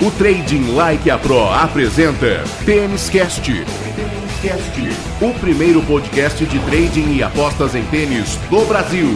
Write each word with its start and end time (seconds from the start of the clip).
O 0.00 0.12
Trading 0.12 0.76
Like 0.76 1.10
a 1.10 1.18
Pro 1.18 1.48
apresenta 1.52 2.44
Tênis 2.64 3.10
Cast. 3.10 3.50
O 5.20 5.34
primeiro 5.40 5.82
podcast 5.82 6.46
de 6.46 6.60
trading 6.60 7.16
e 7.16 7.22
apostas 7.24 7.74
em 7.74 7.82
tênis 7.86 8.36
do 8.48 8.64
Brasil. 8.66 9.08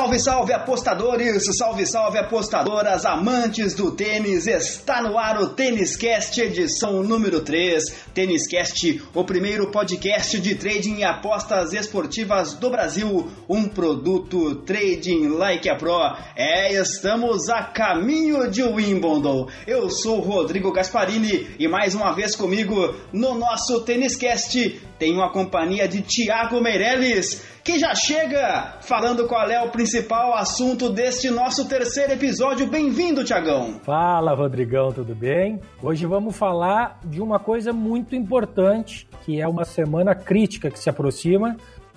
Salve, 0.00 0.18
salve 0.18 0.52
apostadores, 0.54 1.44
salve, 1.58 1.84
salve 1.84 2.16
apostadoras, 2.16 3.04
amantes 3.04 3.74
do 3.74 3.90
tênis. 3.90 4.46
Está 4.46 5.02
no 5.02 5.18
ar 5.18 5.38
o 5.38 5.48
Tênis 5.50 5.94
Cast, 5.94 6.40
edição 6.40 7.02
número 7.02 7.40
3. 7.40 8.06
Tênis 8.14 8.46
Cast, 8.46 9.02
o 9.14 9.24
primeiro 9.24 9.70
podcast 9.70 10.40
de 10.40 10.54
trading 10.54 11.00
e 11.00 11.04
apostas 11.04 11.74
esportivas 11.74 12.54
do 12.54 12.70
Brasil. 12.70 13.30
Um 13.46 13.68
produto 13.68 14.54
Trading 14.62 15.28
Like 15.36 15.68
a 15.68 15.76
Pro. 15.76 16.16
É, 16.34 16.72
estamos 16.72 17.50
a 17.50 17.64
caminho 17.64 18.50
de 18.50 18.62
Wimbledon. 18.62 19.48
Eu 19.66 19.90
sou 19.90 20.20
Rodrigo 20.20 20.72
Gasparini 20.72 21.46
e 21.58 21.68
mais 21.68 21.94
uma 21.94 22.14
vez 22.14 22.34
comigo 22.34 22.94
no 23.12 23.34
nosso 23.34 23.82
Tênis 23.82 24.16
Cast 24.16 24.80
tenho 25.00 25.22
a 25.22 25.32
companhia 25.32 25.88
de 25.88 26.02
Tiago 26.02 26.60
Meirelles, 26.60 27.42
que 27.62 27.78
já 27.78 27.94
chega 27.94 28.78
falando 28.80 29.26
qual 29.26 29.48
é 29.50 29.60
o 29.62 29.70
principal 29.70 30.34
assunto 30.34 30.90
deste 30.90 31.30
nosso 31.30 31.68
terceiro 31.68 32.12
episódio. 32.12 32.66
Bem-vindo, 32.66 33.22
Tiagão. 33.22 33.80
Fala, 33.82 34.34
Rodrigão, 34.34 34.92
tudo 34.92 35.14
bem? 35.14 35.60
Hoje 35.82 36.06
vamos 36.06 36.36
falar 36.36 36.98
de 37.04 37.20
uma 37.20 37.38
coisa 37.38 37.72
muito 37.72 38.16
importante, 38.16 39.06
que 39.24 39.40
é 39.40 39.46
uma 39.46 39.64
semana 39.64 40.14
crítica 40.14 40.70
que 40.70 40.78
se 40.78 40.88
aproxima, 40.88 41.56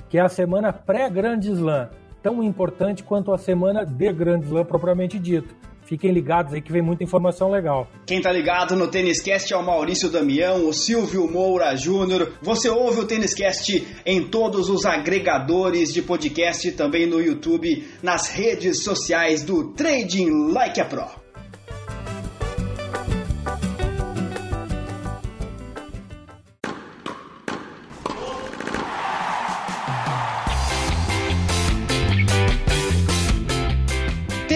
que 0.09 0.17
é 0.17 0.21
a 0.21 0.29
semana 0.29 0.73
pré-Grande 0.73 1.51
Slam, 1.51 1.89
tão 2.21 2.43
importante 2.43 3.03
quanto 3.03 3.33
a 3.33 3.37
semana 3.37 3.85
de 3.85 4.11
Grande 4.11 4.45
Slam 4.45 4.65
propriamente 4.65 5.17
dito. 5.17 5.55
Fiquem 5.93 6.11
ligados 6.11 6.51
aí 6.51 6.59
que 6.59 6.71
vem 6.71 6.81
muita 6.81 7.03
informação 7.03 7.51
legal. 7.51 7.87
Quem 8.07 8.19
tá 8.19 8.31
ligado 8.31 8.75
no 8.75 8.87
Tênis 8.87 9.21
Cast 9.21 9.53
é 9.53 9.55
o 9.55 9.63
Maurício 9.63 10.09
Damião, 10.09 10.67
o 10.67 10.73
Silvio 10.73 11.29
Moura 11.29 11.75
Júnior. 11.75 12.33
Você 12.41 12.67
ouve 12.67 13.01
o 13.01 13.05
Tênis 13.05 13.35
Cast 13.35 13.87
em 14.03 14.23
todos 14.23 14.71
os 14.71 14.87
agregadores 14.87 15.93
de 15.93 16.01
podcast, 16.01 16.71
também 16.71 17.05
no 17.05 17.21
YouTube, 17.21 17.87
nas 18.01 18.27
redes 18.27 18.83
sociais 18.83 19.43
do 19.43 19.71
Trading 19.73 20.51
Like 20.51 20.81
a 20.81 20.85
Pro. 20.85 21.22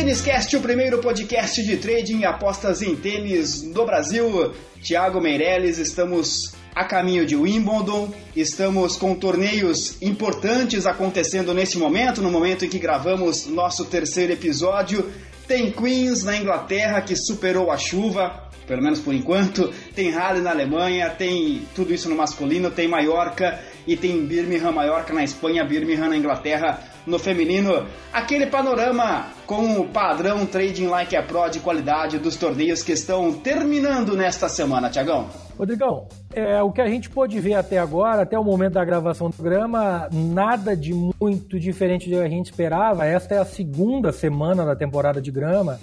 Têniscast, 0.07 0.55
o 0.55 0.61
primeiro 0.61 0.99
podcast 0.99 1.61
de 1.61 1.75
trading 1.75 2.19
e 2.19 2.25
apostas 2.25 2.81
em 2.81 2.95
tênis 2.95 3.61
do 3.61 3.85
Brasil. 3.85 4.53
Tiago 4.81 5.19
Meirelles, 5.19 5.79
estamos 5.79 6.53
a 6.73 6.85
caminho 6.85 7.25
de 7.25 7.35
Wimbledon, 7.35 8.13
estamos 8.33 8.95
com 8.95 9.13
torneios 9.13 10.01
importantes 10.01 10.85
acontecendo 10.85 11.53
nesse 11.53 11.77
momento, 11.77 12.21
no 12.21 12.31
momento 12.31 12.63
em 12.63 12.69
que 12.69 12.79
gravamos 12.79 13.47
nosso 13.47 13.83
terceiro 13.83 14.31
episódio. 14.31 15.11
Tem 15.45 15.69
Queens 15.69 16.23
na 16.23 16.37
Inglaterra 16.37 17.01
que 17.01 17.13
superou 17.13 17.69
a 17.69 17.77
chuva, 17.77 18.49
pelo 18.65 18.81
menos 18.81 19.01
por 19.01 19.13
enquanto. 19.13 19.73
Tem 19.93 20.09
Halle 20.09 20.39
na 20.39 20.51
Alemanha, 20.51 21.09
tem 21.09 21.63
tudo 21.75 21.93
isso 21.93 22.07
no 22.07 22.15
masculino, 22.15 22.71
tem 22.71 22.87
Maiorca 22.87 23.59
e 23.85 23.97
tem 23.97 24.25
Birmingham, 24.25 24.71
Maiorca 24.71 25.13
na 25.13 25.25
Espanha, 25.25 25.65
Birmingham 25.65 26.07
na 26.07 26.15
Inglaterra 26.15 26.95
no 27.07 27.17
feminino. 27.17 27.87
Aquele 28.13 28.45
panorama 28.45 29.27
com 29.47 29.79
o 29.79 29.87
padrão 29.87 30.45
Trading 30.45 30.87
Like 30.87 31.15
a 31.15 31.23
Pro 31.23 31.49
de 31.49 31.61
qualidade 31.61 32.19
dos 32.19 32.35
torneios 32.35 32.83
que 32.83 32.91
estão 32.91 33.31
terminando 33.33 34.15
nesta 34.15 34.49
semana, 34.49 34.89
Tiagão. 34.89 35.27
Rodrigão, 35.57 36.07
é, 36.33 36.61
o 36.61 36.71
que 36.71 36.81
a 36.81 36.87
gente 36.87 37.09
pôde 37.09 37.39
ver 37.39 37.55
até 37.55 37.79
agora, 37.79 38.21
até 38.21 38.37
o 38.37 38.43
momento 38.43 38.73
da 38.73 38.85
gravação 38.85 39.29
do 39.29 39.35
programa, 39.35 40.07
nada 40.11 40.75
de 40.75 40.93
muito 40.93 41.59
diferente 41.59 42.09
do 42.09 42.17
que 42.17 42.23
a 42.23 42.29
gente 42.29 42.51
esperava. 42.51 43.05
Esta 43.05 43.35
é 43.35 43.37
a 43.39 43.45
segunda 43.45 44.11
semana 44.11 44.65
da 44.65 44.75
temporada 44.75 45.19
de 45.19 45.31
grama 45.31 45.79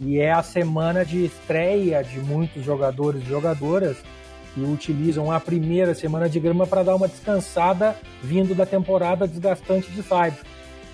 e 0.00 0.18
é 0.18 0.32
a 0.32 0.42
semana 0.42 1.04
de 1.04 1.24
estreia 1.24 2.02
de 2.02 2.20
muitos 2.20 2.64
jogadores 2.64 3.20
e 3.22 3.26
jogadoras 3.26 3.98
que 4.54 4.60
utilizam 4.62 5.30
a 5.30 5.38
primeira 5.38 5.94
semana 5.94 6.28
de 6.28 6.40
grama 6.40 6.66
para 6.66 6.82
dar 6.82 6.94
uma 6.94 7.08
descansada 7.08 7.94
vindo 8.22 8.54
da 8.54 8.64
temporada 8.64 9.26
desgastante 9.26 9.90
de 9.90 10.02
Cyber. 10.02 10.38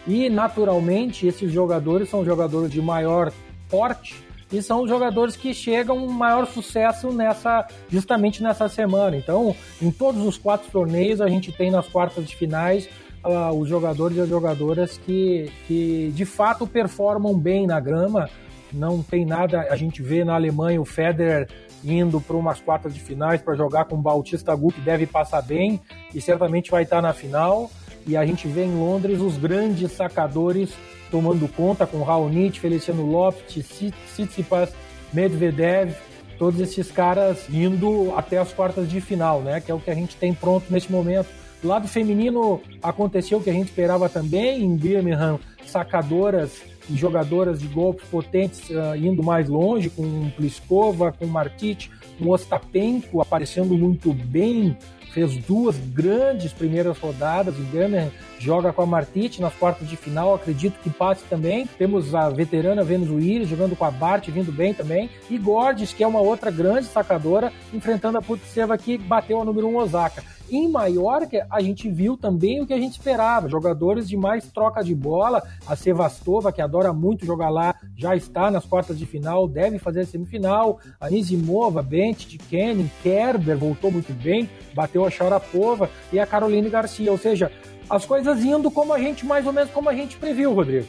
E, 0.06 0.28
naturalmente, 0.28 1.26
esses 1.26 1.50
jogadores 1.50 2.08
são 2.08 2.24
jogadores 2.24 2.70
de 2.70 2.80
maior 2.80 3.32
porte 3.70 4.22
e 4.52 4.62
são 4.62 4.86
jogadores 4.86 5.36
que 5.36 5.54
chegam 5.54 5.96
um 5.96 6.10
maior 6.10 6.46
sucesso 6.46 7.10
nessa 7.10 7.66
justamente 7.88 8.42
nessa 8.42 8.68
semana. 8.68 9.16
Então, 9.16 9.54
em 9.80 9.90
todos 9.90 10.24
os 10.24 10.36
quatro 10.36 10.70
torneios, 10.70 11.20
a 11.20 11.28
gente 11.28 11.50
tem 11.50 11.70
nas 11.70 11.88
quartas 11.88 12.26
de 12.26 12.36
finais 12.36 12.88
uh, 13.24 13.52
os 13.58 13.68
jogadores 13.68 14.16
e 14.16 14.20
as 14.20 14.28
jogadoras 14.28 14.98
que, 14.98 15.50
que 15.66 16.12
de 16.14 16.24
fato 16.24 16.66
performam 16.66 17.36
bem 17.36 17.66
na 17.66 17.80
grama. 17.80 18.28
Não 18.72 19.02
tem 19.02 19.24
nada, 19.24 19.66
a 19.70 19.76
gente 19.76 20.02
vê 20.02 20.24
na 20.24 20.34
Alemanha 20.34 20.80
o 20.80 20.84
Federer 20.84 21.48
indo 21.84 22.20
para 22.20 22.36
umas 22.36 22.60
quartas 22.60 22.94
de 22.94 23.00
finais 23.00 23.42
para 23.42 23.54
jogar 23.54 23.84
com 23.84 23.94
o 23.94 24.02
Bautista 24.02 24.54
Gu, 24.54 24.72
que 24.72 24.80
deve 24.80 25.06
passar 25.06 25.42
bem 25.42 25.80
e 26.14 26.20
certamente 26.20 26.70
vai 26.70 26.82
estar 26.82 27.02
na 27.02 27.12
final 27.12 27.70
e 28.06 28.16
a 28.16 28.24
gente 28.24 28.46
vê 28.46 28.64
em 28.64 28.74
Londres 28.74 29.20
os 29.20 29.36
grandes 29.36 29.92
sacadores 29.92 30.72
tomando 31.10 31.46
conta 31.48 31.86
com 31.86 32.02
Raonic, 32.02 32.58
Feliciano 32.58 33.06
Lopes, 33.06 33.66
Tsitsipas, 34.14 34.72
Medvedev, 35.12 35.94
todos 36.38 36.60
esses 36.60 36.90
caras 36.90 37.48
indo 37.48 38.12
até 38.16 38.38
as 38.38 38.52
quartas 38.52 38.90
de 38.90 39.00
final, 39.00 39.40
né? 39.40 39.60
Que 39.60 39.70
é 39.70 39.74
o 39.74 39.78
que 39.78 39.90
a 39.90 39.94
gente 39.94 40.16
tem 40.16 40.34
pronto 40.34 40.66
nesse 40.70 40.90
momento. 40.90 41.28
Do 41.62 41.68
lado 41.68 41.88
feminino 41.88 42.60
aconteceu 42.82 43.38
o 43.38 43.42
que 43.42 43.48
a 43.48 43.52
gente 43.52 43.68
esperava 43.68 44.08
também 44.08 44.62
em 44.62 44.76
Birmingham, 44.76 45.38
sacadoras 45.64 46.62
e 46.90 46.96
jogadoras 46.96 47.60
de 47.60 47.66
golpes 47.66 48.06
potentes 48.08 48.68
uh, 48.68 48.94
indo 48.96 49.22
mais 49.22 49.48
longe, 49.48 49.88
com 49.88 50.30
Pliskova, 50.36 51.12
com 51.12 51.26
Martic, 51.26 51.88
com 52.18 52.28
Ostapenko 52.28 53.20
aparecendo 53.20 53.76
muito 53.76 54.12
bem 54.12 54.76
fez 55.14 55.36
duas 55.36 55.78
grandes 55.78 56.52
primeiras 56.52 56.98
rodadas. 56.98 57.56
O 57.56 57.62
Birmingham 57.62 58.10
joga 58.38 58.72
com 58.72 58.82
a 58.82 58.86
Martite 58.86 59.40
nas 59.40 59.54
quartas 59.54 59.88
de 59.88 59.96
final, 59.96 60.34
acredito 60.34 60.78
que 60.82 60.90
passe 60.90 61.24
também. 61.30 61.66
Temos 61.78 62.14
a 62.14 62.28
veterana 62.28 62.82
Venus 62.82 63.08
Williams 63.08 63.48
jogando 63.48 63.76
com 63.76 63.84
a 63.84 63.90
Bart, 63.90 64.28
vindo 64.28 64.50
bem 64.50 64.74
também. 64.74 65.08
E 65.30 65.38
Gordes, 65.38 65.94
que 65.94 66.02
é 66.02 66.06
uma 66.06 66.20
outra 66.20 66.50
grande 66.50 66.86
sacadora, 66.86 67.52
enfrentando 67.72 68.18
a 68.18 68.22
Putseva 68.22 68.76
que 68.76 68.98
bateu 68.98 69.40
a 69.40 69.44
número 69.44 69.68
1 69.68 69.70
um 69.70 69.76
Osaka. 69.76 70.33
Em 70.50 70.68
Maiorca, 70.68 71.46
a 71.50 71.60
gente 71.60 71.90
viu 71.90 72.16
também 72.16 72.60
o 72.60 72.66
que 72.66 72.72
a 72.74 72.78
gente 72.78 72.92
esperava: 72.92 73.48
jogadores 73.48 74.08
de 74.08 74.16
mais 74.16 74.50
troca 74.50 74.82
de 74.82 74.94
bola. 74.94 75.42
A 75.66 75.74
Sevastova, 75.74 76.52
que 76.52 76.60
adora 76.60 76.92
muito 76.92 77.24
jogar 77.24 77.50
lá, 77.50 77.74
já 77.96 78.14
está 78.14 78.50
nas 78.50 78.64
quartas 78.64 78.98
de 78.98 79.06
final, 79.06 79.48
deve 79.48 79.78
fazer 79.78 80.00
a 80.00 80.06
semifinal. 80.06 80.78
A 81.00 81.08
Nizimova, 81.08 81.82
Bent, 81.82 82.36
Kenny, 82.48 82.90
Kerber 83.02 83.56
voltou 83.56 83.90
muito 83.90 84.12
bem, 84.12 84.48
bateu 84.74 85.04
a 85.04 85.10
Sharapova 85.10 85.90
e 86.12 86.18
a 86.18 86.26
Caroline 86.26 86.68
Garcia. 86.68 87.10
Ou 87.10 87.18
seja, 87.18 87.50
as 87.88 88.04
coisas 88.04 88.44
indo 88.44 88.70
como 88.70 88.92
a 88.92 88.98
gente, 88.98 89.24
mais 89.24 89.46
ou 89.46 89.52
menos 89.52 89.70
como 89.70 89.88
a 89.88 89.94
gente 89.94 90.16
previu, 90.16 90.52
Rodrigo. 90.52 90.86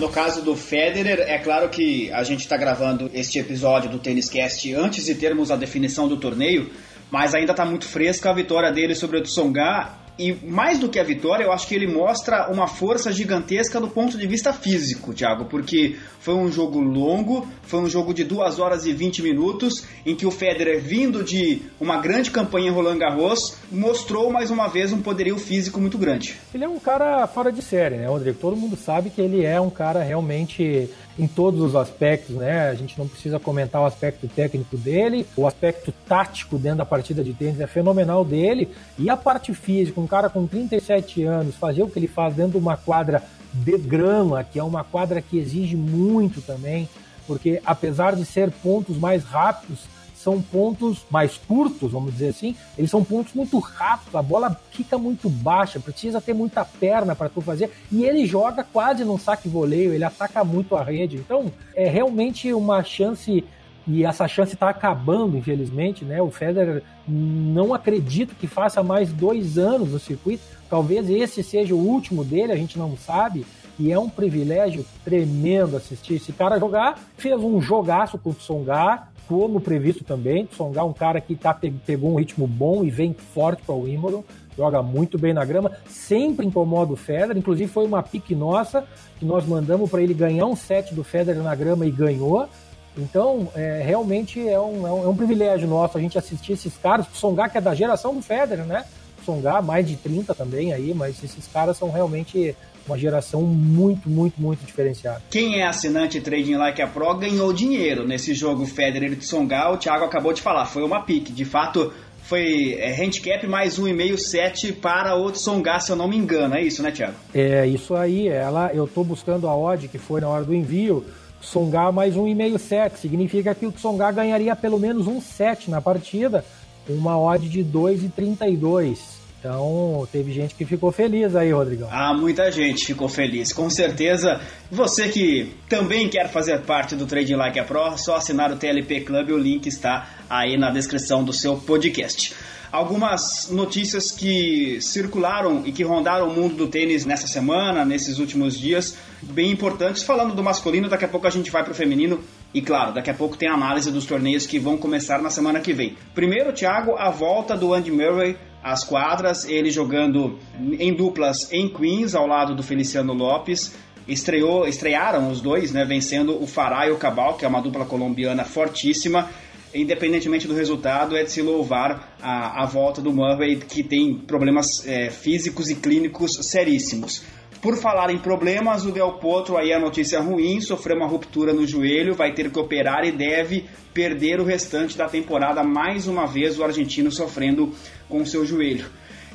No 0.00 0.08
caso 0.08 0.40
do 0.40 0.56
Federer, 0.56 1.20
é 1.28 1.36
claro 1.36 1.68
que 1.68 2.10
a 2.10 2.24
gente 2.24 2.40
está 2.40 2.56
gravando 2.56 3.10
este 3.12 3.38
episódio 3.38 3.90
do 3.90 3.98
Tênis 3.98 4.30
Cast 4.30 4.74
antes 4.74 5.04
de 5.04 5.14
termos 5.14 5.50
a 5.50 5.56
definição 5.56 6.08
do 6.08 6.16
torneio, 6.16 6.70
mas 7.10 7.34
ainda 7.34 7.52
está 7.52 7.66
muito 7.66 7.84
fresca 7.84 8.30
a 8.30 8.32
vitória 8.32 8.72
dele 8.72 8.94
sobre 8.94 9.18
o 9.18 9.22
Tsonga 9.22 9.90
e 10.18 10.32
mais 10.32 10.78
do 10.78 10.88
que 10.88 10.98
a 10.98 11.04
vitória, 11.04 11.44
eu 11.44 11.52
acho 11.52 11.66
que 11.66 11.74
ele 11.74 11.86
mostra 11.86 12.50
uma 12.50 12.66
força 12.66 13.12
gigantesca 13.12 13.80
do 13.80 13.88
ponto 13.88 14.18
de 14.18 14.26
vista 14.26 14.52
físico, 14.52 15.14
Thiago, 15.14 15.46
porque 15.46 15.96
foi 16.20 16.34
um 16.34 16.50
jogo 16.50 16.80
longo, 16.80 17.46
foi 17.62 17.80
um 17.80 17.88
jogo 17.88 18.12
de 18.12 18.24
2 18.24 18.58
horas 18.58 18.84
e 18.84 18.92
20 18.92 19.22
minutos, 19.22 19.84
em 20.04 20.14
que 20.14 20.26
o 20.26 20.30
Federer, 20.30 20.82
vindo 20.82 21.24
de 21.24 21.62
uma 21.80 21.98
grande 21.98 22.30
campanha 22.30 22.68
em 22.68 22.72
Roland 22.72 22.98
Garros, 22.98 23.56
mostrou 23.70 24.30
mais 24.30 24.50
uma 24.50 24.68
vez 24.68 24.92
um 24.92 25.00
poderio 25.00 25.38
físico 25.38 25.80
muito 25.80 25.96
grande. 25.96 26.36
Ele 26.54 26.64
é 26.64 26.68
um 26.68 26.78
cara 26.78 27.26
fora 27.26 27.50
de 27.50 27.62
série, 27.62 27.96
né, 27.96 28.06
Rodrigo? 28.06 28.38
Todo 28.38 28.56
mundo 28.56 28.76
sabe 28.76 29.10
que 29.10 29.20
ele 29.20 29.44
é 29.44 29.60
um 29.60 29.70
cara 29.70 30.02
realmente 30.02 30.90
em 31.18 31.26
todos 31.26 31.60
os 31.60 31.76
aspectos, 31.76 32.36
né? 32.36 32.70
A 32.70 32.74
gente 32.74 32.98
não 32.98 33.06
precisa 33.06 33.38
comentar 33.38 33.82
o 33.82 33.84
aspecto 33.84 34.26
técnico 34.28 34.76
dele, 34.76 35.26
o 35.36 35.46
aspecto 35.46 35.92
tático 36.08 36.56
dentro 36.56 36.78
da 36.78 36.86
partida 36.86 37.22
de 37.22 37.34
tênis 37.34 37.60
é 37.60 37.66
fenomenal 37.66 38.24
dele, 38.24 38.68
e 38.98 39.10
a 39.10 39.16
parte 39.16 39.52
física, 39.52 39.99
um 40.00 40.06
cara 40.06 40.28
com 40.28 40.46
37 40.46 41.22
anos 41.24 41.54
fazer 41.54 41.82
o 41.82 41.88
que 41.88 41.98
ele 41.98 42.08
faz 42.08 42.34
dentro 42.34 42.52
de 42.52 42.58
uma 42.58 42.76
quadra 42.76 43.22
de 43.52 43.76
grama, 43.78 44.44
que 44.44 44.58
é 44.58 44.62
uma 44.62 44.84
quadra 44.84 45.20
que 45.20 45.38
exige 45.38 45.76
muito 45.76 46.40
também, 46.40 46.88
porque 47.26 47.60
apesar 47.64 48.14
de 48.14 48.24
ser 48.24 48.50
pontos 48.50 48.96
mais 48.96 49.24
rápidos, 49.24 49.80
são 50.14 50.40
pontos 50.40 51.06
mais 51.10 51.38
curtos, 51.38 51.92
vamos 51.92 52.12
dizer 52.12 52.28
assim, 52.28 52.54
eles 52.76 52.90
são 52.90 53.02
pontos 53.02 53.32
muito 53.32 53.58
rápidos, 53.58 54.14
a 54.14 54.20
bola 54.22 54.60
fica 54.70 54.98
muito 54.98 55.30
baixa, 55.30 55.80
precisa 55.80 56.20
ter 56.20 56.34
muita 56.34 56.62
perna 56.62 57.16
para 57.16 57.30
tu 57.30 57.40
fazer, 57.40 57.70
e 57.90 58.04
ele 58.04 58.26
joga 58.26 58.62
quase 58.62 59.02
num 59.02 59.18
saque 59.18 59.48
voleio, 59.48 59.94
ele 59.94 60.04
ataca 60.04 60.44
muito 60.44 60.76
a 60.76 60.84
rede, 60.84 61.16
então 61.16 61.50
é 61.74 61.88
realmente 61.88 62.52
uma 62.52 62.84
chance 62.84 63.42
e 63.86 64.04
essa 64.04 64.28
chance 64.28 64.54
está 64.54 64.68
acabando, 64.68 65.36
infelizmente, 65.36 66.04
né? 66.04 66.20
O 66.20 66.30
Federer 66.30 66.82
não 67.08 67.72
acredito 67.72 68.34
que 68.34 68.46
faça 68.46 68.82
mais 68.82 69.12
dois 69.12 69.58
anos 69.58 69.90
no 69.90 69.98
circuito. 69.98 70.42
Talvez 70.68 71.08
esse 71.08 71.42
seja 71.42 71.74
o 71.74 71.78
último 71.78 72.24
dele, 72.24 72.52
a 72.52 72.56
gente 72.56 72.78
não 72.78 72.96
sabe. 72.96 73.46
E 73.78 73.90
é 73.90 73.98
um 73.98 74.10
privilégio 74.10 74.84
tremendo 75.04 75.76
assistir 75.76 76.14
esse 76.14 76.32
cara 76.32 76.58
jogar. 76.58 76.98
Fez 77.16 77.40
um 77.40 77.60
jogaço 77.60 78.18
com 78.18 78.30
o 78.30 78.34
Tsonga, 78.34 79.04
como 79.26 79.60
previsto 79.60 80.04
também. 80.04 80.44
Tsonga 80.44 80.80
é 80.80 80.82
um 80.82 80.92
cara 80.92 81.20
que 81.20 81.34
tá, 81.34 81.58
pegou 81.86 82.12
um 82.12 82.18
ritmo 82.18 82.46
bom 82.46 82.84
e 82.84 82.90
vem 82.90 83.14
forte 83.14 83.62
para 83.62 83.74
o 83.74 83.84
Wimbledon. 83.84 84.22
Joga 84.56 84.82
muito 84.82 85.18
bem 85.18 85.32
na 85.32 85.44
grama, 85.44 85.72
sempre 85.86 86.44
incomoda 86.44 86.92
o 86.92 86.96
Federer. 86.96 87.38
Inclusive 87.38 87.70
foi 87.70 87.86
uma 87.86 88.02
pique 88.02 88.34
nossa 88.34 88.84
que 89.18 89.24
nós 89.24 89.46
mandamos 89.46 89.88
para 89.88 90.02
ele 90.02 90.12
ganhar 90.12 90.44
um 90.44 90.54
set 90.54 90.94
do 90.94 91.02
Federer 91.02 91.42
na 91.42 91.54
grama 91.54 91.86
e 91.86 91.90
ganhou. 91.90 92.46
Então, 92.96 93.48
é, 93.54 93.82
realmente 93.84 94.40
é 94.40 94.58
um, 94.60 94.86
é 94.86 94.92
um, 94.92 95.04
é, 95.04 95.08
um, 95.08 95.16
privilégio 95.16 95.68
nosso 95.68 95.96
a 95.96 96.00
gente 96.00 96.18
assistir 96.18 96.52
esses 96.52 96.76
caras. 96.76 97.06
O 97.06 97.16
Songa, 97.16 97.48
que 97.48 97.58
é 97.58 97.60
da 97.60 97.74
geração 97.74 98.14
do 98.14 98.22
Federer, 98.22 98.64
né? 98.64 98.84
O 99.20 99.24
Songa, 99.24 99.62
mais 99.62 99.86
de 99.86 99.96
30 99.96 100.34
também 100.34 100.72
aí, 100.72 100.92
mas 100.92 101.22
esses 101.22 101.46
caras 101.46 101.76
são 101.76 101.90
realmente 101.90 102.54
uma 102.86 102.98
geração 102.98 103.42
muito, 103.42 104.08
muito, 104.08 104.40
muito 104.40 104.64
diferenciada. 104.64 105.22
Quem 105.30 105.60
é 105.60 105.66
assinante 105.66 106.20
Trading 106.20 106.56
Like 106.56 106.82
a 106.82 106.86
Pro 106.86 107.14
ganhou 107.14 107.52
dinheiro 107.52 108.06
nesse 108.06 108.34
jogo 108.34 108.66
Federer 108.66 109.12
e 109.12 109.16
Tsonga. 109.16 109.70
O 109.70 109.76
Thiago 109.76 110.04
acabou 110.04 110.32
de 110.32 110.42
falar, 110.42 110.66
foi 110.66 110.82
uma 110.82 111.02
pique. 111.02 111.32
De 111.32 111.44
fato, 111.44 111.92
foi 112.22 112.76
é, 112.78 112.92
handicap 113.00 113.46
mais 113.46 113.78
1,5 113.78 114.16
set 114.18 114.72
para 114.72 115.16
o 115.16 115.30
Tsonga, 115.30 115.78
se 115.78 115.92
eu 115.92 115.96
não 115.96 116.08
me 116.08 116.16
engano. 116.16 116.54
É 116.54 116.62
isso, 116.62 116.82
né, 116.82 116.90
Thiago? 116.90 117.14
É, 117.34 117.66
isso 117.66 117.94
aí. 117.94 118.28
Ela, 118.28 118.70
eu 118.74 118.84
estou 118.84 119.04
buscando 119.04 119.46
a 119.48 119.56
odd 119.56 119.88
que 119.88 119.98
foi 119.98 120.20
na 120.20 120.28
hora 120.28 120.44
do 120.44 120.54
envio. 120.54 121.04
Tsonga 121.40 121.90
mais 121.90 122.14
1,5 122.14 122.58
set. 122.58 122.98
Significa 122.98 123.54
que 123.54 123.66
o 123.66 123.72
Tsonga 123.72 124.10
ganharia 124.12 124.54
pelo 124.54 124.78
menos 124.78 125.06
um 125.06 125.20
set 125.20 125.70
na 125.70 125.80
partida, 125.80 126.44
uma 126.88 127.18
odd 127.18 127.48
de 127.48 127.64
2,32. 127.64 129.20
Então, 129.40 130.06
teve 130.12 130.32
gente 130.32 130.54
que 130.54 130.66
ficou 130.66 130.92
feliz 130.92 131.34
aí, 131.34 131.50
Rodrigão. 131.50 131.88
Ah, 131.90 132.12
muita 132.12 132.52
gente 132.52 132.84
ficou 132.84 133.08
feliz. 133.08 133.54
Com 133.54 133.70
certeza, 133.70 134.38
você 134.70 135.08
que 135.08 135.54
também 135.66 136.10
quer 136.10 136.28
fazer 136.28 136.60
parte 136.60 136.94
do 136.94 137.06
Trading 137.06 137.36
Like 137.36 137.58
a 137.58 137.64
Pro, 137.64 137.96
só 137.96 138.16
assinar 138.16 138.52
o 138.52 138.56
TLP 138.56 139.00
Club, 139.00 139.30
o 139.30 139.38
link 139.38 139.66
está 139.66 140.10
aí 140.28 140.58
na 140.58 140.70
descrição 140.70 141.24
do 141.24 141.32
seu 141.32 141.56
podcast 141.56 142.34
algumas 142.72 143.50
notícias 143.50 144.12
que 144.12 144.80
circularam 144.80 145.62
e 145.64 145.72
que 145.72 145.82
rondaram 145.82 146.28
o 146.28 146.34
mundo 146.34 146.54
do 146.54 146.68
tênis 146.68 147.04
nessa 147.04 147.26
semana, 147.26 147.84
nesses 147.84 148.18
últimos 148.18 148.58
dias, 148.58 148.96
bem 149.22 149.50
importantes. 149.50 150.02
Falando 150.02 150.34
do 150.34 150.42
masculino, 150.42 150.88
daqui 150.88 151.04
a 151.04 151.08
pouco 151.08 151.26
a 151.26 151.30
gente 151.30 151.50
vai 151.50 151.62
para 151.62 151.72
o 151.72 151.74
feminino. 151.74 152.20
E 152.54 152.60
claro, 152.60 152.94
daqui 152.94 153.10
a 153.10 153.14
pouco 153.14 153.36
tem 153.36 153.48
a 153.48 153.54
análise 153.54 153.90
dos 153.90 154.06
torneios 154.06 154.46
que 154.46 154.58
vão 154.58 154.76
começar 154.76 155.20
na 155.20 155.30
semana 155.30 155.60
que 155.60 155.72
vem. 155.72 155.96
Primeiro, 156.14 156.52
Thiago, 156.52 156.96
a 156.96 157.10
volta 157.10 157.56
do 157.56 157.74
Andy 157.74 157.90
Murray 157.90 158.36
às 158.62 158.84
quadras, 158.84 159.48
ele 159.48 159.70
jogando 159.70 160.38
em 160.78 160.92
duplas 160.92 161.50
em 161.52 161.68
Queens, 161.68 162.14
ao 162.14 162.26
lado 162.26 162.54
do 162.54 162.62
Feliciano 162.62 163.12
Lopes. 163.12 163.74
Estreou, 164.08 164.66
estrearam 164.66 165.30
os 165.30 165.40
dois, 165.40 165.70
né, 165.70 165.84
vencendo 165.84 166.42
o 166.42 166.46
Farah 166.46 166.88
e 166.88 166.90
o 166.90 166.96
Cabal, 166.96 167.34
que 167.34 167.44
é 167.44 167.48
uma 167.48 167.60
dupla 167.60 167.84
colombiana 167.84 168.44
fortíssima 168.44 169.28
independentemente 169.74 170.46
do 170.46 170.54
resultado, 170.54 171.16
é 171.16 171.22
de 171.22 171.30
se 171.30 171.42
louvar 171.42 172.16
a, 172.20 172.62
a 172.62 172.66
volta 172.66 173.00
do 173.00 173.12
Murray, 173.12 173.56
que 173.56 173.82
tem 173.82 174.14
problemas 174.14 174.86
é, 174.86 175.10
físicos 175.10 175.70
e 175.70 175.74
clínicos 175.74 176.32
seríssimos. 176.42 177.22
Por 177.62 177.76
falar 177.76 178.10
em 178.10 178.18
problemas, 178.18 178.86
o 178.86 178.90
Del 178.90 179.18
Potro, 179.18 179.58
aí 179.58 179.70
a 179.70 179.78
notícia 179.78 180.18
ruim, 180.18 180.62
sofreu 180.62 180.96
uma 180.96 181.06
ruptura 181.06 181.52
no 181.52 181.66
joelho, 181.66 182.14
vai 182.14 182.32
ter 182.32 182.50
que 182.50 182.58
operar 182.58 183.04
e 183.04 183.12
deve 183.12 183.66
perder 183.92 184.40
o 184.40 184.44
restante 184.44 184.96
da 184.96 185.06
temporada 185.06 185.62
mais 185.62 186.06
uma 186.06 186.26
vez, 186.26 186.58
o 186.58 186.64
argentino 186.64 187.12
sofrendo 187.12 187.74
com 188.08 188.24
seu 188.24 188.46
joelho. 188.46 188.86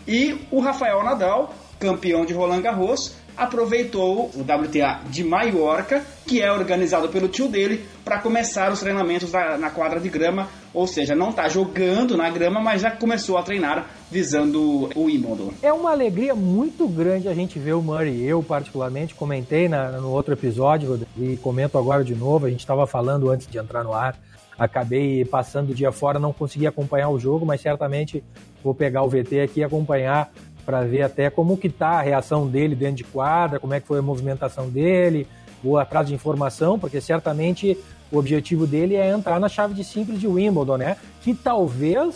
E 0.07 0.35
o 0.49 0.59
Rafael 0.59 1.03
Nadal, 1.03 1.53
campeão 1.79 2.25
de 2.25 2.33
Roland 2.33 2.61
Garros, 2.61 3.15
aproveitou 3.37 4.31
o 4.33 4.41
WTA 4.41 5.01
de 5.09 5.23
Maiorca, 5.23 6.03
que 6.25 6.41
é 6.41 6.51
organizado 6.51 7.09
pelo 7.09 7.27
tio 7.27 7.47
dele, 7.47 7.85
para 8.03 8.19
começar 8.19 8.71
os 8.71 8.79
treinamentos 8.79 9.31
da, 9.31 9.57
na 9.57 9.69
quadra 9.69 9.99
de 9.99 10.09
grama, 10.09 10.47
ou 10.73 10.87
seja, 10.87 11.15
não 11.15 11.29
está 11.29 11.47
jogando 11.47 12.17
na 12.17 12.29
grama, 12.29 12.59
mas 12.59 12.81
já 12.81 12.91
começou 12.91 13.37
a 13.37 13.43
treinar 13.43 13.87
visando 14.11 14.89
o 14.95 15.05
Wimbledon. 15.05 15.51
É 15.61 15.71
uma 15.71 15.91
alegria 15.91 16.35
muito 16.35 16.87
grande 16.87 17.27
a 17.27 17.33
gente 17.33 17.59
ver 17.59 17.73
o 17.73 17.81
Murray. 17.81 18.25
Eu, 18.25 18.41
particularmente, 18.41 19.13
comentei 19.13 19.67
na, 19.67 19.91
no 19.91 20.11
outro 20.11 20.33
episódio 20.33 20.99
e 21.17 21.37
comento 21.37 21.77
agora 21.77 22.03
de 22.03 22.15
novo. 22.15 22.45
A 22.45 22.49
gente 22.49 22.59
estava 22.59 22.85
falando 22.85 23.29
antes 23.29 23.47
de 23.47 23.57
entrar 23.57 23.83
no 23.83 23.93
ar. 23.93 24.17
Acabei 24.57 25.25
passando 25.25 25.71
o 25.71 25.75
dia 25.75 25.91
fora, 25.91 26.17
não 26.17 26.31
consegui 26.31 26.65
acompanhar 26.65 27.09
o 27.09 27.19
jogo, 27.19 27.45
mas 27.45 27.59
certamente 27.59 28.23
vou 28.63 28.73
pegar 28.73 29.03
o 29.03 29.09
VT 29.09 29.41
aqui 29.41 29.59
e 29.59 29.63
acompanhar 29.63 30.31
para 30.65 30.83
ver 30.83 31.03
até 31.03 31.29
como 31.29 31.57
que 31.57 31.69
tá 31.69 31.99
a 31.99 32.01
reação 32.01 32.47
dele 32.47 32.75
dentro 32.75 32.97
de 32.97 33.03
quadra, 33.03 33.59
como 33.59 33.73
é 33.73 33.79
que 33.79 33.87
foi 33.87 33.99
a 33.99 34.01
movimentação 34.01 34.69
dele, 34.69 35.27
vou 35.63 35.77
atrás 35.77 36.07
de 36.07 36.13
informação, 36.13 36.79
porque 36.79 36.99
certamente 36.99 37.77
o 38.11 38.17
objetivo 38.17 38.65
dele 38.65 38.95
é 38.95 39.09
entrar 39.09 39.39
na 39.39 39.49
chave 39.49 39.73
de 39.73 39.83
simples 39.83 40.19
de 40.19 40.27
Wimbledon, 40.27 40.77
né? 40.77 40.97
Que 41.21 41.33
talvez 41.33 42.15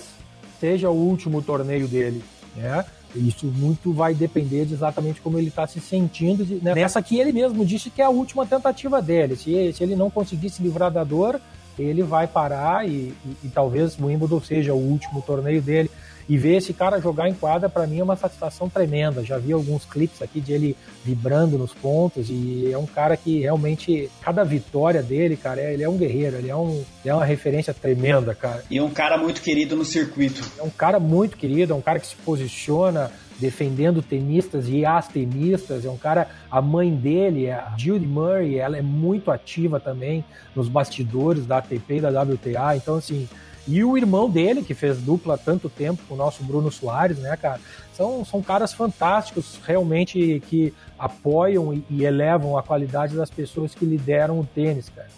seja 0.60 0.90
o 0.90 0.96
último 0.96 1.42
torneio 1.42 1.88
dele, 1.88 2.24
né? 2.56 2.86
Isso 3.16 3.48
muito 3.48 3.92
vai 3.92 4.14
depender 4.14 4.66
de 4.66 4.76
exatamente 4.76 5.20
como 5.20 5.38
ele 5.40 5.48
está 5.48 5.66
se 5.66 5.80
sentindo. 5.80 6.46
Né? 6.62 6.76
Nessa 6.76 7.00
aqui 7.00 7.20
ele 7.20 7.32
mesmo 7.32 7.66
disse 7.66 7.90
que 7.90 8.02
é 8.02 8.06
a 8.06 8.10
última 8.10 8.46
tentativa 8.46 9.02
dele. 9.02 9.36
Se, 9.36 9.74
se 9.74 9.84
ele 9.84 9.96
não 9.96 10.12
conseguir 10.12 10.50
se 10.52 10.62
livrar 10.62 10.92
da 10.92 11.04
dor, 11.04 11.42
ele 11.78 12.04
vai 12.04 12.28
parar 12.28 12.88
e, 12.88 13.14
e, 13.26 13.38
e 13.46 13.50
talvez 13.50 13.98
o 13.98 14.06
Wimbledon 14.06 14.42
seja 14.42 14.74
o 14.74 14.78
último 14.78 15.24
torneio 15.24 15.62
dele. 15.62 15.90
E 16.30 16.38
ver 16.38 16.58
esse 16.58 16.74
cara 16.74 17.02
jogar 17.02 17.28
em 17.28 17.34
quadra, 17.34 17.68
para 17.68 17.88
mim, 17.88 18.00
é 18.00 18.04
uma 18.04 18.16
satisfação 18.16 18.70
tremenda. 18.70 19.26
Já 19.26 19.40
vi 19.40 19.52
alguns 19.52 19.84
clipes 19.84 20.22
aqui 20.22 20.40
de 20.40 20.54
ele 20.54 20.78
vibrando 21.04 21.58
nos 21.58 21.74
pontos 21.74 22.30
e 22.30 22.70
é 22.72 22.78
um 22.78 22.86
cara 22.86 23.18
que 23.18 23.40
realmente, 23.40 24.12
cada 24.22 24.44
vitória 24.44 25.02
dele, 25.02 25.36
cara, 25.36 25.60
ele 25.60 25.82
é 25.82 25.90
um 25.90 25.98
guerreiro, 25.98 26.38
ele 26.38 26.50
é, 26.50 26.56
um, 26.56 26.84
ele 27.04 27.10
é 27.10 27.16
uma 27.16 27.26
referência 27.26 27.74
tremenda, 27.74 28.36
cara. 28.36 28.64
E 28.70 28.78
é 28.78 28.84
um 28.84 28.92
cara 28.92 29.18
muito 29.18 29.42
querido 29.42 29.76
no 29.76 29.84
circuito. 29.84 30.48
É 30.60 30.62
um 30.62 30.70
cara 30.70 31.00
muito 31.00 31.36
querido, 31.36 31.74
é 31.74 31.76
um 31.76 31.82
cara 31.82 32.00
que 32.00 32.06
se 32.06 32.16
posiciona 32.18 33.12
defendendo 33.40 34.02
tenistas 34.02 34.68
e 34.68 34.86
as 34.86 35.08
tenistas. 35.08 35.86
É 35.86 35.90
um 35.90 35.98
cara, 35.98 36.28
a 36.52 36.62
mãe 36.62 36.94
dele, 36.94 37.50
a 37.50 37.74
Judy 37.78 38.06
Murray, 38.06 38.60
ela 38.60 38.78
é 38.78 38.82
muito 38.82 39.32
ativa 39.32 39.80
também 39.80 40.24
nos 40.56 40.68
bastidores 40.68 41.46
da 41.46 41.58
ATP 41.58 41.96
e 41.96 42.02
da 42.02 42.22
WTA. 42.22 42.76
Então, 42.76 42.96
assim, 42.96 43.28
e 43.70 43.84
o 43.84 43.96
irmão 43.96 44.28
dele, 44.28 44.64
que 44.64 44.74
fez 44.74 44.98
dupla 44.98 45.36
há 45.36 45.38
tanto 45.38 45.70
tempo 45.70 46.02
com 46.08 46.16
o 46.16 46.18
nosso 46.18 46.44
Bruno 46.44 46.72
Soares, 46.72 47.20
né, 47.20 47.38
cara? 47.38 47.62
São, 47.94 48.26
são 48.26 48.42
caras 48.42 48.74
fantásticos, 48.74 49.60
realmente, 49.64 50.42
que 50.48 50.74
apoiam 50.98 51.72
e, 51.72 51.86
e 51.88 52.04
elevam 52.04 52.58
a 52.58 52.64
qualidade 52.64 53.16
das 53.16 53.30
pessoas 53.30 53.76
que 53.76 53.86
lideram 53.86 54.40
o 54.40 54.46
tênis, 54.46 54.90
cara. 54.90 55.10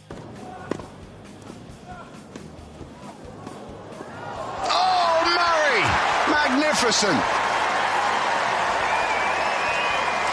Oh, 4.68 5.24
Murray! 5.30 5.84
Magnificent! 6.28 7.24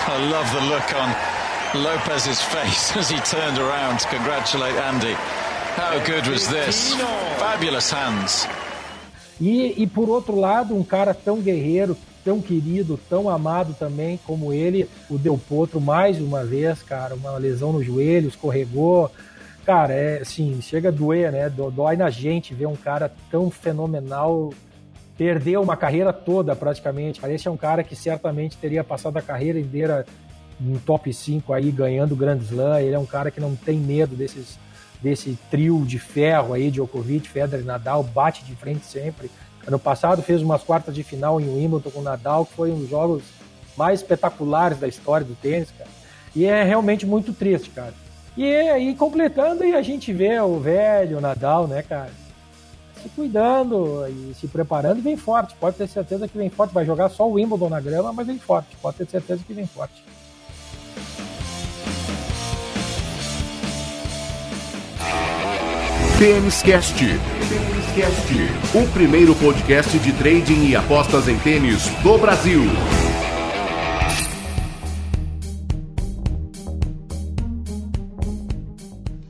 I 0.09 0.31
love 0.33 0.51
the 0.53 0.61
look 0.67 0.95
on 0.95 1.85
Lopez's 1.85 2.43
face 2.43 2.97
as 2.97 3.11
he 3.11 3.21
turned 3.21 3.59
around 3.59 4.01
to 4.01 4.09
congratulate 4.09 4.75
Andy. 4.75 5.15
How 5.78 5.97
good 6.00 6.28
was 6.28 6.49
this? 6.49 6.97
Fabulous 7.38 7.92
hands. 7.92 8.49
E, 9.40 9.80
e 9.80 9.87
por 9.87 10.08
outro 10.08 10.35
lado, 10.35 10.76
um 10.76 10.82
cara 10.82 11.14
tão 11.14 11.40
guerreiro, 11.40 11.97
tão 12.25 12.40
querido, 12.40 12.99
tão 13.08 13.30
amado 13.30 13.76
também 13.78 14.18
como 14.26 14.52
ele, 14.52 14.90
o 15.08 15.16
Del 15.16 15.38
Potro, 15.38 15.80
mais 15.80 16.20
uma 16.20 16.44
vez, 16.44 16.82
cara, 16.82 17.14
uma 17.14 17.38
lesão 17.38 17.73
no 17.73 17.80
joelho, 17.80 18.26
escorregou. 18.26 19.08
Cara, 19.64 19.92
é 19.92 20.20
assim, 20.20 20.61
chega 20.61 20.88
a 20.88 20.92
doer, 20.92 21.30
né? 21.30 21.49
Dói 21.49 21.94
na 21.94 22.11
gente 22.11 22.54
ver 22.54 22.66
um 22.66 22.75
cara 22.75 23.12
tão 23.30 23.49
fenomenal 23.49 24.52
perder 25.16 25.61
uma 25.61 25.76
carreira 25.76 26.12
toda 26.12 26.56
praticamente. 26.56 27.20
Parece 27.20 27.49
um 27.49 27.56
cara 27.56 27.85
que 27.85 27.94
certamente 27.94 28.56
teria 28.56 28.82
passado 28.82 29.16
a 29.16 29.23
carreira 29.23 29.61
inteira 29.61 30.04
em 30.61 30.76
top 30.78 31.14
5 31.14 31.52
aí, 31.52 31.70
ganhando 31.70 32.14
o 32.14 32.16
Grand 32.16 32.38
Slam. 32.38 32.80
Ele 32.80 32.97
é 32.97 32.99
um 32.99 33.06
cara 33.06 33.30
que 33.30 33.40
não 33.40 33.54
tem 33.54 33.78
medo 33.78 34.16
desses 34.16 34.58
desse 35.00 35.38
trio 35.50 35.85
de 35.85 35.99
ferro 35.99 36.55
aí, 36.55 36.71
Djokovic, 36.71 37.28
Federer 37.28 37.64
Nadal, 37.64 38.02
bate 38.02 38.45
de 38.45 38.55
frente 38.55 38.85
sempre. 38.85 39.31
Ano 39.67 39.78
passado 39.78 40.23
fez 40.23 40.43
umas 40.43 40.62
quartas 40.62 40.95
de 40.95 41.02
final 41.02 41.40
em 41.40 41.49
Wimbledon 41.49 41.90
com 41.90 42.00
o 42.00 42.02
Nadal, 42.02 42.47
que 42.47 42.55
foi 42.55 42.71
um 42.71 42.78
dos 42.78 42.88
jogos 42.88 43.23
mais 43.76 44.00
espetaculares 44.00 44.78
da 44.78 44.88
história 44.88 45.26
do 45.26 45.35
tênis, 45.35 45.71
cara. 45.76 45.90
E 46.35 46.47
é 46.47 46.62
realmente 46.62 47.07
muito 47.07 47.33
triste, 47.33 47.71
cara. 47.71 47.95
E 48.37 48.45
aí, 48.45 48.95
completando, 48.95 49.64
e 49.64 49.75
a 49.75 49.83
gente 49.83 50.12
vê 50.12 50.40
o 50.40 50.59
velho 50.59 51.21
Nadal, 51.21 51.67
né, 51.67 51.83
cara? 51.83 52.11
Se 53.02 53.09
cuidando 53.11 54.07
e 54.09 54.35
se 54.35 54.47
preparando 54.49 54.99
e 54.99 55.02
vem 55.02 55.17
forte. 55.17 55.55
Pode 55.59 55.76
ter 55.76 55.88
certeza 55.88 56.26
que 56.26 56.37
vem 56.37 56.50
forte. 56.50 56.75
Vai 56.75 56.85
jogar 56.85 57.09
só 57.09 57.28
o 57.28 57.33
Wimbledon 57.33 57.69
na 57.69 57.81
grama, 57.81 58.12
mas 58.12 58.26
vem 58.26 58.38
forte. 58.38 58.76
Pode 58.81 58.97
ter 58.97 59.09
certeza 59.09 59.43
que 59.47 59.52
vem 59.52 59.67
forte. 59.67 60.02
Tênis 66.19 66.63
Cast. 66.65 66.97
O 68.75 68.93
primeiro 68.93 69.37
podcast 69.37 69.97
de 70.01 70.13
trading 70.15 70.67
e 70.67 70.75
apostas 70.75 71.29
em 71.29 71.39
tênis 71.39 71.89
do 72.03 72.19
Brasil. 72.19 72.63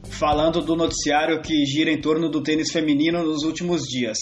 Falando 0.09 0.62
do 0.62 0.75
noticiário 0.75 1.42
que 1.42 1.66
gira 1.66 1.90
em 1.90 2.00
torno 2.00 2.30
do 2.30 2.42
tênis 2.42 2.73
feminino 2.73 3.23
nos 3.23 3.42
últimos 3.42 3.83
dias. 3.83 4.16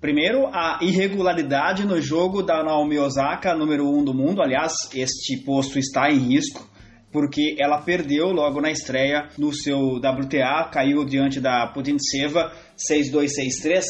Primeiro, 0.00 0.46
a 0.52 0.78
irregularidade 0.82 1.84
no 1.84 2.00
jogo 2.00 2.44
da 2.44 2.62
Naomi 2.62 2.96
Osaka, 2.96 3.56
número 3.56 3.88
1 3.88 3.98
um 3.98 4.04
do 4.04 4.14
mundo. 4.14 4.40
Aliás, 4.40 4.72
este 4.94 5.36
posto 5.38 5.80
está 5.80 6.12
em 6.12 6.18
risco 6.18 6.73
porque 7.14 7.54
ela 7.60 7.80
perdeu 7.80 8.32
logo 8.32 8.60
na 8.60 8.72
estreia 8.72 9.28
no 9.38 9.52
seu 9.52 9.98
WTA, 9.98 10.68
caiu 10.72 11.04
diante 11.04 11.40
da 11.40 11.64
Putintseva 11.68 12.50
6-2-6-3. 12.76 13.84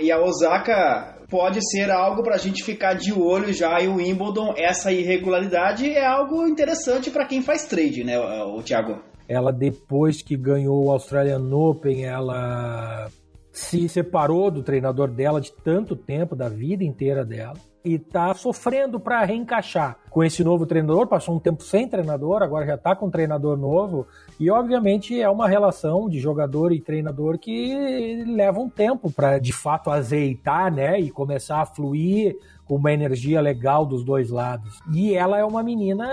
E 0.00 0.10
a 0.10 0.20
Osaka 0.20 1.24
pode 1.30 1.60
ser 1.70 1.92
algo 1.92 2.24
para 2.24 2.34
a 2.34 2.38
gente 2.38 2.64
ficar 2.64 2.94
de 2.94 3.12
olho 3.12 3.52
já 3.52 3.80
e 3.80 3.86
o 3.86 3.94
Wimbledon. 3.94 4.52
Essa 4.56 4.90
irregularidade 4.92 5.88
é 5.88 6.04
algo 6.04 6.44
interessante 6.44 7.08
para 7.08 7.24
quem 7.24 7.40
faz 7.40 7.66
trade, 7.66 8.02
né, 8.02 8.18
o 8.18 8.60
Thiago? 8.60 9.00
Ela 9.28 9.52
depois 9.52 10.20
que 10.20 10.36
ganhou 10.36 10.86
o 10.86 10.90
Australian 10.90 11.48
Open, 11.52 12.04
ela 12.04 13.08
se 13.52 13.88
separou 13.88 14.50
do 14.50 14.64
treinador 14.64 15.08
dela 15.12 15.40
de 15.40 15.52
tanto 15.62 15.94
tempo, 15.94 16.34
da 16.34 16.48
vida 16.48 16.82
inteira 16.82 17.24
dela 17.24 17.54
e 17.86 17.94
está 17.94 18.34
sofrendo 18.34 18.98
para 18.98 19.24
reencaixar 19.24 19.96
com 20.10 20.24
esse 20.24 20.42
novo 20.42 20.66
treinador. 20.66 21.06
Passou 21.06 21.36
um 21.36 21.38
tempo 21.38 21.62
sem 21.62 21.86
treinador, 21.88 22.42
agora 22.42 22.66
já 22.66 22.74
está 22.74 22.96
com 22.96 23.06
um 23.06 23.10
treinador 23.10 23.56
novo. 23.56 24.08
E, 24.40 24.50
obviamente, 24.50 25.20
é 25.20 25.30
uma 25.30 25.46
relação 25.46 26.08
de 26.08 26.18
jogador 26.18 26.72
e 26.72 26.80
treinador 26.80 27.38
que 27.38 28.24
leva 28.26 28.58
um 28.58 28.68
tempo 28.68 29.08
para, 29.08 29.38
de 29.38 29.52
fato, 29.52 29.88
azeitar 29.88 30.74
né, 30.74 30.98
e 30.98 31.10
começar 31.10 31.60
a 31.60 31.66
fluir 31.66 32.36
com 32.64 32.74
uma 32.74 32.92
energia 32.92 33.40
legal 33.40 33.86
dos 33.86 34.02
dois 34.02 34.30
lados. 34.30 34.80
E 34.92 35.14
ela 35.14 35.38
é 35.38 35.44
uma 35.44 35.62
menina 35.62 36.08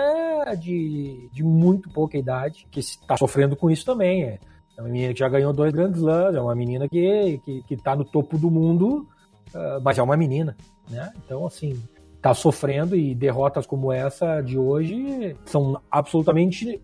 de, 0.56 1.28
de 1.32 1.42
muito 1.42 1.90
pouca 1.90 2.16
idade, 2.16 2.68
que 2.70 2.78
está 2.78 3.16
sofrendo 3.16 3.56
com 3.56 3.68
isso 3.68 3.84
também. 3.84 4.22
É. 4.22 4.38
é 4.78 4.80
uma 4.80 4.88
menina 4.88 5.12
que 5.12 5.18
já 5.18 5.28
ganhou 5.28 5.52
dois 5.52 5.72
grandes 5.72 5.98
slams, 5.98 6.36
é 6.36 6.40
uma 6.40 6.54
menina 6.54 6.88
que 6.88 7.40
que, 7.44 7.62
que 7.62 7.76
tá 7.76 7.96
no 7.96 8.04
topo 8.04 8.38
do 8.38 8.48
mundo, 8.48 9.08
uh, 9.52 9.80
mas 9.82 9.98
é 9.98 10.02
uma 10.02 10.16
menina. 10.16 10.56
Né? 10.88 11.12
Então, 11.24 11.46
assim, 11.46 11.80
tá 12.20 12.34
sofrendo 12.34 12.96
e 12.96 13.14
derrotas 13.14 13.66
como 13.66 13.92
essa 13.92 14.40
de 14.40 14.58
hoje 14.58 15.36
são 15.44 15.80
absolutamente 15.90 16.80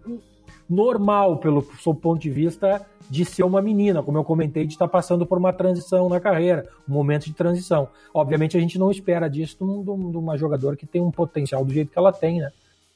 normal 0.69 1.39
pelo 1.39 1.67
seu 1.83 1.93
ponto 1.93 2.21
de 2.21 2.31
vista 2.31 2.87
de 3.09 3.25
ser 3.25 3.43
uma 3.43 3.61
menina, 3.61 4.03
como 4.05 4.19
eu 4.19 4.25
comentei, 4.25 4.65
de 4.65 4.75
estar 4.75 4.87
passando 4.87 5.27
por 5.27 5.37
uma 5.37 5.53
transição 5.53 6.09
na 6.09 6.21
carreira, 6.21 6.69
um 6.89 6.93
momento 6.93 7.25
de 7.25 7.33
transição. 7.33 7.89
Obviamente 8.15 8.57
a 8.57 8.61
gente 8.61 8.79
não 8.79 8.91
espera 8.91 9.29
disso 9.29 9.57
de 9.59 10.17
uma 10.17 10.39
jogadora 10.39 10.77
que 10.77 10.87
tem 10.87 11.03
um 11.03 11.11
potencial 11.11 11.65
do 11.65 11.73
jeito 11.73 11.91
que 11.91 11.99
ela 11.99 12.13
tem, 12.13 12.39
né? 12.39 12.53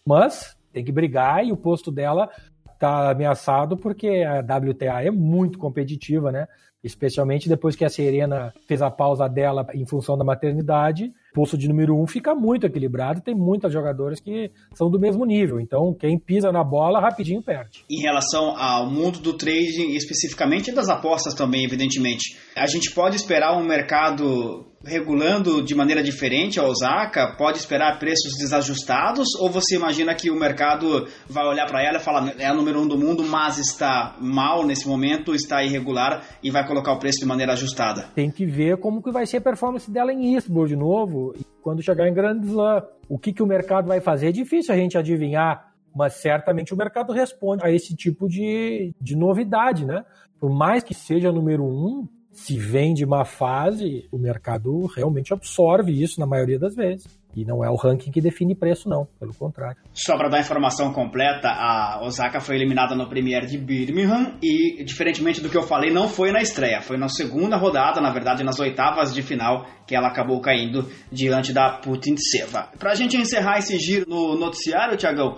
Mas 0.06 0.56
tem 0.72 0.84
que 0.84 0.92
brigar 0.92 1.44
e 1.44 1.50
o 1.50 1.56
posto 1.56 1.90
dela 1.90 2.30
está 2.72 3.10
ameaçado 3.10 3.76
porque 3.76 4.22
a 4.22 4.38
WTA 4.38 5.02
é 5.02 5.10
muito 5.10 5.58
competitiva, 5.58 6.30
né? 6.30 6.46
Especialmente 6.84 7.48
depois 7.48 7.74
que 7.74 7.84
a 7.84 7.88
Serena 7.88 8.52
fez 8.68 8.82
a 8.82 8.90
pausa 8.90 9.26
dela 9.26 9.66
em 9.72 9.86
função 9.86 10.16
da 10.16 10.22
maternidade. 10.22 11.12
O 11.34 11.42
pulso 11.42 11.58
de 11.58 11.66
número 11.66 12.00
um 12.00 12.06
fica 12.06 12.32
muito 12.32 12.64
equilibrado, 12.64 13.20
tem 13.20 13.34
muitas 13.34 13.72
jogadoras 13.72 14.20
que 14.20 14.52
são 14.72 14.88
do 14.88 15.00
mesmo 15.00 15.26
nível. 15.26 15.58
Então, 15.58 15.92
quem 15.92 16.16
pisa 16.16 16.52
na 16.52 16.62
bola 16.62 17.00
rapidinho 17.00 17.42
perde. 17.42 17.84
Em 17.90 18.00
relação 18.00 18.56
ao 18.56 18.88
mundo 18.88 19.18
do 19.18 19.36
trading, 19.36 19.96
especificamente 19.96 20.70
das 20.70 20.88
apostas 20.88 21.34
também, 21.34 21.64
evidentemente, 21.64 22.38
a 22.56 22.66
gente 22.66 22.92
pode 22.92 23.16
esperar 23.16 23.58
um 23.58 23.66
mercado 23.66 24.64
regulando 24.86 25.62
de 25.62 25.74
maneira 25.74 26.02
diferente 26.02 26.60
a 26.60 26.64
Osaka? 26.64 27.34
Pode 27.36 27.58
esperar 27.58 27.98
preços 27.98 28.36
desajustados? 28.38 29.34
Ou 29.40 29.50
você 29.50 29.76
imagina 29.76 30.14
que 30.14 30.30
o 30.30 30.38
mercado 30.38 31.06
vai 31.28 31.46
olhar 31.46 31.66
para 31.66 31.82
ela 31.82 31.98
e 31.98 32.00
falar 32.00 32.34
é 32.38 32.46
a 32.46 32.54
número 32.54 32.80
um 32.80 32.86
do 32.86 32.98
mundo, 32.98 33.24
mas 33.24 33.58
está 33.58 34.16
mal 34.20 34.64
nesse 34.64 34.86
momento, 34.86 35.34
está 35.34 35.62
irregular 35.62 36.22
e 36.42 36.50
vai 36.50 36.66
colocar 36.66 36.92
o 36.92 36.98
preço 36.98 37.20
de 37.20 37.26
maneira 37.26 37.52
ajustada? 37.52 38.10
Tem 38.14 38.30
que 38.30 38.44
ver 38.44 38.78
como 38.78 39.02
que 39.02 39.10
vai 39.10 39.26
ser 39.26 39.38
a 39.38 39.40
performance 39.40 39.90
dela 39.90 40.12
em 40.12 40.34
Eastbourne 40.34 40.74
de 40.74 40.76
novo, 40.76 41.23
quando 41.64 41.82
chegar 41.82 42.06
em 42.06 42.12
Grand 42.12 42.42
Slam. 42.42 42.82
O 43.08 43.18
que, 43.18 43.32
que 43.32 43.42
o 43.42 43.46
mercado 43.46 43.88
vai 43.88 44.00
fazer 44.00 44.28
é 44.28 44.32
difícil 44.32 44.74
a 44.74 44.76
gente 44.76 44.98
adivinhar, 44.98 45.72
mas 45.96 46.12
certamente 46.12 46.74
o 46.74 46.76
mercado 46.76 47.10
responde 47.12 47.64
a 47.64 47.70
esse 47.70 47.96
tipo 47.96 48.28
de, 48.28 48.94
de 49.00 49.16
novidade, 49.16 49.86
né? 49.86 50.04
Por 50.38 50.50
mais 50.50 50.84
que 50.84 50.92
seja 50.92 51.32
número 51.32 51.64
um, 51.64 52.06
se 52.30 52.58
vem 52.58 52.92
de 52.92 53.04
uma 53.04 53.24
fase, 53.24 54.06
o 54.12 54.18
mercado 54.18 54.84
realmente 54.86 55.32
absorve 55.32 55.90
isso 55.90 56.20
na 56.20 56.26
maioria 56.26 56.58
das 56.58 56.74
vezes. 56.74 57.06
E 57.36 57.44
não 57.44 57.64
é 57.64 57.70
o 57.70 57.74
ranking 57.74 58.10
que 58.10 58.20
define 58.20 58.54
preço, 58.54 58.88
não, 58.88 59.06
pelo 59.18 59.34
contrário. 59.34 59.76
Só 59.92 60.16
para 60.16 60.28
dar 60.28 60.40
informação 60.40 60.92
completa, 60.92 61.48
a 61.48 62.00
Osaka 62.02 62.40
foi 62.40 62.56
eliminada 62.56 62.94
no 62.94 63.08
Premier 63.08 63.44
de 63.46 63.58
Birmingham 63.58 64.34
e, 64.42 64.84
diferentemente 64.84 65.40
do 65.40 65.48
que 65.48 65.56
eu 65.56 65.62
falei, 65.62 65.90
não 65.90 66.08
foi 66.08 66.30
na 66.32 66.40
estreia, 66.40 66.80
foi 66.80 66.96
na 66.96 67.08
segunda 67.08 67.56
rodada, 67.56 68.00
na 68.00 68.12
verdade, 68.12 68.44
nas 68.44 68.58
oitavas 68.58 69.12
de 69.12 69.22
final, 69.22 69.66
que 69.86 69.94
ela 69.94 70.08
acabou 70.08 70.40
caindo 70.40 70.88
diante 71.10 71.52
da 71.52 71.78
Putintseva. 71.78 72.68
Para 72.78 72.92
a 72.92 72.94
gente 72.94 73.16
encerrar 73.16 73.58
esse 73.58 73.78
giro 73.78 74.08
no 74.08 74.38
noticiário, 74.38 74.96
Tiagão, 74.96 75.36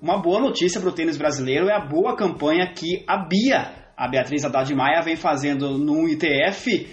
uma 0.00 0.20
boa 0.20 0.40
notícia 0.40 0.80
para 0.80 0.90
o 0.90 0.92
tênis 0.92 1.16
brasileiro 1.16 1.68
é 1.68 1.74
a 1.74 1.84
boa 1.84 2.16
campanha 2.16 2.72
que 2.72 3.04
a 3.08 3.16
Bia 3.16 3.84
a 3.96 4.08
Beatriz 4.08 4.44
Haddad 4.44 4.74
Maia 4.74 5.02
vem 5.02 5.16
fazendo 5.16 5.78
no 5.78 6.08
ITF, 6.08 6.86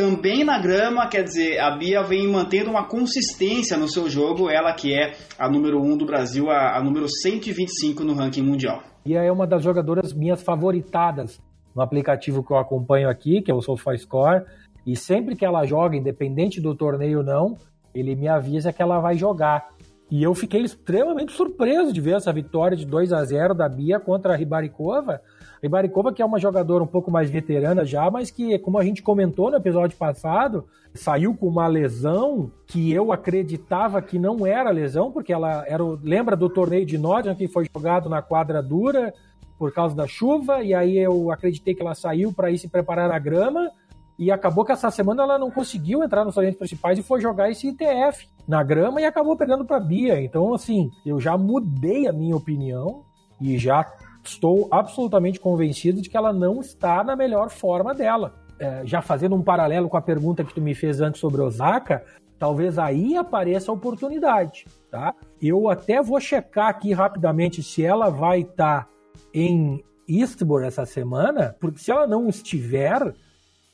também 0.00 0.42
na 0.44 0.58
grama, 0.58 1.06
quer 1.08 1.22
dizer, 1.22 1.58
a 1.60 1.76
Bia 1.76 2.02
vem 2.02 2.26
mantendo 2.26 2.70
uma 2.70 2.88
consistência 2.88 3.76
no 3.76 3.86
seu 3.86 4.08
jogo, 4.08 4.48
ela 4.48 4.72
que 4.72 4.94
é 4.94 5.12
a 5.38 5.46
número 5.46 5.78
1 5.78 5.92
um 5.92 5.96
do 5.98 6.06
Brasil, 6.06 6.48
a, 6.48 6.78
a 6.78 6.82
número 6.82 7.06
125 7.06 8.02
no 8.02 8.14
ranking 8.14 8.40
mundial. 8.40 8.82
Bia 9.04 9.22
é 9.22 9.30
uma 9.30 9.46
das 9.46 9.62
jogadoras 9.62 10.14
minhas 10.14 10.42
favoritadas 10.42 11.38
no 11.76 11.82
aplicativo 11.82 12.42
que 12.42 12.50
eu 12.50 12.56
acompanho 12.56 13.10
aqui, 13.10 13.42
que 13.42 13.50
é 13.50 13.54
o 13.54 13.60
SofaScore, 13.60 14.46
e 14.86 14.96
sempre 14.96 15.36
que 15.36 15.44
ela 15.44 15.66
joga, 15.66 15.94
independente 15.94 16.62
do 16.62 16.74
torneio 16.74 17.18
ou 17.18 17.24
não, 17.24 17.58
ele 17.94 18.16
me 18.16 18.26
avisa 18.26 18.72
que 18.72 18.80
ela 18.80 19.00
vai 19.00 19.18
jogar. 19.18 19.68
E 20.10 20.22
eu 20.22 20.34
fiquei 20.34 20.62
extremamente 20.62 21.32
surpreso 21.32 21.92
de 21.92 22.00
ver 22.00 22.16
essa 22.16 22.32
vitória 22.32 22.74
de 22.74 22.86
2 22.86 23.12
a 23.12 23.22
0 23.22 23.54
da 23.54 23.68
Bia 23.68 24.00
contra 24.00 24.32
a 24.32 24.36
Ribaricova, 24.36 25.20
Ribaricova, 25.62 26.12
que 26.12 26.22
é 26.22 26.24
uma 26.24 26.38
jogadora 26.38 26.82
um 26.82 26.86
pouco 26.86 27.10
mais 27.10 27.28
veterana 27.28 27.84
já, 27.84 28.10
mas 28.10 28.30
que, 28.30 28.58
como 28.58 28.78
a 28.78 28.84
gente 28.84 29.02
comentou 29.02 29.50
no 29.50 29.58
episódio 29.58 29.96
passado, 29.96 30.64
saiu 30.94 31.34
com 31.34 31.46
uma 31.46 31.66
lesão 31.66 32.50
que 32.66 32.90
eu 32.92 33.12
acreditava 33.12 34.00
que 34.00 34.18
não 34.18 34.46
era 34.46 34.70
lesão, 34.70 35.12
porque 35.12 35.32
ela 35.32 35.64
era. 35.66 35.82
Lembra 36.02 36.34
do 36.34 36.48
torneio 36.48 36.86
de 36.86 36.96
Nottingham 36.96 37.34
que 37.34 37.46
foi 37.46 37.66
jogado 37.74 38.08
na 38.08 38.22
quadra 38.22 38.62
dura 38.62 39.12
por 39.58 39.72
causa 39.72 39.94
da 39.94 40.06
chuva, 40.06 40.62
e 40.62 40.72
aí 40.72 40.96
eu 40.96 41.30
acreditei 41.30 41.74
que 41.74 41.82
ela 41.82 41.94
saiu 41.94 42.32
para 42.32 42.50
ir 42.50 42.58
se 42.58 42.68
preparar 42.68 43.08
na 43.10 43.18
grama. 43.18 43.70
E 44.18 44.30
acabou 44.30 44.66
que 44.66 44.72
essa 44.72 44.90
semana 44.90 45.22
ela 45.22 45.38
não 45.38 45.50
conseguiu 45.50 46.04
entrar 46.04 46.26
nos 46.26 46.34
talentos 46.34 46.58
principais 46.58 46.98
e 46.98 47.02
foi 47.02 47.22
jogar 47.22 47.50
esse 47.50 47.68
ITF 47.68 48.28
na 48.46 48.62
grama 48.62 49.00
e 49.00 49.06
acabou 49.06 49.34
perdendo 49.34 49.64
para 49.64 49.80
Bia. 49.80 50.20
Então, 50.22 50.52
assim, 50.52 50.90
eu 51.06 51.18
já 51.18 51.38
mudei 51.38 52.06
a 52.06 52.12
minha 52.12 52.36
opinião 52.36 53.02
e 53.40 53.56
já 53.56 53.82
estou 54.24 54.68
absolutamente 54.70 55.40
convencido 55.40 56.00
de 56.00 56.08
que 56.08 56.16
ela 56.16 56.32
não 56.32 56.60
está 56.60 57.02
na 57.02 57.16
melhor 57.16 57.50
forma 57.50 57.94
dela. 57.94 58.34
É, 58.58 58.82
já 58.84 59.00
fazendo 59.00 59.34
um 59.34 59.42
paralelo 59.42 59.88
com 59.88 59.96
a 59.96 60.02
pergunta 60.02 60.44
que 60.44 60.52
tu 60.52 60.60
me 60.60 60.74
fez 60.74 61.00
antes 61.00 61.20
sobre 61.20 61.40
Osaka, 61.40 62.04
talvez 62.38 62.78
aí 62.78 63.16
apareça 63.16 63.70
a 63.70 63.74
oportunidade, 63.74 64.66
tá? 64.90 65.14
Eu 65.40 65.68
até 65.68 66.02
vou 66.02 66.20
checar 66.20 66.68
aqui 66.68 66.92
rapidamente 66.92 67.62
se 67.62 67.84
ela 67.84 68.10
vai 68.10 68.40
estar 68.40 68.84
tá 68.84 68.88
em 69.32 69.82
Eastbourne 70.08 70.66
essa 70.66 70.84
semana, 70.84 71.56
porque 71.60 71.78
se 71.78 71.90
ela 71.90 72.06
não 72.06 72.28
estiver, 72.28 73.14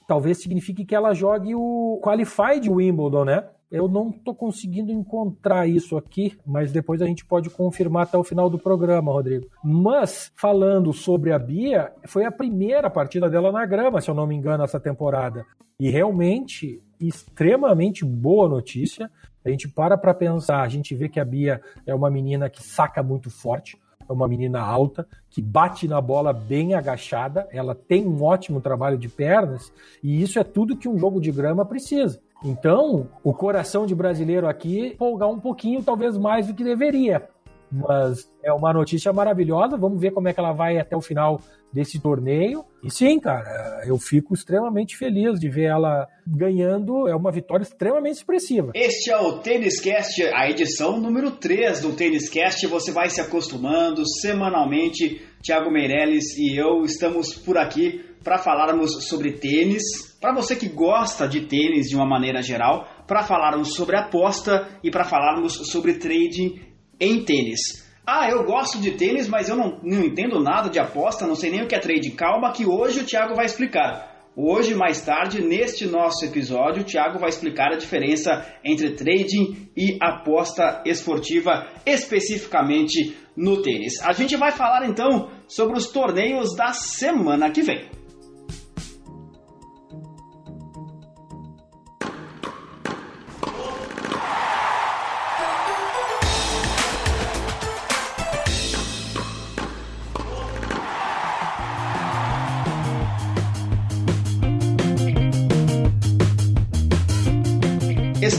talvez 0.07 0.39
signifique 0.39 0.85
que 0.85 0.95
ela 0.95 1.15
jogue 1.15 1.55
o 1.55 2.01
Qualified 2.03 2.69
Wimbledon, 2.69 3.25
né? 3.25 3.45
Eu 3.71 3.89
não 3.89 4.11
estou 4.11 4.35
conseguindo 4.35 4.93
encontrar 4.93 5.67
isso 5.67 5.97
aqui, 5.97 6.39
mas 6.47 6.71
depois 6.71 7.03
a 7.03 7.07
gente 7.07 7.25
pode 7.25 7.51
confirmar 7.51 8.05
até 8.05 8.17
o 8.17 8.23
final 8.23 8.49
do 8.49 8.59
programa, 8.59 9.13
Rodrigo. 9.13 9.49
Mas, 9.63 10.31
falando 10.37 10.93
sobre 10.93 11.33
a 11.33 11.39
Bia, 11.39 11.93
foi 12.05 12.25
a 12.25 12.31
primeira 12.31 12.89
partida 12.89 13.29
dela 13.29 13.51
na 13.51 13.67
grama, 13.67 14.01
se 14.01 14.09
eu 14.09 14.15
não 14.15 14.27
me 14.27 14.37
engano, 14.37 14.63
essa 14.63 14.79
temporada. 14.79 15.45
E 15.81 15.91
realmente, 15.91 16.81
extremamente 17.01 18.05
boa 18.05 18.49
notícia. 18.49 19.11
A 19.45 19.51
gente 19.51 19.69
para 19.69 19.99
para 19.99 20.15
pensar, 20.15 20.63
a 20.63 20.69
gente 20.69 20.95
vê 20.95 21.09
que 21.09 21.21
a 21.21 21.25
Bia 21.25 21.61
é 21.85 21.95
uma 21.95 22.11
menina 22.11 22.49
que 22.49 22.63
saca 22.63 23.03
muito 23.03 23.31
forte, 23.31 23.77
é 24.09 24.13
uma 24.13 24.29
menina 24.29 24.61
alta, 24.61 25.07
que 25.29 25.43
bate 25.43 25.89
na 25.89 26.01
bola 26.01 26.33
bem 26.33 26.75
agachada, 26.75 27.49
ela 27.51 27.75
tem 27.75 28.07
um 28.07 28.23
ótimo 28.23 28.61
trabalho 28.61 28.97
de 28.97 29.09
pernas, 29.09 29.73
e 30.03 30.23
isso 30.23 30.39
é 30.39 30.45
tudo 30.45 30.77
que 30.77 30.89
um 30.89 30.99
jogo 30.99 31.21
de 31.21 31.31
grama 31.33 31.65
precisa. 31.65 32.21
Então, 32.45 33.09
o 33.25 33.33
coração 33.33 33.87
de 33.87 33.95
brasileiro 33.95 34.49
aqui 34.49 34.95
folgar 34.99 35.29
um 35.29 35.41
pouquinho, 35.41 35.83
talvez 35.83 36.17
mais 36.17 36.47
do 36.47 36.55
que 36.55 36.63
deveria. 36.63 37.29
Mas 37.71 38.31
é 38.45 38.53
uma 38.53 38.73
notícia 38.73 39.13
maravilhosa. 39.13 39.77
Vamos 39.77 40.01
ver 40.01 40.13
como 40.13 40.29
é 40.29 40.33
que 40.33 40.39
ela 40.39 40.53
vai 40.53 40.79
até 40.79 40.97
o 40.97 41.01
final 41.01 41.41
desse 41.73 42.01
torneio. 42.01 42.65
E 42.83 42.91
sim, 42.91 43.19
cara, 43.19 43.83
eu 43.87 43.99
fico 43.99 44.35
extremamente 44.35 44.97
feliz 44.97 45.39
de 45.39 45.49
ver 45.49 45.65
ela 45.65 46.07
ganhando. 46.27 47.09
É 47.09 47.15
uma 47.15 47.33
vitória 47.33 47.65
extremamente 47.65 48.17
expressiva. 48.17 48.71
Este 48.75 49.11
é 49.11 49.19
o 49.19 49.41
Tênis 49.41 49.81
Cast, 49.81 50.23
a 50.33 50.49
edição 50.49 51.01
número 51.01 51.33
3 51.33 51.81
do 51.81 51.93
Tênis 51.93 52.29
Cast. 52.29 52.67
Você 52.67 52.93
vai 52.93 53.11
se 53.11 53.21
acostumando 53.21 54.03
semanalmente. 54.21 55.23
Thiago 55.43 55.71
Meirelles 55.71 56.37
e 56.37 56.57
eu 56.57 56.83
estamos 56.83 57.35
por 57.35 57.57
aqui 57.57 58.05
para 58.25 58.39
falarmos 58.39 59.07
sobre 59.07 59.33
tênis. 59.33 59.83
Para 60.21 60.35
você 60.35 60.57
que 60.57 60.69
gosta 60.69 61.29
de 61.29 61.43
tênis 61.43 61.89
de 61.89 61.97
uma 61.97 62.07
maneira 62.07 62.43
geral, 62.43 62.89
para 63.07 63.23
falarmos 63.23 63.75
sobre 63.75 63.97
aposta 63.97 64.69
e 64.83 64.91
para 64.91 65.05
falarmos 65.05 65.71
sobre 65.71 65.95
trading 65.95 66.61
em 66.99 67.25
tênis. 67.25 67.85
Ah, 68.07 68.31
eu 68.31 68.45
gosto 68.45 68.79
de 68.79 68.93
tênis, 68.93 69.29
mas 69.29 69.49
eu 69.49 69.57
não, 69.57 69.81
não 69.83 70.05
entendo 70.05 70.41
nada 70.41 70.71
de 70.71 70.79
aposta, 70.79 71.27
não 71.27 71.35
sei 71.35 71.51
nem 71.51 71.63
o 71.63 71.67
que 71.67 71.75
é 71.75 71.79
trade. 71.79 72.13
Calma 72.13 72.53
que 72.53 72.65
hoje 72.65 73.01
o 73.01 73.05
Thiago 73.05 73.35
vai 73.35 73.45
explicar. 73.45 74.15
Hoje, 74.37 74.75
mais 74.75 75.03
tarde, 75.03 75.43
neste 75.43 75.87
nosso 75.87 76.25
episódio, 76.25 76.83
o 76.83 76.85
Thiago 76.85 77.19
vai 77.19 77.31
explicar 77.31 77.73
a 77.73 77.79
diferença 77.79 78.47
entre 78.63 78.93
trading 78.93 79.71
e 79.77 79.99
aposta 80.01 80.83
esportiva, 80.85 81.67
especificamente 81.85 83.17
no 83.37 83.63
tênis. 83.63 84.01
A 84.03 84.13
gente 84.13 84.37
vai 84.37 84.53
falar 84.53 84.87
então 84.87 85.31
sobre 85.49 85.77
os 85.77 85.89
torneios 85.89 86.55
da 86.55 86.73
semana 86.73 87.51
que 87.51 87.63
vem. 87.63 87.89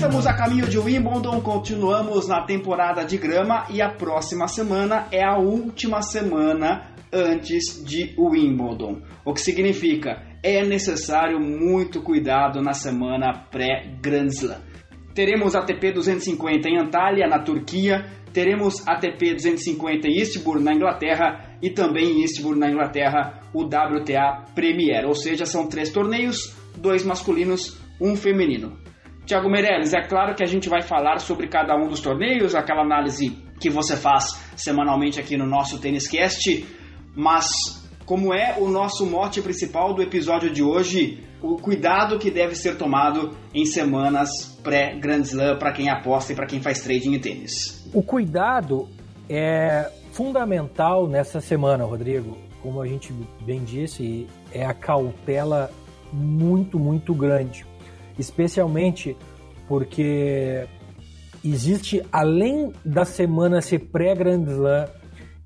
Estamos 0.07 0.25
a 0.25 0.33
caminho 0.33 0.69
de 0.69 0.79
Wimbledon, 0.79 1.41
continuamos 1.41 2.29
na 2.29 2.45
temporada 2.45 3.03
de 3.03 3.17
grama 3.17 3.65
e 3.69 3.81
a 3.81 3.89
próxima 3.89 4.47
semana 4.47 5.05
é 5.11 5.21
a 5.21 5.37
última 5.37 6.01
semana 6.01 6.95
antes 7.11 7.83
de 7.83 8.15
Wimbledon. 8.17 9.01
O 9.25 9.33
que 9.33 9.41
significa 9.41 10.23
é 10.41 10.63
necessário 10.65 11.41
muito 11.41 12.01
cuidado 12.01 12.61
na 12.61 12.71
semana 12.71 13.33
pré-Grand 13.51 14.27
Slam. 14.27 14.61
Teremos 15.13 15.53
ATP 15.57 15.91
250 15.91 16.69
em 16.69 16.79
Antalya, 16.79 17.27
na 17.27 17.39
Turquia, 17.39 18.05
teremos 18.31 18.87
ATP 18.87 19.33
250 19.33 20.07
em 20.07 20.19
Eastbourne, 20.19 20.63
na 20.63 20.73
Inglaterra, 20.73 21.57
e 21.61 21.69
também 21.69 22.11
em 22.11 22.21
Eastbourne, 22.21 22.61
na 22.61 22.71
Inglaterra, 22.71 23.41
o 23.53 23.65
WTA 23.65 24.45
Premier. 24.55 25.05
Ou 25.05 25.13
seja, 25.13 25.45
são 25.45 25.67
três 25.67 25.91
torneios, 25.91 26.55
dois 26.77 27.03
masculinos, 27.03 27.77
um 27.99 28.15
feminino. 28.15 28.86
Tiago 29.27 29.49
Meirelles, 29.49 29.93
é 29.93 30.01
claro 30.01 30.33
que 30.33 30.41
a 30.41 30.47
gente 30.47 30.69
vai 30.69 30.81
falar 30.81 31.19
sobre 31.19 31.49
cada 31.49 31.75
um 31.75 31.89
dos 31.89 31.99
torneios, 31.99 32.55
aquela 32.55 32.81
análise 32.81 33.37
que 33.59 33.69
você 33.69 33.97
faz 33.97 34.41
semanalmente 34.55 35.19
aqui 35.19 35.35
no 35.35 35.45
nosso 35.45 35.81
Tênis 35.81 36.07
Cast, 36.07 36.65
mas 37.13 37.49
como 38.05 38.33
é 38.33 38.55
o 38.57 38.69
nosso 38.69 39.05
mote 39.05 39.41
principal 39.41 39.93
do 39.93 40.01
episódio 40.01 40.49
de 40.49 40.63
hoje, 40.63 41.21
o 41.41 41.57
cuidado 41.57 42.17
que 42.17 42.31
deve 42.31 42.55
ser 42.55 42.77
tomado 42.77 43.35
em 43.53 43.65
semanas 43.65 44.29
pré-Grand 44.63 45.23
Slam 45.23 45.57
para 45.57 45.73
quem 45.73 45.89
aposta 45.89 46.31
e 46.31 46.35
para 46.35 46.47
quem 46.47 46.61
faz 46.61 46.81
trading 46.81 47.15
em 47.15 47.19
tênis. 47.19 47.85
O 47.93 48.01
cuidado 48.01 48.87
é 49.29 49.91
fundamental 50.13 51.05
nessa 51.05 51.41
semana, 51.41 51.83
Rodrigo. 51.83 52.37
Como 52.63 52.81
a 52.81 52.87
gente 52.87 53.13
bem 53.41 53.61
disse, 53.65 54.25
é 54.53 54.65
a 54.65 54.73
cautela 54.73 55.69
muito, 56.13 56.79
muito 56.79 57.13
grande 57.13 57.65
especialmente 58.17 59.15
porque 59.67 60.65
existe, 61.43 62.03
além 62.11 62.71
da 62.83 63.05
semana 63.05 63.61
ser 63.61 63.79
pré-Grand 63.79 64.43
Slam, 64.43 64.87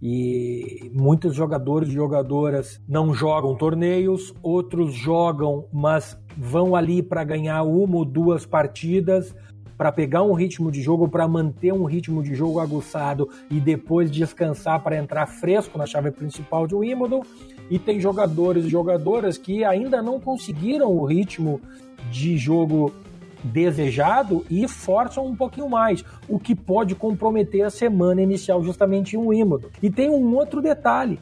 e 0.02 0.92
muitos 0.96 1.36
jogadores 1.36 1.90
e 1.90 1.94
jogadoras 1.94 2.82
não 2.88 3.14
jogam 3.14 3.56
torneios, 3.56 4.34
outros 4.42 4.96
jogam, 4.96 5.68
mas 5.72 6.18
vão 6.36 6.76
ali 6.76 7.04
para 7.04 7.24
ganhar 7.24 7.62
uma 7.62 7.98
ou 7.98 8.06
duas 8.06 8.44
partidas, 8.44 9.36
para 9.82 9.92
pegar 9.92 10.22
um 10.22 10.34
ritmo 10.34 10.72
de 10.72 10.80
jogo, 10.80 11.10
para 11.10 11.28
manter 11.28 11.74
um 11.74 11.86
ritmo 11.86 12.22
de 12.22 12.36
jogo 12.36 12.60
aguçado 12.60 13.28
e 13.50 13.60
depois 13.60 14.12
descansar 14.12 14.80
para 14.84 14.96
entrar 14.96 15.26
fresco 15.26 15.76
na 15.76 15.88
chave 15.88 16.12
principal 16.12 16.68
de 16.68 16.76
Wimbledon. 16.76 17.24
E 17.68 17.80
tem 17.80 18.00
jogadores 18.00 18.66
e 18.66 18.70
jogadoras 18.70 19.40
que 19.40 19.66
ainda 19.66 20.00
não 20.00 20.20
conseguiram 20.20 20.96
o 20.96 21.04
ritmo 21.04 21.60
de 22.12 22.38
jogo 22.38 22.94
desejado 23.44 24.46
e 24.52 24.68
forçam 24.68 25.26
um 25.26 25.36
pouquinho 25.36 25.68
mais, 25.68 26.06
o 26.30 26.38
que 26.38 26.54
pode 26.54 26.94
comprometer 26.94 27.64
a 27.64 27.72
semana 27.72 28.22
inicial 28.22 28.64
justamente 28.64 29.16
em 29.16 29.20
Wimbledon. 29.20 29.70
E 29.82 29.90
tem 29.90 30.12
um 30.12 30.36
outro 30.36 30.62
detalhe: 30.62 31.20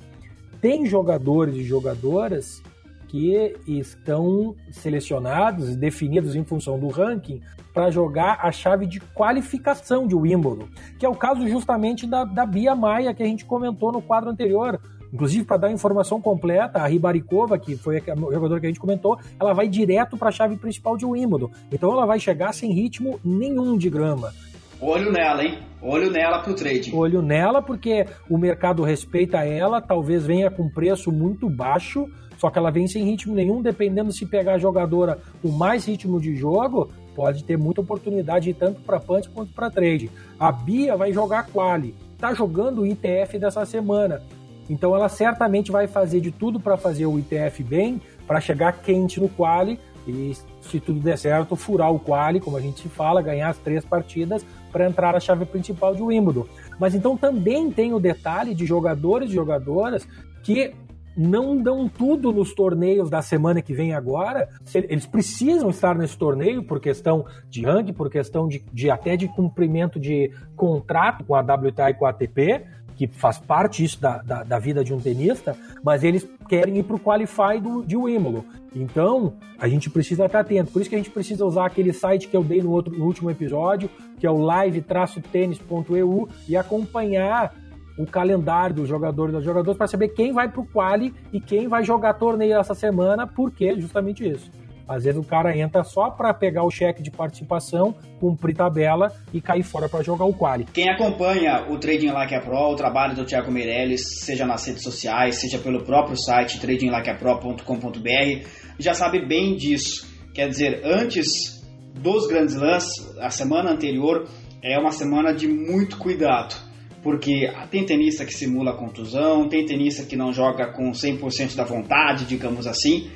tem 0.59 0.85
jogadores 0.85 1.55
e 1.55 1.63
jogadoras 1.63 2.61
que 3.09 3.55
estão 3.67 4.55
selecionados, 4.71 5.75
definidos 5.75 6.35
em 6.35 6.45
função 6.45 6.79
do 6.79 6.87
ranking, 6.87 7.41
para 7.73 7.89
jogar 7.89 8.39
a 8.41 8.51
chave 8.51 8.85
de 8.85 8.99
qualificação 8.99 10.07
de 10.07 10.15
Wimbledon, 10.15 10.67
que 10.97 11.05
é 11.05 11.09
o 11.09 11.15
caso 11.15 11.47
justamente 11.47 12.05
da, 12.05 12.23
da 12.23 12.45
Bia 12.45 12.75
Maia 12.75 13.13
que 13.13 13.23
a 13.23 13.25
gente 13.25 13.45
comentou 13.45 13.91
no 13.91 14.01
quadro 14.01 14.29
anterior. 14.29 14.79
Inclusive, 15.11 15.43
para 15.43 15.57
dar 15.57 15.71
informação 15.71 16.21
completa, 16.21 16.79
a 16.79 16.87
Ribaricova, 16.87 17.57
que 17.57 17.75
foi 17.75 17.97
o 17.97 18.31
jogador 18.31 18.59
que 18.59 18.67
a 18.67 18.69
gente 18.69 18.79
comentou, 18.79 19.17
ela 19.39 19.53
vai 19.53 19.67
direto 19.67 20.15
para 20.15 20.29
a 20.29 20.31
chave 20.31 20.55
principal 20.55 20.95
de 20.95 21.03
Wimbledon. 21.03 21.49
Então 21.71 21.91
ela 21.91 22.05
vai 22.05 22.19
chegar 22.19 22.53
sem 22.53 22.71
ritmo 22.71 23.19
nenhum 23.25 23.75
de 23.75 23.89
grama. 23.89 24.31
Olho 24.79 25.11
nela, 25.11 25.43
hein? 25.43 25.57
Olho 25.81 26.11
nela 26.11 26.39
pro 26.39 26.53
trade. 26.53 26.93
Olho 26.93 27.23
nela, 27.23 27.59
porque 27.59 28.05
o 28.29 28.37
mercado 28.37 28.83
respeita 28.83 29.39
ela, 29.39 29.81
talvez 29.81 30.25
venha 30.25 30.51
com 30.51 30.69
preço 30.69 31.11
muito 31.11 31.49
baixo, 31.49 32.07
só 32.39 32.49
que 32.49 32.57
ela 32.57 32.71
vem 32.71 32.87
sem 32.87 33.03
ritmo 33.03 33.35
nenhum, 33.35 33.61
dependendo 33.61 34.13
se 34.13 34.25
pegar 34.25 34.53
a 34.53 34.57
jogadora 34.57 35.19
com 35.41 35.49
mais 35.49 35.85
ritmo 35.85 36.21
de 36.21 36.35
jogo, 36.35 36.89
pode 37.13 37.43
ter 37.43 37.57
muita 37.57 37.81
oportunidade 37.81 38.53
tanto 38.53 38.81
para 38.81 38.99
punch 38.99 39.29
quanto 39.29 39.53
para 39.53 39.69
trade. 39.69 40.09
A 40.39 40.49
Bia 40.49 40.95
vai 40.95 41.11
jogar 41.11 41.47
quali, 41.47 41.93
tá 42.17 42.33
jogando 42.33 42.81
o 42.81 42.87
ITF 42.87 43.37
dessa 43.37 43.65
semana. 43.65 44.21
Então 44.69 44.95
ela 44.95 45.09
certamente 45.09 45.69
vai 45.69 45.85
fazer 45.85 46.21
de 46.21 46.31
tudo 46.31 46.61
para 46.61 46.77
fazer 46.77 47.05
o 47.07 47.19
ITF 47.19 47.61
bem, 47.61 48.01
para 48.25 48.39
chegar 48.39 48.71
quente 48.81 49.19
no 49.19 49.27
quali 49.27 49.77
e 50.07 50.33
se 50.61 50.79
tudo 50.79 50.99
der 50.99 51.17
certo, 51.17 51.55
furar 51.55 51.91
o 51.91 51.99
quali, 51.99 52.39
como 52.39 52.55
a 52.55 52.61
gente 52.61 52.87
fala, 52.87 53.21
ganhar 53.21 53.49
as 53.49 53.57
três 53.57 53.83
partidas 53.83 54.45
para 54.71 54.87
entrar 54.87 55.13
na 55.13 55.19
chave 55.19 55.45
principal 55.45 55.93
de 55.93 56.01
Wimbledon. 56.01 56.45
Mas 56.79 56.95
então 56.95 57.17
também 57.17 57.69
tem 57.69 57.93
o 57.93 57.99
detalhe 57.99 58.55
de 58.55 58.65
jogadores 58.65 59.29
e 59.29 59.33
jogadoras 59.33 60.07
que 60.41 60.73
não 61.19 61.61
dão 61.61 61.89
tudo 61.89 62.31
nos 62.31 62.53
torneios 62.53 63.09
da 63.09 63.21
semana 63.21 63.61
que 63.61 63.73
vem 63.73 63.93
agora. 63.93 64.47
Eles 64.73 65.05
precisam 65.05 65.69
estar 65.69 65.93
nesse 65.97 66.17
torneio 66.17 66.63
por 66.63 66.79
questão 66.79 67.25
de 67.49 67.61
ranking, 67.65 67.91
por 67.91 68.09
questão 68.09 68.47
de, 68.47 68.63
de 68.71 68.89
até 68.89 69.17
de 69.17 69.27
cumprimento 69.27 69.99
de 69.99 70.31
contrato 70.55 71.25
com 71.25 71.35
a 71.35 71.41
WTA 71.41 71.89
e 71.89 71.93
com 71.93 72.05
a 72.05 72.11
ATP 72.11 72.65
que 72.95 73.07
faz 73.07 73.37
parte 73.39 73.83
isso 73.83 74.01
da, 74.01 74.17
da, 74.17 74.43
da, 74.43 74.59
vida 74.59 74.83
de 74.83 74.93
um 74.93 74.99
tenista, 74.99 75.55
mas 75.81 76.03
eles 76.03 76.27
querem 76.49 76.79
ir 76.79 76.83
para 76.83 76.97
o 76.97 76.99
Qualify 76.99 77.57
do, 77.61 77.81
de 77.81 77.95
Wimbledon. 77.95 78.43
Então, 78.75 79.35
a 79.57 79.69
gente 79.69 79.89
precisa 79.89 80.25
estar 80.25 80.41
atento. 80.41 80.69
Por 80.69 80.81
isso 80.81 80.89
que 80.89 80.97
a 80.97 80.99
gente 80.99 81.09
precisa 81.09 81.45
usar 81.45 81.65
aquele 81.65 81.93
site 81.93 82.27
que 82.27 82.35
eu 82.35 82.43
dei 82.43 82.61
no, 82.61 82.71
outro, 82.71 82.93
no 82.93 83.05
último 83.05 83.31
episódio, 83.31 83.89
que 84.19 84.27
é 84.27 84.29
o 84.29 84.37
live-tênis.eu, 84.37 86.27
e 86.45 86.57
acompanhar 86.57 87.55
o 87.99 88.05
calendário 88.05 88.77
dos 88.77 88.87
jogadores 88.87 89.33
das 89.33 89.43
jogadoras 89.43 89.77
para 89.77 89.87
saber 89.87 90.07
quem 90.09 90.31
vai 90.31 90.49
para 90.49 90.61
o 90.61 90.65
quali 90.65 91.13
e 91.33 91.41
quem 91.41 91.67
vai 91.67 91.83
jogar 91.83 92.13
torneio 92.13 92.57
essa 92.57 92.73
semana, 92.73 93.27
porque 93.27 93.77
justamente 93.79 94.27
isso. 94.27 94.49
Às 94.87 95.03
vezes 95.03 95.19
o 95.19 95.23
cara 95.23 95.55
entra 95.55 95.83
só 95.83 96.09
para 96.09 96.33
pegar 96.33 96.63
o 96.63 96.71
cheque 96.71 97.03
de 97.03 97.11
participação, 97.11 97.93
cumprir 98.19 98.55
tabela 98.55 99.11
e 99.31 99.39
cair 99.39 99.61
fora 99.61 99.87
para 99.87 100.01
jogar 100.01 100.25
o 100.25 100.33
quali. 100.33 100.63
Quem 100.73 100.89
acompanha 100.89 101.65
o 101.69 101.77
Trading 101.77 102.09
Like 102.09 102.33
a 102.33 102.41
Pro, 102.41 102.71
o 102.71 102.75
trabalho 102.75 103.15
do 103.15 103.23
Thiago 103.23 103.51
Meirelles, 103.51 104.21
seja 104.21 104.47
nas 104.47 104.65
redes 104.65 104.81
sociais, 104.81 105.35
seja 105.35 105.59
pelo 105.59 105.83
próprio 105.83 106.17
site 106.17 106.59
tradinglikeapro.com.br, 106.59 108.47
já 108.79 108.95
sabe 108.95 109.23
bem 109.27 109.55
disso. 109.55 110.07
Quer 110.33 110.47
dizer, 110.47 110.81
antes 110.83 111.61
dos 111.93 112.25
grandes 112.27 112.55
lances, 112.55 113.15
a 113.19 113.29
semana 113.29 113.71
anterior 113.71 114.27
é 114.63 114.79
uma 114.79 114.91
semana 114.91 115.33
de 115.33 115.47
muito 115.47 115.97
cuidado, 115.97 116.55
porque 117.01 117.49
tem 117.71 117.85
tenista 117.85 118.25
que 118.25 118.33
simula 118.33 118.75
contusão, 118.75 119.47
tem 119.47 119.65
tenista 119.65 120.03
que 120.03 120.15
não 120.15 120.33
joga 120.33 120.71
com 120.71 120.91
100% 120.91 121.55
da 121.55 121.63
vontade, 121.63 122.25
digamos 122.25 122.67
assim. 122.67 123.09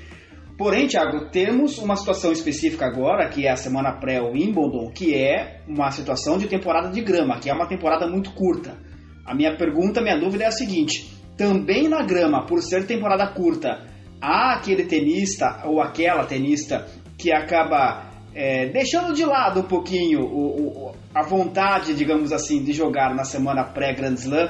Porém, 0.57 0.87
Thiago, 0.87 1.29
temos 1.31 1.79
uma 1.79 1.95
situação 1.95 2.31
específica 2.31 2.85
agora, 2.85 3.27
que 3.27 3.45
é 3.45 3.51
a 3.51 3.55
semana 3.55 3.91
pré-Wimbledon, 3.91 4.91
que 4.91 5.15
é 5.15 5.61
uma 5.67 5.89
situação 5.91 6.37
de 6.37 6.47
temporada 6.47 6.89
de 6.89 7.01
grama, 7.01 7.39
que 7.39 7.49
é 7.49 7.53
uma 7.53 7.67
temporada 7.67 8.07
muito 8.07 8.31
curta. 8.33 8.77
A 9.25 9.33
minha 9.33 9.57
pergunta, 9.57 10.01
minha 10.01 10.17
dúvida 10.17 10.43
é 10.43 10.47
a 10.47 10.51
seguinte: 10.51 11.11
também 11.35 11.87
na 11.87 12.03
grama, 12.03 12.45
por 12.45 12.61
ser 12.61 12.85
temporada 12.85 13.27
curta, 13.27 13.81
há 14.21 14.53
aquele 14.53 14.85
tenista 14.85 15.63
ou 15.65 15.81
aquela 15.81 16.25
tenista 16.25 16.85
que 17.17 17.33
acaba 17.33 18.11
é, 18.35 18.67
deixando 18.69 19.13
de 19.13 19.25
lado 19.25 19.61
um 19.61 19.67
pouquinho 19.67 20.21
o, 20.21 20.89
o, 20.89 20.95
a 21.13 21.23
vontade, 21.23 21.93
digamos 21.93 22.31
assim, 22.31 22.63
de 22.63 22.73
jogar 22.73 23.13
na 23.13 23.23
semana 23.23 23.63
pré-Grand 23.63 24.15
Slam 24.15 24.49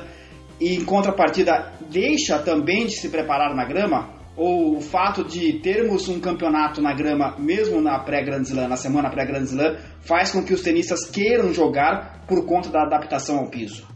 e 0.60 0.76
em 0.76 0.86
contrapartida 0.86 1.74
deixa 1.90 2.40
também 2.40 2.86
de 2.86 2.94
se 2.94 3.10
preparar 3.10 3.56
na 3.56 3.66
grama? 3.66 4.24
ou 4.36 4.78
o 4.78 4.82
fato 4.82 5.24
de 5.24 5.60
termos 5.60 6.10
um 6.10 6.20
campeonato 6.20 6.82
na 6.82 6.94
grama, 6.94 7.36
mesmo 7.38 7.80
na 7.82 8.00
pré-Grand 8.00 8.42
Slam, 8.42 8.68
na 8.68 8.76
semana 8.76 9.10
pré-Grand 9.10 9.44
Slam, 9.44 9.76
faz 10.00 10.32
com 10.32 10.44
que 10.44 10.54
os 10.54 10.62
tenistas 10.62 11.06
queiram 11.10 11.54
jogar 11.54 12.26
por 12.28 12.46
conta 12.46 12.70
da 12.70 12.84
adaptação 12.84 13.38
ao 13.38 13.50
piso? 13.50 13.88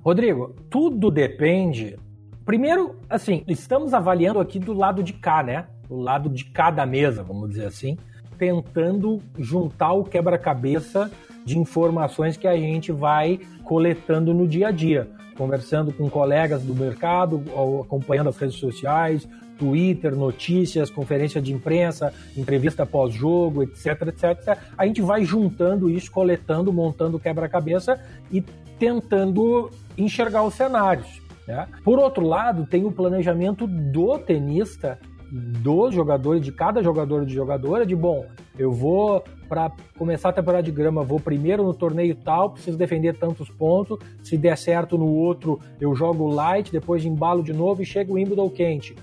Rodrigo, 0.00 0.54
tudo 0.70 1.10
depende. 1.10 1.96
Primeiro, 2.44 2.96
assim, 3.08 3.42
estamos 3.48 3.94
avaliando 3.94 4.38
aqui 4.38 4.58
do 4.58 4.72
lado 4.72 5.02
de 5.02 5.14
cá, 5.14 5.42
né? 5.42 5.66
Do 5.88 5.96
lado 5.96 6.28
de 6.28 6.44
cada 6.44 6.86
mesa, 6.86 7.22
vamos 7.22 7.50
dizer 7.50 7.66
assim, 7.66 7.96
tentando 8.38 9.20
juntar 9.38 9.92
o 9.92 10.04
quebra-cabeça 10.04 11.10
de 11.44 11.58
informações 11.58 12.36
que 12.36 12.46
a 12.46 12.56
gente 12.56 12.90
vai 12.90 13.38
coletando 13.62 14.32
no 14.32 14.46
dia 14.48 14.68
a 14.68 14.70
dia, 14.70 15.08
conversando 15.36 15.92
com 15.92 16.08
colegas 16.08 16.62
do 16.62 16.74
mercado, 16.74 17.42
acompanhando 17.82 18.28
as 18.28 18.36
redes 18.36 18.56
sociais, 18.56 19.28
Twitter, 19.58 20.14
notícias, 20.14 20.90
conferência 20.90 21.40
de 21.40 21.52
imprensa, 21.52 22.12
entrevista 22.36 22.84
pós-jogo, 22.84 23.62
etc, 23.62 24.08
etc. 24.08 24.58
A 24.76 24.86
gente 24.86 25.00
vai 25.00 25.24
juntando 25.24 25.88
isso, 25.88 26.10
coletando, 26.10 26.72
montando 26.72 27.18
quebra-cabeça 27.18 28.00
e 28.32 28.42
tentando 28.78 29.70
enxergar 29.96 30.42
os 30.42 30.54
cenários. 30.54 31.22
Né? 31.46 31.68
Por 31.84 31.98
outro 31.98 32.26
lado, 32.26 32.66
tem 32.66 32.84
o 32.84 32.92
planejamento 32.92 33.66
do 33.66 34.18
tenista, 34.18 34.98
dos 35.30 35.94
jogadores, 35.94 36.42
de 36.42 36.52
cada 36.52 36.82
jogador 36.82 37.24
de 37.24 37.34
jogadora, 37.34 37.84
de 37.84 37.96
bom, 37.96 38.24
eu 38.58 38.70
vou 38.70 39.22
para 39.48 39.72
começar 39.98 40.30
a 40.30 40.32
temporada 40.32 40.62
de 40.62 40.70
grama, 40.70 41.02
vou 41.02 41.20
primeiro 41.20 41.62
no 41.62 41.74
torneio 41.74 42.14
tal, 42.14 42.50
preciso 42.50 42.78
defender 42.78 43.18
tantos 43.18 43.50
pontos, 43.50 43.98
se 44.22 44.36
der 44.36 44.56
certo 44.56 44.96
no 44.96 45.06
outro, 45.06 45.58
eu 45.80 45.94
jogo 45.94 46.28
light, 46.28 46.70
depois 46.70 47.04
embalo 47.04 47.42
de 47.42 47.52
novo 47.52 47.82
e 47.82 47.84
chego 47.84 48.12
o 48.12 48.14
Wimbledon 48.14 48.48
quente. 48.50 48.94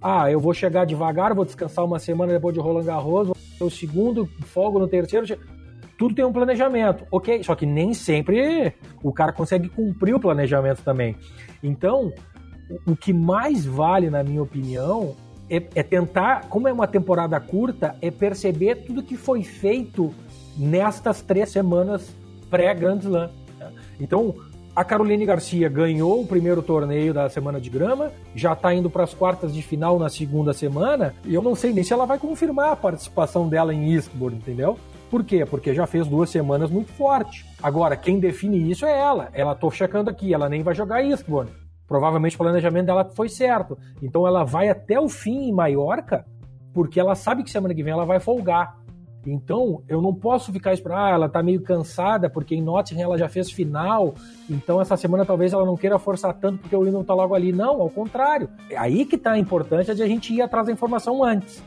Ah, 0.00 0.30
eu 0.30 0.38
vou 0.38 0.52
chegar 0.52 0.84
devagar, 0.84 1.34
vou 1.34 1.44
descansar 1.44 1.84
uma 1.84 1.98
semana 1.98 2.32
depois 2.32 2.54
de 2.54 2.60
Roland 2.60 2.84
Garros, 2.84 3.28
vou 3.58 3.68
o 3.68 3.70
segundo, 3.70 4.26
folgo 4.44 4.78
no 4.78 4.86
terceiro. 4.86 5.26
Tudo 5.98 6.14
tem 6.14 6.24
um 6.24 6.32
planejamento, 6.32 7.06
ok? 7.10 7.42
Só 7.42 7.54
que 7.54 7.64
nem 7.64 7.94
sempre 7.94 8.74
o 9.02 9.12
cara 9.12 9.32
consegue 9.32 9.68
cumprir 9.68 10.14
o 10.14 10.20
planejamento 10.20 10.82
também. 10.82 11.16
Então, 11.62 12.12
o 12.86 12.94
que 12.94 13.12
mais 13.12 13.64
vale, 13.64 14.10
na 14.10 14.22
minha 14.22 14.42
opinião, 14.42 15.16
é, 15.50 15.62
é 15.74 15.82
tentar, 15.82 16.48
como 16.48 16.68
é 16.68 16.72
uma 16.72 16.86
temporada 16.86 17.38
curta, 17.40 17.96
é 18.00 18.10
perceber 18.10 18.76
tudo 18.86 19.02
que 19.02 19.16
foi 19.16 19.42
feito 19.42 20.12
nestas 20.56 21.22
três 21.22 21.50
semanas 21.50 22.14
pré-Grand 22.50 22.98
Slam. 22.98 23.30
Né? 23.58 23.72
Então, 24.00 24.34
a 24.74 24.84
Caroline 24.84 25.24
Garcia 25.24 25.68
ganhou 25.68 26.20
o 26.20 26.26
primeiro 26.26 26.62
torneio 26.62 27.14
da 27.14 27.28
semana 27.30 27.60
de 27.60 27.70
grama, 27.70 28.12
já 28.34 28.52
está 28.52 28.74
indo 28.74 28.90
para 28.90 29.04
as 29.04 29.14
quartas 29.14 29.54
de 29.54 29.62
final 29.62 29.98
na 29.98 30.08
segunda 30.08 30.52
semana, 30.52 31.14
e 31.24 31.34
eu 31.34 31.40
não 31.40 31.54
sei 31.54 31.72
nem 31.72 31.82
se 31.82 31.94
ela 31.94 32.04
vai 32.04 32.18
confirmar 32.18 32.72
a 32.72 32.76
participação 32.76 33.48
dela 33.48 33.72
em 33.72 33.94
Eastbourne, 33.94 34.36
entendeu? 34.36 34.78
Por 35.10 35.24
quê? 35.24 35.46
Porque 35.46 35.72
já 35.72 35.86
fez 35.86 36.06
duas 36.06 36.28
semanas 36.28 36.70
muito 36.70 36.92
forte. 36.92 37.46
Agora, 37.62 37.96
quem 37.96 38.18
define 38.18 38.70
isso 38.70 38.84
é 38.84 38.98
ela. 38.98 39.30
Ela 39.32 39.54
tô 39.54 39.70
checando 39.70 40.10
aqui, 40.10 40.34
ela 40.34 40.48
nem 40.48 40.62
vai 40.62 40.74
jogar 40.74 41.02
Eastbourne. 41.02 41.50
Provavelmente 41.86 42.34
o 42.34 42.38
planejamento 42.38 42.86
dela 42.86 43.04
foi 43.04 43.28
certo. 43.28 43.78
Então 44.02 44.26
ela 44.26 44.44
vai 44.44 44.68
até 44.68 45.00
o 45.00 45.08
fim 45.08 45.48
em 45.48 45.52
Maiorca, 45.52 46.24
porque 46.72 47.00
ela 47.00 47.14
sabe 47.14 47.42
que 47.42 47.50
semana 47.50 47.74
que 47.74 47.82
vem 47.82 47.92
ela 47.92 48.04
vai 48.04 48.20
folgar. 48.20 48.76
Então, 49.26 49.82
eu 49.88 50.00
não 50.00 50.14
posso 50.14 50.52
ficar 50.52 50.72
esperando, 50.72 51.00
ah, 51.00 51.10
ela 51.10 51.28
tá 51.28 51.42
meio 51.42 51.60
cansada, 51.60 52.30
porque 52.30 52.54
em 52.54 52.62
Nottingham 52.62 53.02
ela 53.02 53.18
já 53.18 53.28
fez 53.28 53.50
final, 53.50 54.14
então 54.48 54.80
essa 54.80 54.96
semana 54.96 55.24
talvez 55.24 55.52
ela 55.52 55.64
não 55.64 55.76
queira 55.76 55.98
forçar 55.98 56.32
tanto 56.34 56.58
porque 56.58 56.76
o 56.76 56.84
Windows 56.84 57.04
tá 57.04 57.12
logo 57.12 57.34
ali. 57.34 57.52
Não, 57.52 57.80
ao 57.80 57.90
contrário. 57.90 58.48
É 58.70 58.78
aí 58.78 59.04
que 59.04 59.18
tá 59.18 59.32
a 59.32 59.38
importância 59.38 59.94
de 59.94 60.02
a 60.02 60.06
gente 60.06 60.32
ir 60.32 60.42
atrás 60.42 60.66
da 60.66 60.72
informação 60.72 61.24
antes. 61.24 61.62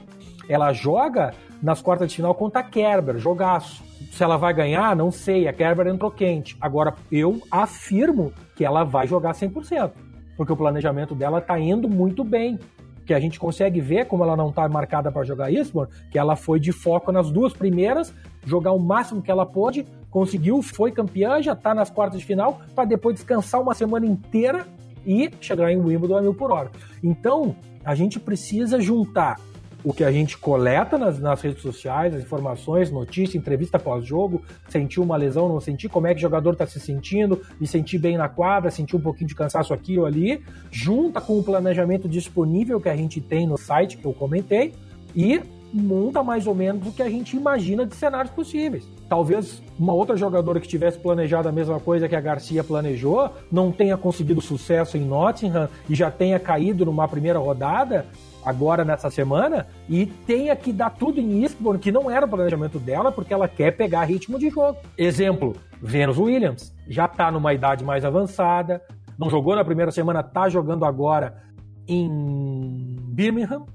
Ela 0.47 0.71
joga 0.71 1.33
nas 1.61 1.81
quartas 1.81 2.09
de 2.09 2.15
final 2.15 2.33
contra 2.33 2.61
a 2.61 2.63
Kerber, 2.63 3.17
jogaço. 3.17 3.83
Se 4.11 4.23
ela 4.23 4.37
vai 4.37 4.53
ganhar, 4.53 4.95
não 4.95 5.11
sei, 5.11 5.47
a 5.47 5.53
Kerber 5.53 5.87
entrou 5.87 6.09
quente. 6.09 6.57
Agora, 6.61 6.95
eu 7.11 7.41
afirmo 7.51 8.33
que 8.55 8.63
ela 8.63 8.83
vai 8.83 9.05
jogar 9.05 9.33
100%, 9.33 9.91
porque 10.39 10.53
o 10.53 10.55
planejamento 10.55 11.13
dela 11.13 11.41
tá 11.41 11.59
indo 11.59 11.89
muito 11.89 12.23
bem 12.23 12.57
que 13.05 13.13
a 13.13 13.19
gente 13.19 13.37
consegue 13.37 13.81
ver 13.81 14.05
como 14.05 14.23
ela 14.23 14.37
não 14.37 14.47
está 14.47 14.69
marcada 14.69 15.11
para 15.11 15.21
jogar 15.25 15.51
Eastbourne, 15.51 15.91
que 16.09 16.17
ela 16.17 16.37
foi 16.37 16.61
de 16.61 16.71
foco 16.71 17.11
nas 17.11 17.29
duas 17.29 17.51
primeiras, 17.51 18.13
jogar 18.45 18.71
o 18.71 18.79
máximo 18.79 19.21
que 19.21 19.29
ela 19.29 19.45
pôde, 19.45 19.85
conseguiu, 20.09 20.61
foi 20.61 20.93
campeã, 20.93 21.41
já 21.41 21.51
está 21.51 21.75
nas 21.75 21.89
quartas 21.89 22.21
de 22.21 22.25
final, 22.25 22.61
para 22.73 22.85
depois 22.85 23.15
descansar 23.15 23.59
uma 23.59 23.73
semana 23.73 24.05
inteira 24.05 24.65
e 25.05 25.29
chegar 25.41 25.69
em 25.73 25.77
Wimbledon 25.77 26.19
a 26.19 26.21
mil 26.21 26.33
por 26.33 26.53
hora. 26.53 26.71
Então, 27.03 27.53
a 27.83 27.93
gente 27.93 28.17
precisa 28.17 28.79
juntar 28.79 29.41
o 29.83 29.93
que 29.93 30.03
a 30.03 30.11
gente 30.11 30.37
coleta 30.37 30.97
nas, 30.97 31.19
nas 31.19 31.41
redes 31.41 31.61
sociais, 31.61 32.13
as 32.13 32.21
informações, 32.21 32.91
notícia, 32.91 33.37
entrevista 33.37 33.79
pós-jogo, 33.79 34.41
sentir 34.67 34.99
uma 34.99 35.15
lesão, 35.15 35.47
não 35.47 35.59
sentir, 35.59 35.89
como 35.89 36.07
é 36.07 36.13
que 36.13 36.19
o 36.19 36.21
jogador 36.21 36.53
está 36.53 36.65
se 36.65 36.79
sentindo, 36.79 37.41
e 37.61 37.67
sentir 37.67 37.97
bem 37.97 38.17
na 38.17 38.27
quadra, 38.27 38.71
sentir 38.71 38.95
um 38.95 39.01
pouquinho 39.01 39.27
de 39.27 39.35
cansaço 39.35 39.73
aqui 39.73 39.97
ou 39.97 40.05
ali, 40.05 40.43
junta 40.71 41.21
com 41.21 41.39
o 41.39 41.43
planejamento 41.43 42.07
disponível 42.07 42.79
que 42.79 42.89
a 42.89 42.95
gente 42.95 43.21
tem 43.21 43.47
no 43.47 43.57
site 43.57 43.97
que 43.97 44.05
eu 44.05 44.13
comentei, 44.13 44.73
e 45.15 45.41
monta 45.71 46.23
mais 46.23 46.47
ou 46.47 46.55
menos 46.55 46.87
o 46.87 46.91
que 46.91 47.01
a 47.01 47.09
gente 47.09 47.37
imagina 47.37 47.85
de 47.85 47.95
cenários 47.95 48.33
possíveis. 48.33 48.87
Talvez 49.07 49.61
uma 49.77 49.93
outra 49.93 50.17
jogadora 50.17 50.59
que 50.59 50.67
tivesse 50.67 50.97
planejado 50.97 51.47
a 51.47 51.51
mesma 51.51 51.79
coisa 51.79 52.07
que 52.07 52.15
a 52.15 52.21
Garcia 52.21 52.63
planejou, 52.63 53.29
não 53.51 53.71
tenha 53.71 53.95
conseguido 53.95 54.41
sucesso 54.41 54.97
em 54.97 55.01
Nottingham 55.01 55.69
e 55.89 55.95
já 55.95 56.11
tenha 56.11 56.39
caído 56.39 56.85
numa 56.85 57.07
primeira 57.07 57.39
rodada, 57.39 58.05
agora 58.49 58.83
nessa 58.83 59.09
semana 59.09 59.67
e 59.87 60.05
tenha 60.05 60.55
que 60.55 60.73
dar 60.73 60.89
tudo 60.89 61.19
em 61.19 61.43
Eastbourne, 61.43 61.79
que 61.79 61.91
não 61.91 62.09
era 62.09 62.25
o 62.25 62.29
planejamento 62.29 62.79
dela, 62.79 63.11
porque 63.11 63.33
ela 63.33 63.47
quer 63.47 63.75
pegar 63.75 64.03
ritmo 64.03 64.37
de 64.37 64.49
jogo. 64.49 64.77
Exemplo, 64.97 65.55
Venus 65.81 66.17
Williams 66.17 66.75
já 66.87 67.05
está 67.05 67.31
numa 67.31 67.53
idade 67.53 67.83
mais 67.83 68.03
avançada, 68.03 68.81
não 69.17 69.29
jogou 69.29 69.55
na 69.55 69.63
primeira 69.63 69.91
semana, 69.91 70.21
está 70.21 70.49
jogando 70.49 70.85
agora 70.85 71.43
em 71.87 72.97
Birmingham, 73.09 73.65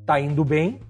está 0.00 0.20
indo 0.20 0.44
bem. 0.44 0.80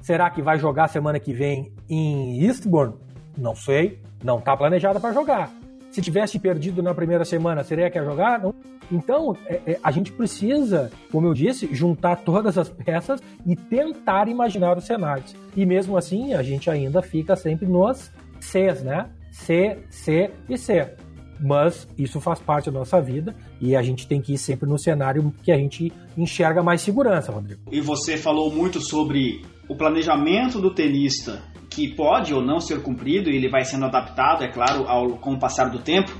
Será 0.00 0.30
que 0.30 0.40
vai 0.40 0.58
jogar 0.58 0.88
semana 0.88 1.20
que 1.20 1.32
vem 1.32 1.74
em 1.88 2.42
Eastbourne? 2.42 2.94
Não 3.36 3.54
sei, 3.54 4.02
não 4.24 4.38
está 4.38 4.56
planejada 4.56 4.98
para 4.98 5.12
jogar. 5.12 5.50
Se 5.90 6.00
tivesse 6.00 6.38
perdido 6.38 6.82
na 6.82 6.94
primeira 6.94 7.24
semana, 7.24 7.64
seria 7.64 7.90
que 7.90 7.98
ia 7.98 8.04
jogar? 8.04 8.40
Não. 8.40 8.54
Então, 8.90 9.36
é, 9.46 9.60
é, 9.66 9.80
a 9.82 9.90
gente 9.90 10.12
precisa, 10.12 10.90
como 11.12 11.26
eu 11.26 11.34
disse, 11.34 11.68
juntar 11.72 12.16
todas 12.16 12.58
as 12.58 12.68
peças 12.68 13.20
e 13.46 13.54
tentar 13.54 14.28
imaginar 14.28 14.76
os 14.76 14.84
cenários. 14.84 15.34
E 15.56 15.64
mesmo 15.64 15.96
assim, 15.96 16.34
a 16.34 16.42
gente 16.42 16.68
ainda 16.68 17.00
fica 17.02 17.36
sempre 17.36 17.66
nos 17.66 18.10
Cs, 18.40 18.82
né? 18.82 19.10
C, 19.30 19.78
C 19.88 20.30
e 20.48 20.58
C. 20.58 20.94
Mas 21.42 21.88
isso 21.96 22.20
faz 22.20 22.38
parte 22.38 22.70
da 22.70 22.78
nossa 22.78 23.00
vida 23.00 23.34
e 23.60 23.74
a 23.74 23.82
gente 23.82 24.06
tem 24.06 24.20
que 24.20 24.34
ir 24.34 24.38
sempre 24.38 24.68
no 24.68 24.78
cenário 24.78 25.32
que 25.42 25.50
a 25.50 25.56
gente 25.56 25.90
enxerga 26.16 26.62
mais 26.62 26.82
segurança, 26.82 27.32
Rodrigo. 27.32 27.62
E 27.72 27.80
você 27.80 28.18
falou 28.18 28.52
muito 28.52 28.78
sobre 28.80 29.40
o 29.66 29.74
planejamento 29.74 30.60
do 30.60 30.74
tenista 30.74 31.42
que 31.70 31.94
pode 31.94 32.34
ou 32.34 32.42
não 32.42 32.60
ser 32.60 32.82
cumprido, 32.82 33.30
e 33.30 33.36
ele 33.36 33.48
vai 33.48 33.64
sendo 33.64 33.84
adaptado, 33.84 34.42
é 34.42 34.48
claro, 34.48 34.86
ao, 34.88 35.10
com 35.18 35.34
o 35.34 35.38
passar 35.38 35.70
do 35.70 35.78
tempo. 35.78 36.10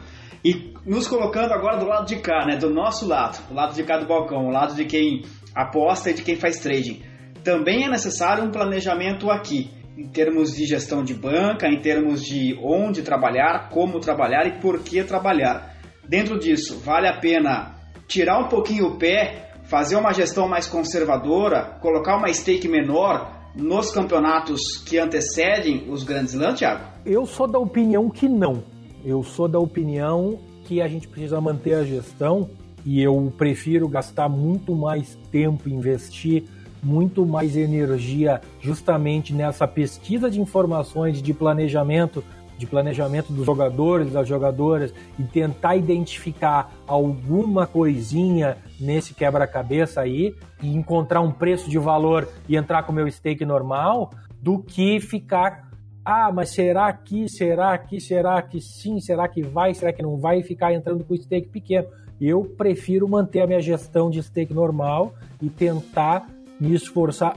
E 0.44 0.72
nos 0.86 1.06
colocando 1.06 1.52
agora 1.52 1.76
do 1.76 1.86
lado 1.86 2.06
de 2.06 2.16
cá, 2.16 2.46
né, 2.46 2.56
do 2.56 2.70
nosso 2.70 3.06
lado, 3.06 3.46
do 3.46 3.54
lado 3.54 3.74
de 3.74 3.82
cá 3.82 3.98
do 3.98 4.06
balcão, 4.06 4.46
o 4.46 4.50
lado 4.50 4.74
de 4.74 4.86
quem 4.86 5.22
aposta 5.54 6.10
e 6.10 6.14
de 6.14 6.22
quem 6.22 6.36
faz 6.36 6.58
trading. 6.58 7.02
também 7.44 7.84
é 7.84 7.88
necessário 7.88 8.44
um 8.44 8.50
planejamento 8.50 9.30
aqui, 9.30 9.70
em 9.96 10.06
termos 10.06 10.54
de 10.54 10.66
gestão 10.66 11.02
de 11.02 11.14
banca, 11.14 11.66
em 11.68 11.80
termos 11.80 12.22
de 12.22 12.58
onde 12.62 13.02
trabalhar, 13.02 13.70
como 13.70 13.98
trabalhar 13.98 14.46
e 14.46 14.60
por 14.60 14.80
que 14.80 15.02
trabalhar. 15.02 15.74
Dentro 16.06 16.38
disso, 16.38 16.78
vale 16.80 17.08
a 17.08 17.18
pena 17.18 17.76
tirar 18.06 18.38
um 18.38 18.48
pouquinho 18.48 18.88
o 18.88 18.98
pé, 18.98 19.52
fazer 19.64 19.96
uma 19.96 20.12
gestão 20.12 20.48
mais 20.48 20.66
conservadora, 20.66 21.78
colocar 21.80 22.16
uma 22.16 22.32
stake 22.32 22.68
menor 22.68 23.30
nos 23.54 23.90
campeonatos 23.90 24.76
que 24.86 24.98
antecedem 24.98 25.88
os 25.90 26.02
grandes 26.02 26.34
lãs, 26.34 26.58
Thiago? 26.58 26.84
Eu 27.06 27.24
sou 27.24 27.50
da 27.50 27.58
opinião 27.58 28.10
que 28.10 28.28
não. 28.28 28.62
Eu 29.04 29.22
sou 29.22 29.48
da 29.48 29.58
opinião 29.58 30.38
que 30.64 30.80
a 30.80 30.88
gente 30.88 31.08
precisa 31.08 31.40
manter 31.40 31.74
a 31.74 31.84
gestão 31.84 32.48
e 32.84 33.02
eu 33.02 33.32
prefiro 33.36 33.88
gastar 33.88 34.28
muito 34.28 34.74
mais 34.74 35.18
tempo, 35.30 35.68
investir 35.68 36.44
muito 36.82 37.26
mais 37.26 37.56
energia 37.56 38.40
justamente 38.60 39.32
nessa 39.34 39.66
pesquisa 39.66 40.30
de 40.30 40.40
informações, 40.40 41.22
de 41.22 41.34
planejamento, 41.34 42.24
de 42.56 42.66
planejamento 42.66 43.32
dos 43.32 43.46
jogadores, 43.46 44.12
das 44.12 44.28
jogadoras 44.28 44.92
e 45.18 45.22
tentar 45.22 45.76
identificar 45.76 46.72
alguma 46.86 47.66
coisinha 47.66 48.58
nesse 48.78 49.14
quebra-cabeça 49.14 50.02
aí 50.02 50.34
e 50.62 50.68
encontrar 50.74 51.20
um 51.20 51.32
preço 51.32 51.70
de 51.70 51.78
valor 51.78 52.28
e 52.48 52.56
entrar 52.56 52.82
com 52.82 52.92
o 52.92 52.94
meu 52.94 53.10
stake 53.10 53.44
normal, 53.44 54.10
do 54.42 54.58
que 54.58 55.00
ficar 55.00 55.69
ah, 56.04 56.30
mas 56.32 56.50
será 56.50 56.92
que, 56.92 57.28
será 57.28 57.76
que, 57.76 58.00
será 58.00 58.40
que 58.40 58.60
sim, 58.60 59.00
será 59.00 59.28
que 59.28 59.42
vai, 59.42 59.74
será 59.74 59.92
que 59.92 60.02
não 60.02 60.16
vai 60.16 60.42
ficar 60.42 60.72
entrando 60.72 61.04
com 61.04 61.14
o 61.14 61.16
stake 61.16 61.48
pequeno. 61.48 61.88
Eu 62.20 62.44
prefiro 62.44 63.08
manter 63.08 63.40
a 63.40 63.46
minha 63.46 63.60
gestão 63.60 64.10
de 64.10 64.22
stake 64.22 64.52
normal 64.52 65.14
e 65.40 65.48
tentar 65.48 66.26
me 66.58 66.74
esforçar. 66.74 67.36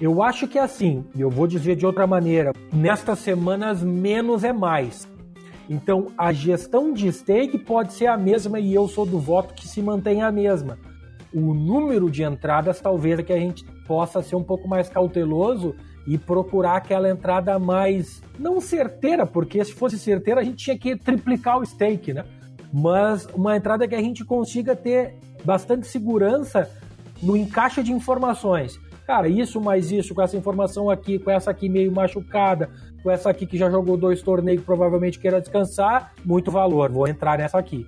Eu 0.00 0.22
acho 0.22 0.48
que 0.48 0.58
é 0.58 0.62
assim, 0.62 1.04
eu 1.16 1.30
vou 1.30 1.46
dizer 1.46 1.76
de 1.76 1.86
outra 1.86 2.06
maneira, 2.06 2.52
nestas 2.72 3.20
semanas 3.20 3.82
menos 3.82 4.44
é 4.44 4.52
mais. 4.52 5.08
Então 5.68 6.08
a 6.18 6.32
gestão 6.32 6.92
de 6.92 7.10
stake 7.12 7.58
pode 7.58 7.92
ser 7.92 8.06
a 8.06 8.16
mesma 8.16 8.58
e 8.58 8.74
eu 8.74 8.88
sou 8.88 9.06
do 9.06 9.18
voto 9.18 9.54
que 9.54 9.68
se 9.68 9.80
mantenha 9.80 10.26
a 10.26 10.32
mesma. 10.32 10.78
O 11.32 11.54
número 11.54 12.10
de 12.10 12.22
entradas 12.22 12.80
talvez 12.80 13.18
é 13.18 13.22
que 13.22 13.32
a 13.32 13.38
gente 13.38 13.64
possa 13.86 14.22
ser 14.22 14.36
um 14.36 14.42
pouco 14.42 14.68
mais 14.68 14.88
cauteloso 14.88 15.74
e 16.06 16.18
procurar 16.18 16.76
aquela 16.76 17.08
entrada 17.08 17.58
mais 17.58 18.22
não 18.38 18.60
certeira, 18.60 19.26
porque 19.26 19.64
se 19.64 19.72
fosse 19.72 19.98
certeira 19.98 20.40
a 20.40 20.44
gente 20.44 20.56
tinha 20.56 20.78
que 20.78 20.96
triplicar 20.96 21.58
o 21.58 21.64
stake, 21.64 22.12
né? 22.12 22.24
Mas 22.72 23.26
uma 23.34 23.56
entrada 23.56 23.86
que 23.86 23.94
a 23.94 24.02
gente 24.02 24.24
consiga 24.24 24.74
ter 24.74 25.14
bastante 25.44 25.86
segurança 25.86 26.68
no 27.22 27.36
encaixe 27.36 27.82
de 27.82 27.92
informações. 27.92 28.78
Cara, 29.06 29.28
isso 29.28 29.60
mais 29.60 29.92
isso, 29.92 30.14
com 30.14 30.22
essa 30.22 30.36
informação 30.36 30.88
aqui, 30.90 31.18
com 31.18 31.30
essa 31.30 31.50
aqui 31.50 31.68
meio 31.68 31.92
machucada, 31.92 32.70
com 33.02 33.10
essa 33.10 33.30
aqui 33.30 33.46
que 33.46 33.58
já 33.58 33.70
jogou 33.70 33.96
dois 33.96 34.22
torneios 34.22 34.64
provavelmente 34.64 35.18
queira 35.18 35.40
descansar, 35.40 36.14
muito 36.24 36.50
valor, 36.50 36.90
vou 36.90 37.06
entrar 37.06 37.38
nessa 37.38 37.58
aqui. 37.58 37.86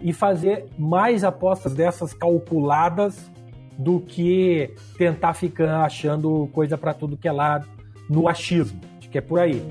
E 0.00 0.12
fazer 0.12 0.66
mais 0.76 1.24
apostas 1.24 1.74
dessas 1.74 2.12
calculadas 2.12 3.30
do 3.78 4.00
que 4.00 4.74
tentar 4.96 5.34
ficar 5.34 5.84
achando 5.84 6.48
coisa 6.52 6.76
para 6.76 6.92
tudo 6.92 7.16
que 7.16 7.28
é 7.28 7.32
lá 7.32 7.64
no 8.10 8.28
achismo. 8.28 8.80
Acho 8.98 9.08
que 9.08 9.18
é 9.18 9.20
por 9.20 9.38
aí. 9.38 9.62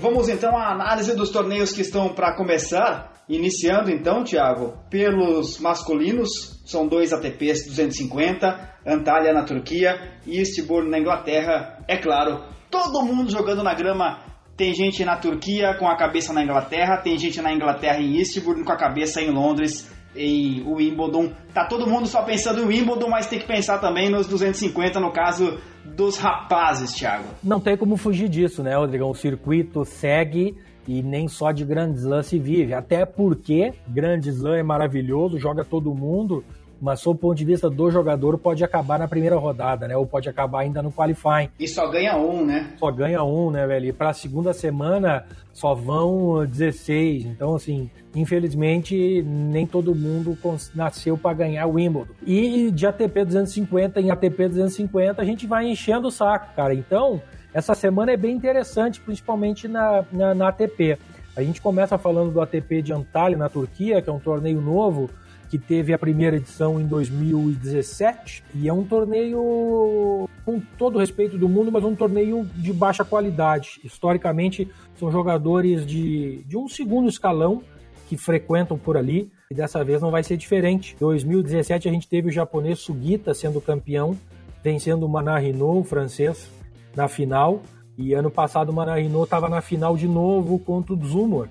Vamos 0.00 0.28
então 0.28 0.56
à 0.56 0.72
análise 0.72 1.14
dos 1.14 1.30
torneios 1.30 1.72
que 1.72 1.82
estão 1.82 2.08
para 2.14 2.34
começar. 2.34 3.12
Iniciando 3.28 3.90
então, 3.90 4.24
Thiago, 4.24 4.76
pelos 4.90 5.58
masculinos, 5.58 6.60
são 6.66 6.88
dois 6.88 7.12
ATPs 7.12 7.66
250, 7.66 8.70
Antalya 8.84 9.32
na 9.32 9.44
Turquia 9.44 10.18
e 10.26 10.38
Eastbourne 10.38 10.90
na 10.90 10.98
Inglaterra. 10.98 11.78
É 11.86 11.96
claro, 11.96 12.42
todo 12.72 13.04
mundo 13.04 13.30
jogando 13.30 13.62
na 13.62 13.74
grama. 13.74 14.18
Tem 14.56 14.74
gente 14.74 15.04
na 15.04 15.16
Turquia 15.16 15.74
com 15.78 15.86
a 15.86 15.96
cabeça 15.96 16.32
na 16.32 16.42
Inglaterra, 16.42 16.96
tem 16.96 17.18
gente 17.18 17.40
na 17.40 17.52
Inglaterra 17.52 18.00
em 18.00 18.16
Eastbourne 18.16 18.64
com 18.64 18.72
a 18.72 18.76
cabeça 18.76 19.20
em 19.20 19.30
Londres, 19.30 19.90
em 20.16 20.62
Wimbledon. 20.66 21.32
Tá 21.54 21.66
todo 21.66 21.86
mundo 21.86 22.06
só 22.06 22.22
pensando 22.22 22.62
em 22.62 22.66
Wimbledon, 22.66 23.08
mas 23.08 23.26
tem 23.26 23.38
que 23.38 23.46
pensar 23.46 23.78
também 23.78 24.10
nos 24.10 24.26
250 24.26 25.00
no 25.00 25.12
caso 25.12 25.58
dos 25.84 26.18
rapazes, 26.18 26.94
Thiago. 26.94 27.24
Não 27.42 27.60
tem 27.60 27.76
como 27.76 27.96
fugir 27.96 28.28
disso, 28.28 28.62
né, 28.62 28.76
Rodrigão? 28.76 29.10
O 29.10 29.14
circuito 29.14 29.84
segue 29.84 30.54
e 30.86 31.02
nem 31.02 31.28
só 31.28 31.50
de 31.50 31.64
Grand 31.64 31.92
Slam 31.94 32.22
se 32.22 32.38
vive. 32.38 32.74
Até 32.74 33.04
porque 33.06 33.72
Grand 33.88 34.20
Slam 34.20 34.56
é 34.56 34.62
maravilhoso, 34.62 35.38
joga 35.38 35.64
todo 35.64 35.94
mundo, 35.94 36.44
mas 36.82 36.98
sob 36.98 37.16
o 37.16 37.20
ponto 37.20 37.38
de 37.38 37.44
vista 37.44 37.70
do 37.70 37.90
jogador, 37.92 38.36
pode 38.36 38.64
acabar 38.64 38.98
na 38.98 39.06
primeira 39.06 39.36
rodada, 39.36 39.86
né? 39.86 39.96
Ou 39.96 40.04
pode 40.04 40.28
acabar 40.28 40.62
ainda 40.62 40.82
no 40.82 40.90
qualifying. 40.90 41.48
E 41.56 41.68
só 41.68 41.88
ganha 41.88 42.16
um, 42.16 42.44
né? 42.44 42.72
Só 42.76 42.90
ganha 42.90 43.22
um, 43.22 43.52
né, 43.52 43.64
velho? 43.68 43.86
E 43.86 43.92
pra 43.92 44.12
segunda 44.12 44.52
semana 44.52 45.24
só 45.52 45.74
vão 45.74 46.44
16. 46.44 47.26
Então, 47.26 47.54
assim, 47.54 47.88
infelizmente, 48.16 49.22
nem 49.22 49.64
todo 49.64 49.94
mundo 49.94 50.36
nasceu 50.74 51.16
para 51.16 51.34
ganhar 51.34 51.66
o 51.66 51.74
Wimbledon. 51.74 52.12
E 52.26 52.72
de 52.72 52.84
ATP 52.84 53.26
250 53.26 54.00
em 54.00 54.10
ATP 54.10 54.48
250, 54.48 55.22
a 55.22 55.24
gente 55.24 55.46
vai 55.46 55.68
enchendo 55.68 56.08
o 56.08 56.10
saco, 56.10 56.52
cara. 56.56 56.74
Então, 56.74 57.22
essa 57.54 57.76
semana 57.76 58.10
é 58.10 58.16
bem 58.16 58.34
interessante, 58.34 59.00
principalmente 59.00 59.68
na, 59.68 60.04
na, 60.10 60.34
na 60.34 60.48
ATP. 60.48 60.98
A 61.36 61.42
gente 61.42 61.62
começa 61.62 61.96
falando 61.96 62.32
do 62.32 62.40
ATP 62.40 62.82
de 62.82 62.92
Antalya, 62.92 63.36
na 63.36 63.48
Turquia, 63.48 64.02
que 64.02 64.10
é 64.10 64.12
um 64.12 64.18
torneio 64.18 64.60
novo, 64.60 65.08
que 65.52 65.58
teve 65.58 65.92
a 65.92 65.98
primeira 65.98 66.36
edição 66.38 66.80
em 66.80 66.86
2017 66.86 68.42
e 68.54 68.70
é 68.70 68.72
um 68.72 68.84
torneio 68.84 70.26
com 70.46 70.58
todo 70.78 70.96
o 70.96 70.98
respeito 70.98 71.36
do 71.36 71.46
mundo, 71.46 71.70
mas 71.70 71.84
um 71.84 71.94
torneio 71.94 72.46
de 72.56 72.72
baixa 72.72 73.04
qualidade. 73.04 73.78
Historicamente, 73.84 74.66
são 74.98 75.12
jogadores 75.12 75.84
de, 75.84 76.42
de 76.44 76.56
um 76.56 76.66
segundo 76.66 77.06
escalão 77.06 77.62
que 78.08 78.16
frequentam 78.16 78.78
por 78.78 78.96
ali 78.96 79.30
e 79.50 79.54
dessa 79.54 79.84
vez 79.84 80.00
não 80.00 80.10
vai 80.10 80.22
ser 80.22 80.38
diferente. 80.38 80.94
Em 80.94 81.00
2017 81.00 81.86
a 81.86 81.92
gente 81.92 82.08
teve 82.08 82.30
o 82.30 82.32
japonês 82.32 82.78
Sugita 82.78 83.34
sendo 83.34 83.60
campeão, 83.60 84.16
vencendo 84.64 85.04
o 85.04 85.08
Manarino, 85.08 85.80
o 85.80 85.84
francês, 85.84 86.48
na 86.96 87.08
final. 87.08 87.62
E 87.98 88.14
ano 88.14 88.30
passado 88.30 88.70
o 88.70 88.72
Manarino 88.72 89.22
estava 89.22 89.50
na 89.50 89.60
final 89.60 89.98
de 89.98 90.08
novo 90.08 90.58
contra 90.58 90.94
o 90.94 91.06
Zumor. 91.06 91.50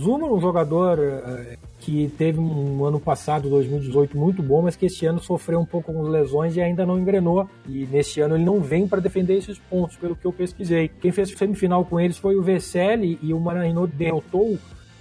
Zumor, 0.00 0.32
um 0.32 0.40
jogador 0.40 1.00
eh, 1.00 1.58
que 1.90 2.08
teve 2.16 2.38
um 2.38 2.84
ano 2.84 3.00
passado, 3.00 3.50
2018, 3.50 4.16
muito 4.16 4.40
bom, 4.44 4.62
mas 4.62 4.76
que 4.76 4.86
esse 4.86 5.06
ano 5.06 5.18
sofreu 5.18 5.58
um 5.58 5.64
pouco 5.64 5.92
com 5.92 6.02
lesões 6.02 6.54
e 6.54 6.60
ainda 6.60 6.86
não 6.86 6.96
engrenou. 6.96 7.50
E 7.68 7.84
nesse 7.90 8.20
ano 8.20 8.36
ele 8.36 8.44
não 8.44 8.60
vem 8.60 8.86
para 8.86 9.00
defender 9.00 9.36
esses 9.36 9.58
pontos, 9.58 9.96
pelo 9.96 10.14
que 10.14 10.24
eu 10.24 10.32
pesquisei. 10.32 10.86
Quem 10.86 11.10
fez 11.10 11.30
semifinal 11.30 11.84
com 11.84 11.98
eles 11.98 12.16
foi 12.16 12.36
o 12.36 12.42
Vesely 12.42 13.18
e 13.20 13.34
o 13.34 13.40
Maranhão 13.40 13.88
derrotou 13.88 14.56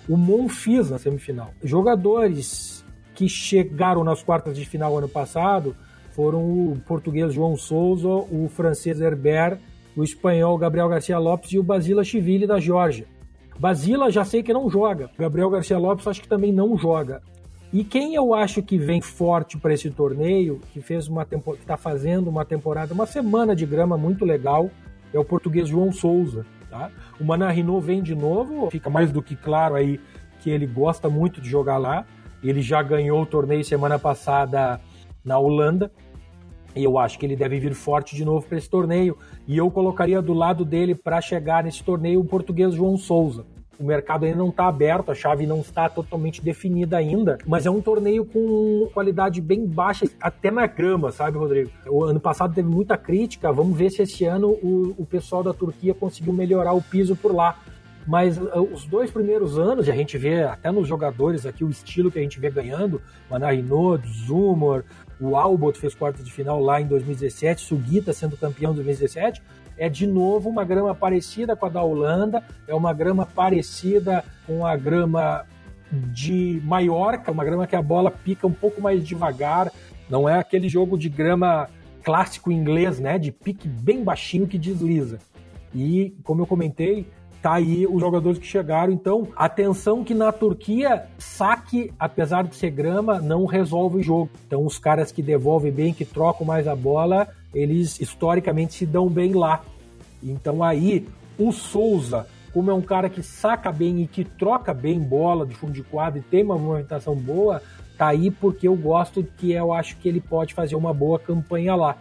o 0.08 0.18
Monfils 0.18 0.90
na 0.90 0.98
semifinal. 0.98 1.54
Jogadores 1.64 2.84
que 3.14 3.30
chegaram 3.30 4.04
nas 4.04 4.24
quartas 4.24 4.58
de 4.58 4.66
final 4.66 4.98
ano 4.98 5.08
passado 5.08 5.76
foram 6.14 6.40
o 6.40 6.82
português 6.88 7.36
João 7.36 7.56
Souza, 7.56 8.10
o 8.10 8.50
francês 8.50 9.00
Herbert, 9.00 9.60
o 9.96 10.04
espanhol 10.04 10.58
Gabriel 10.58 10.90
Garcia 10.90 11.20
Lopes 11.20 11.52
e 11.52 11.60
o 11.60 11.64
Basila 11.64 12.04
Chivili 12.04 12.48
da 12.48 12.60
Geórgia. 12.60 13.06
Basila 13.60 14.10
já 14.10 14.24
sei 14.24 14.42
que 14.42 14.54
não 14.54 14.70
joga. 14.70 15.10
Gabriel 15.18 15.50
Garcia 15.50 15.78
Lopes 15.78 16.08
acho 16.08 16.22
que 16.22 16.30
também 16.30 16.54
não 16.54 16.78
joga. 16.78 17.22
E 17.74 17.84
quem 17.84 18.16
eu 18.16 18.34
acho 18.34 18.64
que 18.64 18.78
vem 18.78 19.02
forte 19.02 19.58
para 19.58 19.74
esse 19.74 19.92
torneio, 19.92 20.62
que 20.72 20.82
fez 20.82 21.08
uma 21.08 21.28
está 21.60 21.76
fazendo 21.76 22.30
uma 22.30 22.46
temporada, 22.46 22.94
uma 22.94 23.06
semana 23.06 23.56
de 23.56 23.66
grama 23.66 23.98
muito 23.98 24.24
legal, 24.24 24.72
é 25.14 25.20
o 25.20 25.26
português 25.26 25.68
João 25.68 25.92
Souza. 25.92 26.46
Tá? 26.70 26.90
O 27.20 27.24
Manarino 27.26 27.80
vem 27.82 28.02
de 28.02 28.16
novo, 28.16 28.70
fica 28.72 28.90
mais 28.90 29.12
do 29.12 29.22
que 29.22 29.36
claro 29.36 29.76
aí 29.76 30.00
que 30.40 30.50
ele 30.50 30.66
gosta 30.66 31.10
muito 31.10 31.42
de 31.42 31.50
jogar 31.50 31.78
lá. 31.78 32.06
Ele 32.42 32.62
já 32.62 32.82
ganhou 32.82 33.22
o 33.22 33.26
torneio 33.26 33.64
semana 33.66 34.00
passada 34.00 34.80
na 35.24 35.38
Holanda. 35.38 35.92
E 36.76 36.84
eu 36.84 36.98
acho 36.98 37.18
que 37.18 37.26
ele 37.26 37.36
deve 37.36 37.60
vir 37.60 37.74
forte 37.74 38.16
de 38.16 38.24
novo 38.24 38.46
para 38.46 38.58
esse 38.58 38.70
torneio. 38.70 39.18
E 39.48 39.58
eu 39.58 39.70
colocaria 39.72 40.22
do 40.22 40.34
lado 40.34 40.64
dele 40.64 40.94
para 40.94 41.22
chegar 41.22 41.64
nesse 41.64 41.84
torneio 41.84 42.20
o 42.20 42.26
português 42.26 42.74
João 42.74 42.98
Souza. 42.98 43.46
O 43.80 43.84
mercado 43.86 44.26
ainda 44.26 44.38
não 44.38 44.50
está 44.50 44.68
aberto, 44.68 45.10
a 45.10 45.16
chave 45.16 45.48
não 45.48 45.62
está 45.62 45.88
totalmente 45.88 46.44
definida 46.44 46.98
ainda, 46.98 47.38
mas 47.48 47.66
é 47.66 47.72
um 47.72 47.80
torneio 47.80 48.26
com 48.26 48.90
qualidade 48.94 49.40
bem 49.40 49.66
baixa, 49.66 50.06
até 50.20 50.52
na 50.52 50.68
grama, 50.68 51.14
sabe, 51.14 51.38
Rodrigo? 51.38 51.72
O 51.88 52.04
ano 52.04 52.20
passado 52.20 52.54
teve 52.54 52.68
muita 52.68 52.98
crítica, 52.98 53.54
vamos 53.54 53.78
ver 53.78 53.90
se 53.90 54.02
esse 54.02 54.26
ano 54.26 54.50
o, 54.50 54.96
o 54.98 55.06
pessoal 55.06 55.42
da 55.42 55.54
Turquia 55.54 55.94
conseguiu 55.94 56.34
melhorar 56.34 56.74
o 56.74 56.82
piso 56.82 57.16
por 57.16 57.34
lá. 57.34 57.58
Mas 58.06 58.38
uh, 58.38 58.68
os 58.74 58.86
dois 58.86 59.12
primeiros 59.12 59.58
anos, 59.58 59.88
e 59.88 59.92
a 59.92 59.96
gente 59.96 60.18
vê 60.18 60.44
até 60.44 60.72
nos 60.72 60.86
jogadores 60.86 61.46
aqui 61.46 61.64
o 61.64 61.70
estilo 61.70 62.12
que 62.12 62.20
a 62.20 62.22
gente 62.22 62.40
vê 62.40 62.50
ganhando, 62.50 63.02
Manarino, 63.30 63.98
Zumor, 64.26 64.84
o 65.20 65.36
Albot 65.36 65.78
fez 65.78 65.94
quarta 65.94 66.24
de 66.24 66.32
final 66.32 66.62
lá 66.62 66.80
em 66.80 66.88
2017, 66.88 67.62
Sugita 67.62 68.14
sendo 68.14 68.38
campeão 68.38 68.72
em 68.72 68.76
2017. 68.76 69.42
é 69.78 69.88
de 69.88 70.06
novo 70.06 70.50
uma 70.50 70.66
grama 70.66 70.94
parecida 70.94 71.56
com 71.56 71.66
a 71.66 71.70
da 71.70 71.82
Holanda, 71.82 72.44
é 72.68 72.76
uma 72.76 72.94
grama 72.94 73.26
parecida 73.26 74.24
com 74.46 74.66
a 74.66 74.76
grama 74.76 75.46
de 75.92 76.62
Maiorca, 76.66 77.32
uma 77.32 77.46
grama 77.46 77.66
que 77.66 77.76
a 77.76 77.82
bola 77.82 78.12
pica 78.12 78.46
um 78.46 78.54
pouco 78.54 78.82
mais 78.82 79.04
devagar, 79.06 79.72
não 80.10 80.28
é 80.28 80.38
aquele 80.38 80.68
jogo 80.68 80.98
de 80.98 81.10
grama 81.10 81.70
clássico 82.04 82.52
inglês, 82.52 83.00
né, 83.00 83.18
de 83.18 83.32
pique 83.32 83.68
bem 83.68 84.04
baixinho 84.04 84.48
que 84.48 84.58
desliza. 84.58 85.20
E 85.74 86.16
como 86.24 86.42
eu 86.42 86.48
comentei, 86.48 87.08
tá 87.42 87.54
aí 87.54 87.88
os 87.88 88.00
jogadores 88.00 88.38
que 88.38 88.46
chegaram. 88.46 88.92
Então, 88.92 89.28
atenção 89.36 90.04
que 90.04 90.14
na 90.14 90.32
Turquia, 90.32 91.06
saque, 91.18 91.92
apesar 92.00 92.44
de 92.44 92.56
ser 92.56 92.72
grama, 92.72 93.20
não 93.20 93.46
resolve 93.46 93.98
o 93.98 94.04
jogo. 94.04 94.30
Então, 94.46 94.66
os 94.66 94.78
caras 94.78 95.12
que 95.12 95.22
devolvem 95.22 95.72
bem, 95.72 95.94
que 95.94 96.06
trocam 96.06 96.46
mais 96.46 96.68
a 96.68 96.76
bola, 96.76 97.28
eles 97.54 98.00
historicamente 98.00 98.74
se 98.74 98.86
dão 98.86 99.08
bem 99.08 99.34
lá. 99.34 99.62
Então, 100.22 100.64
aí, 100.64 101.08
o 101.38 101.52
Souza, 101.52 102.28
como 102.54 102.72
é 102.72 102.74
um 102.74 102.82
cara 102.82 103.10
que 103.10 103.24
saca 103.24 103.72
bem 103.72 104.02
e 104.02 104.08
que 104.08 104.24
troca 104.24 104.74
bem 104.74 105.00
bola 105.00 105.46
de 105.46 105.56
fundo 105.56 105.74
de 105.74 105.84
quadro 105.84 106.20
e 106.20 106.24
tem 106.24 106.44
uma 106.44 106.58
movimentação 106.58 107.16
boa, 107.16 107.62
tá 107.98 108.08
aí 108.08 108.30
porque 108.30 108.68
eu 108.68 108.76
gosto 108.76 109.24
que 109.38 109.52
eu 109.52 109.72
acho 109.72 109.98
que 109.98 110.10
ele 110.10 110.20
pode 110.20 110.54
fazer 110.54 110.76
uma 110.76 110.94
boa 110.94 111.20
campanha 111.20 111.76
lá. 111.76 111.98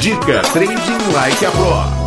Dica 0.00 0.42
Trading 0.52 1.12
Like 1.12 1.44
a 1.44 1.50
Pro. 1.50 2.06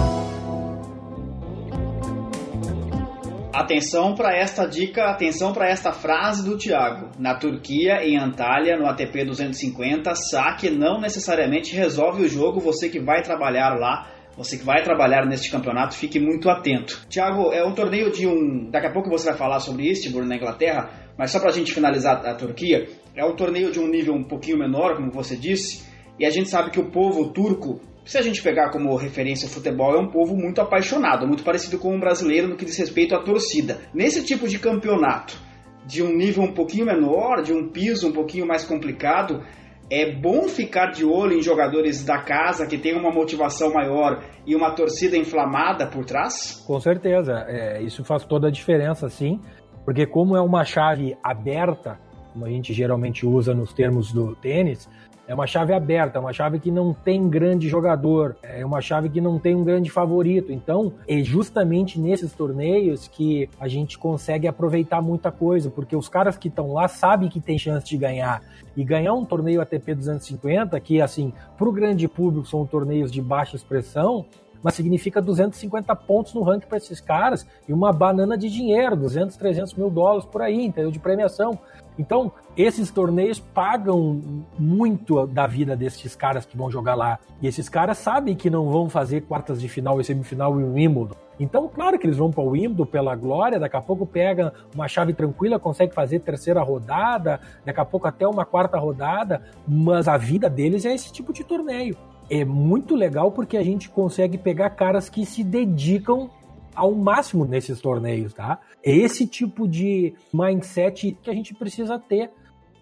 Atenção 3.53 4.15
para 4.15 4.33
esta 4.37 4.65
dica, 4.65 5.09
atenção 5.09 5.51
para 5.51 5.67
esta 5.67 5.91
frase 5.91 6.45
do 6.45 6.57
Thiago. 6.57 7.09
Na 7.19 7.35
Turquia, 7.35 8.01
em 8.01 8.17
Antalya, 8.17 8.77
no 8.77 8.87
ATP 8.87 9.25
250, 9.25 10.15
saque 10.15 10.69
não 10.69 11.01
necessariamente 11.01 11.75
resolve 11.75 12.23
o 12.23 12.29
jogo. 12.29 12.61
Você 12.61 12.87
que 12.87 12.99
vai 12.99 13.21
trabalhar 13.21 13.77
lá, 13.77 14.07
você 14.37 14.57
que 14.57 14.63
vai 14.63 14.81
trabalhar 14.81 15.25
neste 15.25 15.51
campeonato, 15.51 15.95
fique 15.95 16.17
muito 16.17 16.49
atento. 16.49 17.05
Thiago, 17.09 17.51
é 17.51 17.61
um 17.65 17.73
torneio 17.73 18.09
de 18.09 18.25
um. 18.25 18.69
Daqui 18.71 18.87
a 18.87 18.93
pouco 18.93 19.09
você 19.09 19.31
vai 19.31 19.37
falar 19.37 19.59
sobre 19.59 19.91
Istanbul 19.91 20.23
na 20.25 20.37
Inglaterra, 20.37 20.89
mas 21.17 21.31
só 21.31 21.41
para 21.41 21.49
a 21.49 21.53
gente 21.53 21.73
finalizar 21.73 22.25
a 22.25 22.35
Turquia, 22.35 22.87
é 23.13 23.25
um 23.25 23.35
torneio 23.35 23.69
de 23.69 23.81
um 23.81 23.87
nível 23.87 24.13
um 24.13 24.23
pouquinho 24.23 24.57
menor, 24.57 24.95
como 24.95 25.11
você 25.11 25.35
disse 25.35 25.88
e 26.19 26.25
a 26.25 26.29
gente 26.29 26.49
sabe 26.49 26.69
que 26.69 26.79
o 26.79 26.91
povo 26.91 27.29
turco, 27.29 27.79
se 28.05 28.17
a 28.17 28.21
gente 28.21 28.43
pegar 28.43 28.71
como 28.71 28.95
referência 28.95 29.47
o 29.47 29.51
futebol, 29.51 29.95
é 29.95 29.99
um 29.99 30.11
povo 30.11 30.35
muito 30.35 30.59
apaixonado, 30.59 31.25
muito 31.25 31.43
parecido 31.43 31.77
com 31.77 31.95
o 31.95 31.99
brasileiro 31.99 32.47
no 32.47 32.57
que 32.57 32.65
diz 32.65 32.77
respeito 32.77 33.15
à 33.15 33.23
torcida. 33.23 33.79
Nesse 33.93 34.25
tipo 34.25 34.47
de 34.47 34.59
campeonato, 34.59 35.37
de 35.85 36.03
um 36.03 36.15
nível 36.15 36.43
um 36.43 36.53
pouquinho 36.53 36.85
menor, 36.85 37.41
de 37.41 37.53
um 37.53 37.69
piso 37.69 38.07
um 38.07 38.11
pouquinho 38.11 38.45
mais 38.45 38.65
complicado, 38.65 39.41
é 39.89 40.11
bom 40.11 40.47
ficar 40.47 40.91
de 40.91 41.03
olho 41.03 41.33
em 41.33 41.41
jogadores 41.41 42.05
da 42.05 42.19
casa 42.19 42.67
que 42.67 42.77
têm 42.77 42.95
uma 42.95 43.11
motivação 43.11 43.73
maior 43.73 44.23
e 44.45 44.55
uma 44.55 44.71
torcida 44.75 45.17
inflamada 45.17 45.87
por 45.87 46.05
trás? 46.05 46.63
Com 46.67 46.79
certeza, 46.79 47.45
é, 47.47 47.81
isso 47.81 48.03
faz 48.03 48.23
toda 48.23 48.49
a 48.49 48.51
diferença, 48.51 49.09
sim, 49.09 49.39
porque 49.83 50.05
como 50.05 50.37
é 50.37 50.41
uma 50.41 50.63
chave 50.63 51.17
aberta, 51.23 51.97
como 52.33 52.45
a 52.45 52.49
gente 52.49 52.71
geralmente 52.71 53.25
usa 53.25 53.53
nos 53.53 53.73
termos 53.73 54.13
do 54.13 54.35
tênis, 54.35 54.87
é 55.29 55.33
uma 55.35 55.45
chave 55.45 55.75
aberta, 55.75 56.17
é 56.17 56.19
uma 56.19 56.33
chave 56.33 56.57
que 56.57 56.71
não 56.71 56.91
tem 56.91 57.29
grande 57.29 57.69
jogador, 57.69 58.35
é 58.41 58.65
uma 58.65 58.81
chave 58.81 59.07
que 59.09 59.21
não 59.21 59.37
tem 59.37 59.55
um 59.55 59.63
grande 59.63 59.91
favorito. 59.91 60.51
Então, 60.51 60.91
é 61.07 61.23
justamente 61.23 61.99
nesses 61.99 62.33
torneios 62.33 63.07
que 63.07 63.47
a 63.59 63.67
gente 63.67 63.95
consegue 63.95 64.47
aproveitar 64.47 65.03
muita 65.03 65.31
coisa, 65.31 65.69
porque 65.69 65.95
os 65.95 66.09
caras 66.09 66.35
que 66.35 66.47
estão 66.47 66.73
lá 66.73 66.87
sabem 66.87 67.29
que 67.29 67.39
tem 67.39 67.59
chance 67.59 67.85
de 67.85 67.95
ganhar. 67.95 68.41
E 68.75 68.83
ganhar 68.83 69.13
um 69.13 69.23
torneio 69.23 69.61
ATP 69.61 69.93
250, 69.93 70.79
que 70.79 70.99
assim, 70.99 71.31
para 71.55 71.69
o 71.69 71.71
grande 71.71 72.07
público 72.07 72.47
são 72.47 72.65
torneios 72.65 73.11
de 73.11 73.21
baixa 73.21 73.55
expressão, 73.55 74.25
mas 74.63 74.75
significa 74.75 75.21
250 75.21 75.95
pontos 75.95 76.33
no 76.33 76.41
ranking 76.41 76.67
para 76.67 76.77
esses 76.77 76.99
caras 76.99 77.45
e 77.67 77.73
uma 77.73 77.91
banana 77.91 78.37
de 78.37 78.49
dinheiro, 78.49 78.95
200, 78.95 79.35
300 79.37 79.73
mil 79.73 79.89
dólares 79.89 80.25
por 80.25 80.41
aí, 80.41 80.65
entendeu? 80.65 80.91
De 80.91 80.99
premiação. 80.99 81.59
Então, 81.97 82.31
esses 82.55 82.89
torneios 82.91 83.39
pagam 83.39 84.47
muito 84.57 85.27
da 85.27 85.45
vida 85.45 85.75
desses 85.75 86.15
caras 86.15 86.45
que 86.45 86.55
vão 86.55 86.71
jogar 86.71 86.95
lá. 86.95 87.19
E 87.41 87.47
esses 87.47 87.67
caras 87.67 87.97
sabem 87.97 88.35
que 88.35 88.49
não 88.49 88.69
vão 88.69 88.89
fazer 88.89 89.21
quartas 89.21 89.59
de 89.59 89.67
final 89.67 89.99
e 89.99 90.03
semifinal 90.03 90.59
em 90.59 90.63
Wimbledon. 90.63 91.15
Então, 91.39 91.69
claro 91.69 91.97
que 91.97 92.05
eles 92.05 92.17
vão 92.17 92.31
para 92.31 92.43
o 92.43 92.49
Wimbledon 92.49 92.85
pela 92.85 93.15
glória, 93.15 93.59
daqui 93.59 93.75
a 93.75 93.81
pouco 93.81 94.05
pega 94.05 94.53
uma 94.75 94.87
chave 94.87 95.13
tranquila, 95.13 95.57
consegue 95.57 95.93
fazer 95.93 96.19
terceira 96.19 96.61
rodada, 96.61 97.39
daqui 97.65 97.79
a 97.79 97.85
pouco 97.85 98.07
até 98.07 98.27
uma 98.27 98.45
quarta 98.45 98.77
rodada, 98.77 99.41
mas 99.65 100.07
a 100.07 100.17
vida 100.17 100.49
deles 100.49 100.85
é 100.85 100.93
esse 100.93 101.11
tipo 101.11 101.31
de 101.31 101.43
torneio. 101.43 101.97
É 102.29 102.45
muito 102.45 102.95
legal 102.95 103.31
porque 103.31 103.57
a 103.57 103.63
gente 103.63 103.89
consegue 103.89 104.37
pegar 104.37 104.69
caras 104.71 105.09
que 105.09 105.25
se 105.25 105.43
dedicam 105.43 106.29
ao 106.75 106.93
máximo 106.93 107.43
nesses 107.43 107.81
torneios, 107.81 108.33
tá? 108.33 108.59
É 108.83 108.95
esse 108.95 109.27
tipo 109.27 109.67
de 109.67 110.13
mindset 110.33 111.17
que 111.21 111.29
a 111.29 111.33
gente 111.33 111.53
precisa 111.53 111.99
ter 111.99 112.31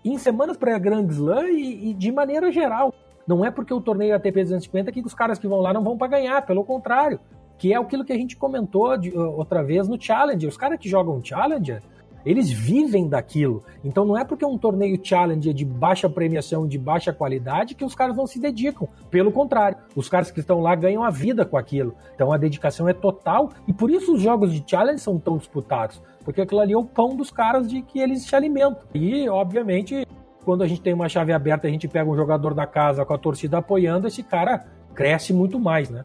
em 0.04 0.18
semanas 0.18 0.58
para 0.58 0.78
Grand 0.78 1.08
Slam 1.08 1.50
e, 1.50 1.90
e, 1.90 1.94
de 1.94 2.12
maneira 2.12 2.52
geral. 2.52 2.94
Não 3.26 3.44
é 3.44 3.52
porque 3.52 3.74
o 3.74 3.82
torneio 3.82 4.16
ATP 4.16 4.44
250 4.44 4.92
que 4.92 5.02
os 5.02 5.14
caras 5.14 5.40
que 5.40 5.48
vão 5.48 5.60
lá 5.60 5.74
não 5.74 5.84
vão 5.84 5.98
para 5.98 6.08
ganhar, 6.08 6.46
pelo 6.46 6.64
contrário, 6.64 7.20
que 7.58 7.74
é 7.74 7.78
aquilo 7.78 8.06
que 8.06 8.14
a 8.14 8.18
gente 8.18 8.38
comentou 8.38 8.96
de, 8.98 9.18
outra 9.18 9.64
vez 9.64 9.88
no 9.88 10.00
Challenger. 10.00 10.48
Os 10.48 10.58
caras 10.58 10.80
que 10.80 10.88
jogam 10.88 11.24
Challenger, 11.24 11.82
eles 12.28 12.52
vivem 12.52 13.08
daquilo. 13.08 13.64
Então 13.84 14.04
não 14.04 14.18
é 14.18 14.26
porque 14.26 14.44
é 14.44 14.48
um 14.48 14.58
torneio 14.58 15.00
challenge 15.02 15.54
de 15.54 15.64
baixa 15.64 16.10
premiação, 16.10 16.68
de 16.68 16.78
baixa 16.78 17.14
qualidade, 17.14 17.74
que 17.74 17.86
os 17.86 17.96
caras 17.96 18.18
não 18.18 18.28
se 18.28 18.38
dedicam. 18.38 18.88
Pelo 19.10 19.32
contrário, 19.32 19.78
os 19.96 20.10
caras 20.10 20.30
que 20.30 20.42
estão 20.42 20.60
lá 20.60 20.76
ganham 20.76 21.04
a 21.04 21.10
vida 21.10 21.46
com 21.46 21.58
aquilo. 21.58 21.96
Então 22.14 22.34
a 22.34 22.38
dedicação 22.38 22.90
é 22.90 22.94
total 22.94 23.52
e 23.66 23.72
por 23.72 23.90
isso 23.90 24.14
os 24.14 24.22
jogos 24.22 24.54
de 24.54 24.62
challenge 24.70 25.00
são 25.00 25.18
tão 25.18 25.38
disputados. 25.38 26.02
Porque 26.26 26.42
aquilo 26.42 26.60
ali 26.60 26.74
é 26.74 26.78
o 26.78 26.84
pão 26.84 27.16
dos 27.16 27.32
caras 27.32 27.70
de 27.70 27.82
que 27.82 28.00
eles 28.00 28.24
se 28.24 28.36
alimentam. 28.36 28.82
E, 28.94 29.30
obviamente, 29.30 30.06
quando 30.44 30.64
a 30.64 30.68
gente 30.68 30.82
tem 30.82 30.94
uma 30.94 31.08
chave 31.08 31.32
aberta, 31.32 31.68
a 31.68 31.72
gente 31.72 31.88
pega 31.88 32.10
um 32.10 32.16
jogador 32.16 32.54
da 32.54 32.68
casa 32.68 33.06
com 33.06 33.14
a 33.14 33.18
torcida 33.18 33.60
apoiando, 33.60 34.08
esse 34.08 34.24
cara 34.24 34.66
cresce 34.94 35.32
muito 35.32 35.58
mais, 35.58 35.90
né? 35.90 36.04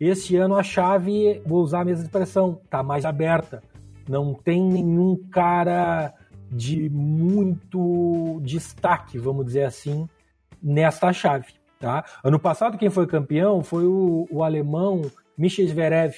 Esse 0.00 0.34
ano 0.34 0.56
a 0.56 0.62
chave, 0.62 1.42
vou 1.44 1.62
usar 1.62 1.82
a 1.82 1.84
mesma 1.84 2.04
expressão, 2.04 2.58
tá 2.70 2.82
mais 2.82 3.04
aberta. 3.04 3.62
Não 4.08 4.32
tem 4.32 4.62
nenhum 4.62 5.16
cara 5.30 6.14
de 6.50 6.88
muito 6.88 8.40
destaque, 8.42 9.18
vamos 9.18 9.44
dizer 9.44 9.64
assim, 9.64 10.08
nesta 10.62 11.12
chave. 11.12 11.52
Tá? 11.78 12.02
Ano 12.24 12.38
passado 12.38 12.78
quem 12.78 12.88
foi 12.88 13.06
campeão 13.06 13.62
foi 13.62 13.84
o, 13.84 14.26
o 14.30 14.42
alemão 14.42 15.02
Michel 15.36 15.66
Zverev, 15.66 16.14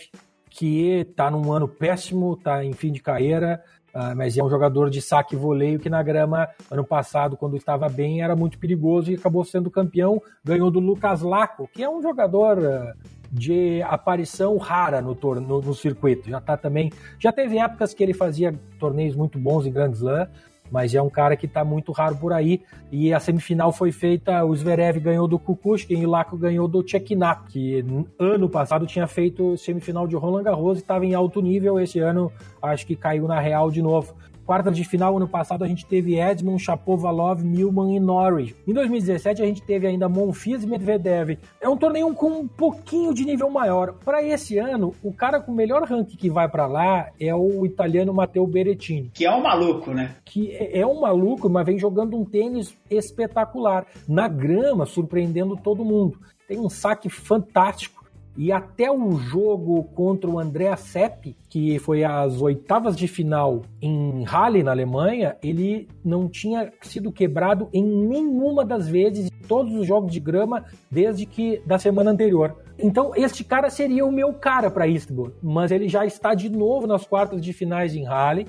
que 0.51 1.01
está 1.01 1.31
num 1.31 1.53
ano 1.53 1.69
péssimo, 1.69 2.35
está 2.35 2.65
em 2.65 2.73
fim 2.73 2.93
de 2.93 3.03
carreira, 3.03 3.63
uh, 3.95 4.17
mas 4.17 4.37
é 4.37 4.43
um 4.43 4.51
jogador 4.51 4.91
de 4.91 5.03
saque 5.03 5.35
e 5.35 5.39
voleio 5.39 5.79
que 5.79 5.91
na 5.91 6.03
grama, 6.03 6.49
ano 6.71 6.85
passado, 6.85 7.37
quando 7.37 7.57
estava 7.57 7.89
bem, 7.89 8.23
era 8.23 8.35
muito 8.35 8.59
perigoso 8.59 9.11
e 9.11 9.15
acabou 9.15 9.45
sendo 9.45 9.71
campeão, 9.71 10.21
ganhou 10.45 10.71
do 10.71 10.81
Lucas 10.81 11.23
Laco, 11.23 11.69
que 11.73 11.83
é 11.83 11.91
um 11.91 12.01
jogador 12.01 12.59
uh, 12.59 12.95
de 13.31 13.83
aparição 13.83 14.57
rara 14.57 15.01
no, 15.01 15.15
no, 15.15 15.61
no 15.61 15.75
circuito. 15.75 16.31
Já 16.31 16.41
tá 16.41 16.57
também. 16.57 16.93
Já 17.19 17.33
teve 17.33 17.59
épocas 17.59 17.93
que 17.93 18.03
ele 18.03 18.15
fazia 18.15 18.55
torneios 18.79 19.15
muito 19.15 19.39
bons 19.39 19.67
em 19.67 19.73
Grand 19.73 19.93
Slam, 19.93 20.29
mas 20.71 20.95
é 20.95 21.03
um 21.03 21.11
cara 21.11 21.37
que 21.37 21.47
está 21.47 21.65
muito 21.65 21.93
raro 21.93 22.17
por 22.17 22.33
aí. 22.33 22.63
E 22.91 23.13
a 23.13 23.21
semifinal 23.21 23.73
foi 23.73 23.93
feita, 23.93 24.45
o 24.45 24.55
Zverev 24.55 25.01
ganhou 25.01 25.27
do 25.27 25.39
Kukushkin 25.39 26.01
e 26.01 26.07
o 26.07 26.11
Laco 26.11 26.37
ganhou 26.37 26.69
do 26.69 26.83
Tcheknak, 26.83 27.51
que 27.51 27.85
ano 28.19 28.49
passado 28.49 28.87
tinha 28.87 29.07
feito 29.07 29.57
semifinal 29.57 30.07
de 30.07 30.17
Roland 30.17 30.43
Garros 30.43 30.79
e 30.79 30.83
estava 30.83 31.05
em 31.05 31.15
alto 31.15 31.41
nível. 31.41 31.81
Esse 31.81 31.99
ano 31.99 32.33
acho 32.63 32.87
que 32.87 32.97
caiu 32.97 33.27
na 33.27 33.41
real 33.41 33.71
de 33.71 33.83
novo. 33.83 34.15
Quartas 34.47 34.77
de 34.77 34.85
final, 34.85 35.17
ano 35.17 35.27
passado, 35.27 35.65
a 35.65 35.69
gente 35.69 35.85
teve 35.85 36.21
Edmund, 36.21 36.63
Chapovalov, 36.63 37.43
Milman 37.43 37.97
e 37.97 37.99
Norris. 37.99 38.55
Em 38.65 38.73
2017, 38.73 39.43
a 39.43 39.45
gente 39.45 39.61
teve 39.61 39.89
ainda 39.89 40.09
Monfils 40.09 40.63
e 40.63 40.69
Medvedev. 40.69 41.37
É 41.61 41.69
um 41.69 41.77
torneio 41.77 42.15
com 42.15 42.29
um 42.29 42.47
pouquinho 42.47 43.13
de 43.13 43.25
nível 43.25 43.51
maior. 43.51 43.95
Para 44.05 44.23
esse 44.23 44.57
ano, 44.57 44.95
o 45.03 45.13
cara 45.13 45.41
com 45.41 45.51
o 45.51 45.55
melhor 45.55 45.83
ranking 45.83 46.17
que 46.17 46.31
vai 46.31 46.49
para 46.49 46.69
lá 46.69 47.09
é 47.19 47.35
o 47.35 47.67
italiano 47.67 48.15
Matteo 48.15 48.47
Berrettini. 48.47 49.11
Que 49.13 49.27
é 49.27 49.35
um 49.35 49.43
maluco, 49.43 49.91
né? 49.91 50.15
Que 50.25 50.53
é, 50.53 50.79
é 50.79 50.87
um 50.87 51.01
maluco, 51.01 51.51
mas 51.51 51.67
vem 51.67 51.77
jogando 51.77 52.17
um 52.17 52.25
tênis 52.25 52.73
espetacular. 52.89 53.85
Na 54.09 54.29
grama, 54.29 54.87
surpreendendo 54.87 55.57
todo 55.57 55.85
mundo. 55.85 56.21
Tem 56.47 56.61
um 56.61 56.71
saque 56.71 57.09
fantástico 57.09 57.96
e 58.37 58.53
até 58.53 58.91
o 58.91 59.17
jogo 59.17 59.85
contra 59.95 60.29
o 60.29 60.39
Andrea 60.39 60.77
Sepp, 60.77 61.35
que 61.49 61.79
foi 61.79 62.05
as 62.05 62.41
oitavas 62.43 62.97
de 62.97 63.09
final 63.09 63.63
em 63.81 64.25
Halle, 64.25 64.63
na 64.63 64.73
Alemanha, 64.73 65.37
ele 65.43 65.89
não 66.05 66.29
tinha 66.29 66.73
sido 66.83 67.11
quebrado 67.11 67.69
em 67.73 67.83
nenhuma 67.83 68.65
das 68.65 68.89
vezes, 68.89 69.27
em 69.27 69.47
todos 69.47 69.75
os 69.75 69.87
jogos 69.87 70.13
de 70.13 70.21
grama, 70.21 70.65
desde 70.91 71.25
que 71.25 71.63
da 71.67 71.79
semana 71.79 72.11
anterior. 72.11 72.55
Então, 72.79 73.13
este 73.17 73.43
cara 73.43 73.71
seria 73.71 74.05
o 74.05 74.13
meu 74.13 74.35
cara 74.35 74.71
para 74.71 74.87
Istanbul, 74.87 75.33
mas 75.43 75.71
ele 75.71 75.89
já 75.89 76.05
está 76.05 76.35
de 76.35 76.51
novo 76.51 76.87
nas 76.87 77.07
quartas 77.07 77.41
de 77.41 77.53
finais 77.53 77.95
em 77.95 78.05
Halle, 78.05 78.47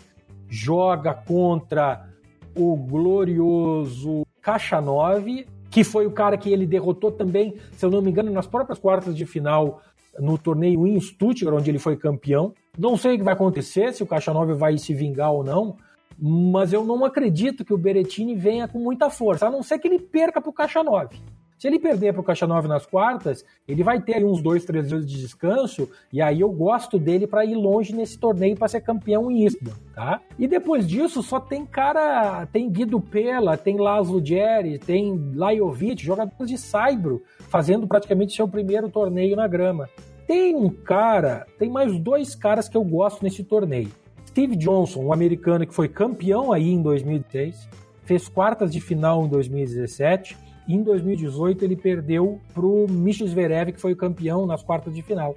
joga 0.50 1.14
contra 1.14 2.08
o 2.56 2.76
glorioso 2.76 4.26
Kachanov, 4.42 5.46
que 5.78 5.84
foi 5.84 6.08
o 6.08 6.12
cara 6.12 6.36
que 6.40 6.52
ele 6.52 6.66
derrotou 6.66 7.12
também, 7.12 7.54
se 7.74 7.86
eu 7.86 7.92
não 7.92 8.02
me 8.02 8.10
engano, 8.10 8.32
nas 8.32 8.48
próprias 8.48 8.80
quartas 8.80 9.16
de 9.16 9.28
final 9.28 9.80
no 10.18 10.36
torneio 10.36 10.88
em 10.88 11.00
Stuttgart, 11.00 11.56
onde 11.56 11.70
ele 11.70 11.78
foi 11.78 11.96
campeão. 11.96 12.52
Não 12.76 12.98
sei 12.98 13.14
o 13.14 13.18
que 13.20 13.24
vai 13.24 13.36
acontecer, 13.36 13.94
se 13.94 14.02
o 14.02 14.08
Cachanove 14.08 14.54
vai 14.54 14.76
se 14.80 14.92
vingar 14.92 15.32
ou 15.32 15.44
não, 15.44 15.78
mas 16.20 16.74
eu 16.74 16.84
não 16.84 17.06
acredito 17.06 17.64
que 17.64 17.76
o 17.76 17.78
Berettini 17.78 18.34
venha 18.34 18.68
com 18.68 18.80
muita 18.80 19.12
força, 19.12 19.46
a 19.46 19.52
não 19.52 19.62
ser 19.62 19.78
que 19.78 19.88
ele 19.88 20.00
perca 20.00 20.42
para 20.42 20.50
o 20.50 20.54
Cachanove. 20.54 21.22
Se 21.58 21.68
ele 21.68 21.80
perder 21.80 22.14
para 22.14 22.22
o 22.22 22.24
Cachanove 22.24 22.68
nas 22.68 22.86
quartas, 22.86 23.44
ele 23.68 23.84
vai 23.84 24.00
ter 24.00 24.24
uns 24.24 24.44
dois, 24.44 24.64
três 24.64 24.90
dias 24.90 25.08
de 25.08 25.20
descanso, 25.20 25.90
e 26.14 26.22
aí 26.22 26.40
eu 26.40 26.52
gosto 26.52 27.00
dele 27.00 27.26
para 27.26 27.44
ir 27.46 27.56
longe 27.56 27.96
nesse 27.96 28.20
torneio 28.20 28.56
para 28.56 28.68
ser 28.68 28.82
campeão 28.82 29.32
em 29.32 29.44
Istvan, 29.44 29.74
tá? 29.96 30.22
E 30.38 30.48
depois 30.48 30.88
disso, 30.88 31.24
só 31.24 31.40
tem 31.40 31.66
cara, 31.66 32.46
tem 32.46 32.70
Guido 32.70 33.02
Pella, 33.02 33.58
tem 33.58 33.76
Laszlo 33.76 34.24
Jerry, 34.24 34.78
tem 34.78 35.32
Lajovic, 35.34 36.04
jogadores 36.04 36.48
de 36.48 36.60
Saibro, 36.60 37.24
fazendo 37.50 37.88
praticamente 37.88 38.36
seu 38.36 38.48
primeiro 38.48 38.88
torneio 38.88 39.36
na 39.36 39.48
grama. 39.48 39.90
Tem 40.28 40.56
um 40.56 40.70
cara, 40.70 41.48
tem 41.58 41.72
mais 41.72 41.98
dois 41.98 42.36
caras 42.36 42.70
que 42.70 42.78
eu 42.78 42.84
gosto 42.84 43.24
nesse 43.24 43.44
torneio. 43.44 43.90
Steve 44.28 44.56
Johnson, 44.56 45.06
um 45.06 45.14
americano 45.14 45.66
que 45.66 45.74
foi 45.74 45.88
campeão 45.88 46.54
aí 46.54 46.70
em 46.70 46.84
2006, 46.84 47.68
fez 48.04 48.30
quartas 48.30 48.72
de 48.72 48.80
final 48.80 49.26
em 49.26 49.28
2017 49.28 50.46
em 50.76 50.84
2018 50.84 51.64
ele 51.64 51.76
perdeu 51.76 52.40
pro 52.54 52.86
Michel 52.90 53.28
Zverev, 53.28 53.72
que 53.72 53.80
foi 53.80 53.94
o 53.94 53.98
campeão 53.98 54.46
nas 54.46 54.62
quartas 54.62 54.94
de 54.94 55.02
final. 55.02 55.36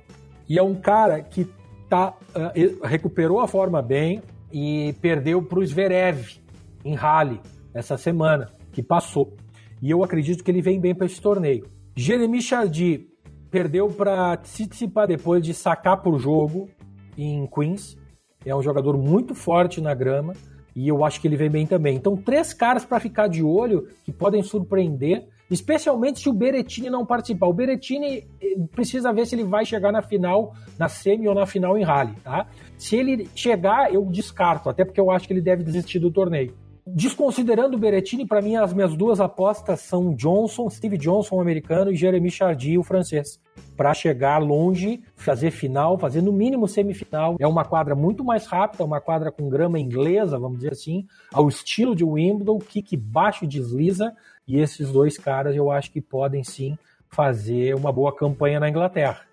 E 0.48 0.58
é 0.58 0.62
um 0.62 0.74
cara 0.74 1.22
que 1.22 1.46
tá, 1.88 2.14
uh, 2.34 2.86
recuperou 2.86 3.40
a 3.40 3.46
forma 3.46 3.80
bem 3.80 4.22
e 4.52 4.94
perdeu 5.00 5.42
pro 5.42 5.64
Zverev 5.64 6.40
em 6.84 6.94
Halle 6.94 7.40
essa 7.72 7.96
semana, 7.96 8.50
que 8.72 8.82
passou. 8.82 9.36
E 9.80 9.90
eu 9.90 10.02
acredito 10.02 10.42
que 10.42 10.50
ele 10.50 10.60
vem 10.60 10.80
bem 10.80 10.94
para 10.94 11.06
esse 11.06 11.20
torneio. 11.20 11.66
Jeremy 11.96 12.42
Chardy 12.42 13.06
perdeu 13.50 13.88
para 13.88 14.36
Tsitsipas 14.38 15.08
depois 15.08 15.44
de 15.44 15.54
sacar 15.54 16.02
por 16.02 16.18
jogo 16.18 16.68
em 17.16 17.46
Queens. 17.46 17.96
É 18.44 18.54
um 18.54 18.62
jogador 18.62 18.96
muito 18.96 19.34
forte 19.34 19.80
na 19.80 19.94
grama 19.94 20.34
e 20.80 20.88
eu 20.88 21.04
acho 21.04 21.20
que 21.20 21.28
ele 21.28 21.36
vem 21.36 21.50
bem 21.50 21.66
também. 21.66 21.94
Então, 21.94 22.16
três 22.16 22.54
caras 22.54 22.86
para 22.86 22.98
ficar 22.98 23.28
de 23.28 23.42
olho 23.42 23.86
que 24.02 24.10
podem 24.10 24.42
surpreender, 24.42 25.26
especialmente 25.50 26.20
se 26.20 26.28
o 26.30 26.32
Berettini 26.32 26.88
não 26.88 27.04
participar. 27.04 27.48
O 27.48 27.52
Berettini 27.52 28.26
eh, 28.40 28.56
precisa 28.74 29.12
ver 29.12 29.26
se 29.26 29.34
ele 29.34 29.44
vai 29.44 29.66
chegar 29.66 29.92
na 29.92 30.00
final, 30.00 30.54
na 30.78 30.88
semi 30.88 31.28
ou 31.28 31.34
na 31.34 31.44
final 31.44 31.76
em 31.76 31.82
rally, 31.82 32.14
tá? 32.24 32.46
Se 32.78 32.96
ele 32.96 33.28
chegar, 33.34 33.92
eu 33.92 34.06
descarto, 34.06 34.70
até 34.70 34.82
porque 34.82 34.98
eu 34.98 35.10
acho 35.10 35.26
que 35.26 35.34
ele 35.34 35.42
deve 35.42 35.62
desistir 35.62 35.98
do 35.98 36.10
torneio. 36.10 36.54
Desconsiderando 36.94 37.76
o 37.76 37.80
Berettini, 37.80 38.26
para 38.26 38.42
mim 38.42 38.56
as 38.56 38.72
minhas 38.72 38.96
duas 38.96 39.20
apostas 39.20 39.80
são 39.80 40.14
Johnson, 40.14 40.68
Steve 40.68 40.98
Johnson, 40.98 41.36
o 41.36 41.40
americano, 41.40 41.92
e 41.92 41.96
Jeremy 41.96 42.30
Chardy, 42.30 42.76
o 42.76 42.82
francês. 42.82 43.40
Para 43.76 43.94
chegar 43.94 44.38
longe, 44.38 45.02
fazer 45.14 45.50
final, 45.50 45.96
fazer 45.98 46.20
no 46.20 46.32
mínimo 46.32 46.66
semifinal. 46.66 47.36
É 47.38 47.46
uma 47.46 47.64
quadra 47.64 47.94
muito 47.94 48.24
mais 48.24 48.46
rápida, 48.46 48.84
uma 48.84 49.00
quadra 49.00 49.30
com 49.30 49.48
grama 49.48 49.78
inglesa, 49.78 50.38
vamos 50.38 50.58
dizer 50.58 50.72
assim, 50.72 51.06
ao 51.32 51.48
estilo 51.48 51.94
de 51.94 52.04
Wimbledon, 52.04 52.58
kick 52.58 52.96
baixo 52.96 53.46
desliza, 53.46 54.12
e 54.46 54.58
esses 54.58 54.90
dois 54.90 55.16
caras 55.16 55.54
eu 55.54 55.70
acho 55.70 55.92
que 55.92 56.00
podem 56.00 56.42
sim 56.42 56.76
fazer 57.08 57.74
uma 57.74 57.92
boa 57.92 58.14
campanha 58.14 58.58
na 58.58 58.68
Inglaterra. 58.68 59.29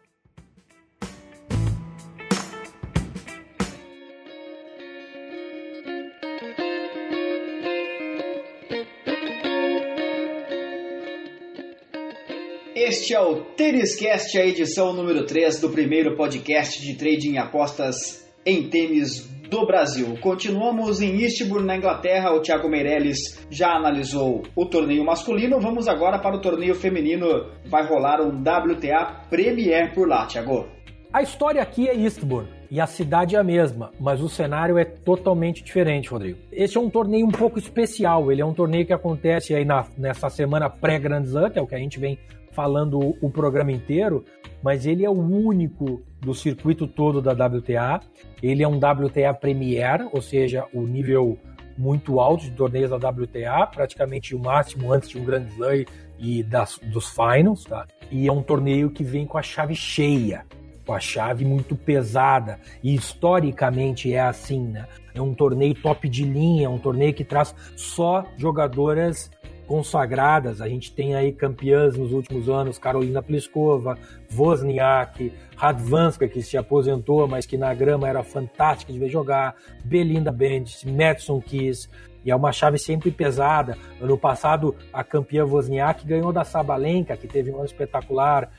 Este 13.07 13.15
é 13.15 13.21
o 13.21 13.35
Têniscast, 13.55 14.37
a 14.37 14.45
edição 14.45 14.91
número 14.91 15.25
3 15.25 15.61
do 15.61 15.69
primeiro 15.69 16.17
podcast 16.17 16.81
de 16.81 16.93
trading 16.97 17.35
e 17.35 17.37
apostas 17.37 18.29
em 18.45 18.69
tênis 18.69 19.25
do 19.49 19.65
Brasil. 19.65 20.17
Continuamos 20.19 20.99
em 20.99 21.21
Eastbourne, 21.21 21.65
na 21.65 21.77
Inglaterra. 21.77 22.33
O 22.33 22.41
Thiago 22.41 22.67
Meirelles 22.67 23.47
já 23.49 23.69
analisou 23.69 24.43
o 24.53 24.65
torneio 24.65 25.05
masculino. 25.05 25.57
Vamos 25.57 25.87
agora 25.87 26.19
para 26.19 26.35
o 26.35 26.41
torneio 26.41 26.75
feminino. 26.75 27.45
Vai 27.67 27.87
rolar 27.87 28.19
um 28.19 28.41
WTA 28.41 29.23
Premier 29.29 29.93
por 29.93 30.05
lá, 30.05 30.25
Thiago. 30.25 30.67
A 31.13 31.21
história 31.21 31.61
aqui 31.61 31.87
é 31.87 31.95
Eastbourne 31.95 32.49
e 32.69 32.81
a 32.81 32.85
cidade 32.85 33.37
é 33.37 33.39
a 33.39 33.43
mesma, 33.43 33.89
mas 34.01 34.21
o 34.21 34.27
cenário 34.27 34.77
é 34.77 34.83
totalmente 34.83 35.63
diferente, 35.63 36.09
Rodrigo. 36.09 36.39
Esse 36.51 36.77
é 36.77 36.81
um 36.81 36.89
torneio 36.89 37.25
um 37.25 37.31
pouco 37.31 37.57
especial. 37.57 38.29
Ele 38.33 38.41
é 38.41 38.45
um 38.45 38.53
torneio 38.53 38.85
que 38.85 38.91
acontece 38.91 39.55
aí 39.55 39.63
na, 39.63 39.87
nessa 39.97 40.27
semana 40.27 40.69
pré-Grand 40.69 41.23
Slam, 41.23 41.49
que 41.49 41.57
é 41.57 41.61
o 41.61 41.67
que 41.67 41.75
a 41.75 41.79
gente 41.79 41.97
vem 41.97 42.19
falando 42.57 43.15
o 43.21 43.29
programa 43.29 43.71
inteiro, 43.71 44.25
mas 44.63 44.87
ele 44.87 45.05
é 45.05 45.09
o 45.09 45.13
único 45.13 46.01
do 46.19 46.33
circuito 46.33 46.87
todo 46.87 47.21
da 47.21 47.33
WTA. 47.33 47.99
Ele 48.41 48.63
é 48.63 48.67
um 48.67 48.77
WTA 48.77 49.31
Premier, 49.39 50.09
ou 50.11 50.23
seja, 50.23 50.65
o 50.73 50.81
nível 50.81 51.37
muito 51.77 52.19
alto 52.19 52.45
de 52.45 52.51
torneios 52.51 52.89
da 52.89 52.95
WTA, 52.95 53.67
praticamente 53.67 54.33
o 54.33 54.39
máximo 54.39 54.91
antes 54.91 55.09
de 55.09 55.19
um 55.19 55.23
Grand 55.23 55.45
Slam 55.49 55.85
e 56.17 56.41
das, 56.41 56.79
dos 56.79 57.09
finals, 57.09 57.63
tá? 57.63 57.85
E 58.09 58.27
é 58.27 58.31
um 58.31 58.41
torneio 58.41 58.89
que 58.89 59.03
vem 59.03 59.27
com 59.27 59.37
a 59.37 59.43
chave 59.43 59.75
cheia, 59.75 60.43
com 60.83 60.93
a 60.93 60.99
chave 60.99 61.45
muito 61.45 61.75
pesada, 61.75 62.59
e 62.81 62.95
historicamente 62.95 64.11
é 64.11 64.21
assim, 64.21 64.65
né? 64.65 64.87
É 65.13 65.21
um 65.21 65.35
torneio 65.35 65.75
top 65.75 66.09
de 66.09 66.23
linha, 66.23 66.71
um 66.71 66.79
torneio 66.79 67.13
que 67.13 67.23
traz 67.23 67.53
só 67.75 68.25
jogadoras 68.35 69.29
consagradas. 69.67 70.61
A 70.61 70.69
gente 70.69 70.91
tem 70.91 71.13
aí 71.13 71.31
campeãs 71.31 71.97
nos 71.97 72.11
últimos 72.13 72.49
anos, 72.49 72.79
Carolina 72.79 73.21
Pliskova, 73.21 73.97
Wozniak, 74.33 75.31
Radvanska, 75.55 76.27
que 76.27 76.41
se 76.41 76.57
aposentou, 76.57 77.27
mas 77.27 77.45
que 77.45 77.57
na 77.57 77.73
grama 77.73 78.07
era 78.07 78.23
fantástica 78.23 78.91
de 78.91 78.97
ver 78.97 79.09
jogar, 79.09 79.55
Belinda 79.83 80.31
Bendis, 80.31 80.83
Madison 80.83 81.41
Keys, 81.41 81.89
e 82.25 82.31
é 82.31 82.35
uma 82.35 82.51
chave 82.51 82.77
sempre 82.77 83.11
pesada. 83.11 83.77
Ano 84.01 84.17
passado, 84.17 84.75
a 84.91 85.03
campeã 85.03 85.45
Wozniak 85.45 86.05
ganhou 86.05 86.33
da 86.33 86.43
Sabalenka, 86.43 87.15
que 87.15 87.27
teve 87.27 87.51
um 87.51 87.55
ano 87.55 87.65
espetacular. 87.65 88.49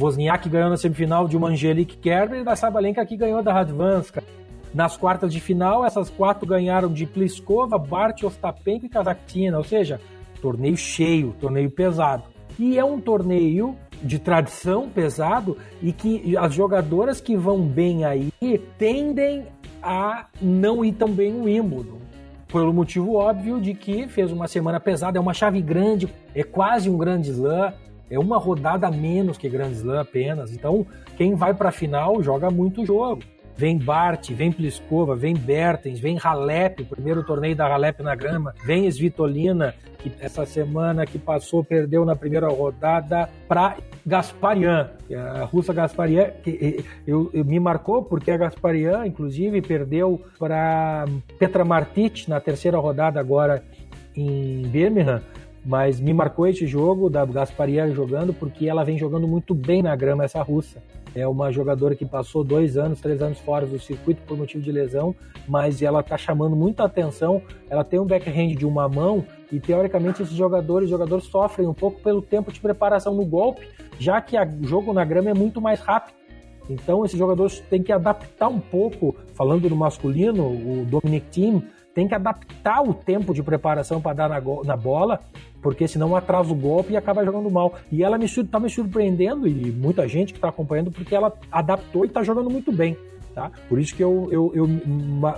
Wozniak 0.00 0.48
ganhou 0.48 0.70
na 0.70 0.76
semifinal 0.76 1.26
de 1.26 1.36
uma 1.36 1.48
Angelique 1.48 1.96
Kerber 1.96 2.40
e 2.40 2.44
da 2.44 2.54
Sabalenka 2.54 3.04
que 3.04 3.16
ganhou 3.16 3.42
da 3.42 3.52
Radvanska. 3.52 4.22
Nas 4.72 4.96
quartas 4.96 5.32
de 5.32 5.40
final, 5.40 5.84
essas 5.84 6.10
quatro 6.10 6.46
ganharam 6.46 6.92
de 6.92 7.06
Pliskova, 7.06 7.78
Bart, 7.78 8.22
Ostapenko 8.22 8.86
e 8.86 8.88
Kazakhtina, 8.88 9.56
ou 9.56 9.64
seja, 9.64 10.00
torneio 10.40 10.76
cheio, 10.76 11.34
torneio 11.40 11.70
pesado. 11.70 12.24
E 12.58 12.78
é 12.78 12.84
um 12.84 13.00
torneio 13.00 13.76
de 14.02 14.18
tradição 14.18 14.88
pesado 14.88 15.56
e 15.82 15.92
que 15.92 16.36
as 16.36 16.54
jogadoras 16.54 17.20
que 17.20 17.36
vão 17.36 17.60
bem 17.60 18.04
aí 18.04 18.32
tendem 18.76 19.44
a 19.82 20.26
não 20.40 20.84
ir 20.84 20.92
tão 20.92 21.08
bem 21.08 21.32
no 21.32 21.44
Wimbledon. 21.44 21.98
Pelo 22.48 22.72
motivo 22.72 23.14
óbvio 23.14 23.60
de 23.60 23.74
que 23.74 24.08
fez 24.08 24.32
uma 24.32 24.48
semana 24.48 24.80
pesada, 24.80 25.18
é 25.18 25.20
uma 25.20 25.34
chave 25.34 25.60
grande, 25.60 26.08
é 26.34 26.42
quase 26.42 26.88
um 26.88 26.96
grande 26.96 27.30
slam, 27.30 27.72
é 28.10 28.18
uma 28.18 28.38
rodada 28.38 28.90
menos 28.90 29.36
que 29.36 29.48
grande 29.48 29.74
slam 29.74 30.00
apenas. 30.00 30.52
Então, 30.52 30.86
quem 31.16 31.34
vai 31.34 31.52
para 31.52 31.68
a 31.68 31.72
final 31.72 32.22
joga 32.22 32.50
muito 32.50 32.86
jogo. 32.86 33.22
Vem 33.58 33.76
Bart, 33.76 34.30
vem 34.30 34.52
Pliskova, 34.52 35.16
vem 35.16 35.34
Bertens, 35.34 35.98
vem 35.98 36.16
Halep, 36.16 36.84
primeiro 36.84 37.24
torneio 37.24 37.56
da 37.56 37.66
Halep 37.66 38.00
na 38.04 38.14
grama, 38.14 38.54
vem 38.64 38.86
Svitolina, 38.86 39.74
que 39.98 40.12
essa 40.20 40.46
semana 40.46 41.04
que 41.04 41.18
passou 41.18 41.64
perdeu 41.64 42.04
na 42.04 42.14
primeira 42.14 42.46
rodada 42.46 43.28
para 43.48 43.76
Gasparian, 44.06 44.90
a 45.12 45.44
russa 45.44 45.74
Gasparian, 45.74 46.30
que 46.42 46.84
eu, 47.04 47.30
eu, 47.34 47.44
me 47.44 47.58
marcou 47.58 48.04
porque 48.04 48.30
a 48.30 48.36
Gasparian, 48.36 49.04
inclusive, 49.04 49.60
perdeu 49.60 50.22
para 50.38 51.04
Petra 51.36 51.64
Martic 51.64 52.28
na 52.28 52.38
terceira 52.38 52.78
rodada 52.78 53.18
agora 53.18 53.64
em 54.14 54.62
Birmingham, 54.68 55.20
mas 55.66 56.00
me 56.00 56.14
marcou 56.14 56.46
esse 56.46 56.64
jogo 56.64 57.10
da 57.10 57.24
Gasparian 57.24 57.92
jogando 57.92 58.32
porque 58.32 58.68
ela 58.68 58.84
vem 58.84 58.96
jogando 58.96 59.26
muito 59.26 59.52
bem 59.52 59.82
na 59.82 59.96
grama 59.96 60.24
essa 60.24 60.40
russa. 60.42 60.80
É 61.18 61.26
uma 61.26 61.50
jogadora 61.50 61.96
que 61.96 62.06
passou 62.06 62.44
dois 62.44 62.76
anos, 62.76 63.00
três 63.00 63.20
anos 63.20 63.40
fora 63.40 63.66
do 63.66 63.76
circuito 63.80 64.22
por 64.22 64.38
motivo 64.38 64.62
de 64.62 64.70
lesão, 64.70 65.12
mas 65.48 65.82
ela 65.82 65.98
está 65.98 66.16
chamando 66.16 66.54
muita 66.54 66.84
atenção. 66.84 67.42
Ela 67.68 67.82
tem 67.82 67.98
um 67.98 68.06
backhand 68.06 68.54
de 68.54 68.64
uma 68.64 68.88
mão 68.88 69.26
e 69.50 69.58
teoricamente 69.58 70.22
esses 70.22 70.36
jogadores, 70.36 70.88
jogadores 70.88 71.24
sofrem 71.24 71.66
um 71.66 71.74
pouco 71.74 72.00
pelo 72.00 72.22
tempo 72.22 72.52
de 72.52 72.60
preparação 72.60 73.16
no 73.16 73.24
golpe, 73.24 73.66
já 73.98 74.20
que 74.20 74.36
o 74.38 74.64
jogo 74.64 74.92
na 74.92 75.04
grama 75.04 75.30
é 75.30 75.34
muito 75.34 75.60
mais 75.60 75.80
rápido. 75.80 76.14
Então 76.70 77.04
esses 77.04 77.18
jogadores 77.18 77.58
têm 77.68 77.82
que 77.82 77.90
adaptar 77.90 78.46
um 78.46 78.60
pouco, 78.60 79.16
falando 79.34 79.68
no 79.68 79.74
masculino, 79.74 80.44
o 80.46 80.86
Dominic 80.88 81.26
Thiem 81.30 81.64
tem 81.98 82.06
que 82.06 82.14
adaptar 82.14 82.80
o 82.80 82.94
tempo 82.94 83.34
de 83.34 83.42
preparação 83.42 84.00
para 84.00 84.12
dar 84.12 84.28
na, 84.28 84.40
na, 84.64 84.76
bola, 84.76 85.18
porque 85.60 85.88
senão 85.88 86.14
atrasa 86.14 86.52
o 86.52 86.54
golpe 86.54 86.92
e 86.92 86.96
acaba 86.96 87.24
jogando 87.24 87.50
mal. 87.50 87.74
E 87.90 88.04
ela 88.04 88.16
me 88.16 88.26
está 88.26 88.60
me 88.60 88.70
surpreendendo, 88.70 89.48
e 89.48 89.72
muita 89.72 90.06
gente 90.06 90.32
que 90.32 90.38
está 90.38 90.48
acompanhando, 90.48 90.92
porque 90.92 91.12
ela 91.12 91.32
adaptou 91.50 92.04
e 92.04 92.06
está 92.06 92.22
jogando 92.22 92.48
muito 92.48 92.70
bem. 92.70 92.96
Tá? 93.34 93.50
Por 93.68 93.80
isso 93.80 93.96
que 93.96 94.04
eu, 94.04 94.28
eu, 94.30 94.52
eu 94.54 94.68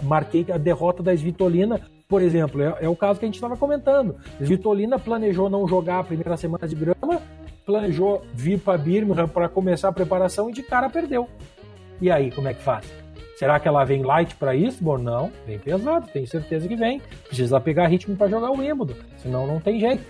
marquei 0.02 0.44
a 0.52 0.58
derrota 0.58 1.02
da 1.02 1.16
Svitolina, 1.16 1.80
por 2.06 2.20
exemplo, 2.20 2.60
é, 2.60 2.76
é 2.82 2.88
o 2.90 2.94
caso 2.94 3.18
que 3.18 3.24
a 3.24 3.28
gente 3.28 3.36
estava 3.36 3.56
comentando. 3.56 4.16
Svitolina 4.38 4.98
planejou 4.98 5.48
não 5.48 5.66
jogar 5.66 6.00
a 6.00 6.04
primeira 6.04 6.36
semana 6.36 6.68
de 6.68 6.74
grama, 6.74 7.22
planejou 7.64 8.22
vir 8.34 8.60
para 8.60 8.76
Birmingham 8.76 9.28
para 9.28 9.48
começar 9.48 9.88
a 9.88 9.92
preparação 9.92 10.50
e 10.50 10.52
de 10.52 10.62
cara 10.62 10.90
perdeu. 10.90 11.26
E 12.02 12.10
aí, 12.10 12.30
como 12.30 12.48
é 12.48 12.52
que 12.52 12.62
faz? 12.62 12.99
Será 13.40 13.58
que 13.58 13.66
ela 13.66 13.86
vem 13.86 14.02
light 14.02 14.36
para 14.36 14.54
isso? 14.54 14.84
Bom, 14.84 14.98
não, 14.98 15.32
vem 15.46 15.58
pesado, 15.58 16.06
tenho 16.12 16.26
certeza 16.26 16.68
que 16.68 16.76
vem. 16.76 17.00
Precisa 17.26 17.58
pegar 17.58 17.86
ritmo 17.86 18.14
para 18.14 18.28
jogar 18.28 18.50
o 18.50 18.58
Wimbledon, 18.58 18.92
senão 19.16 19.46
não 19.46 19.58
tem 19.58 19.80
jeito. 19.80 20.04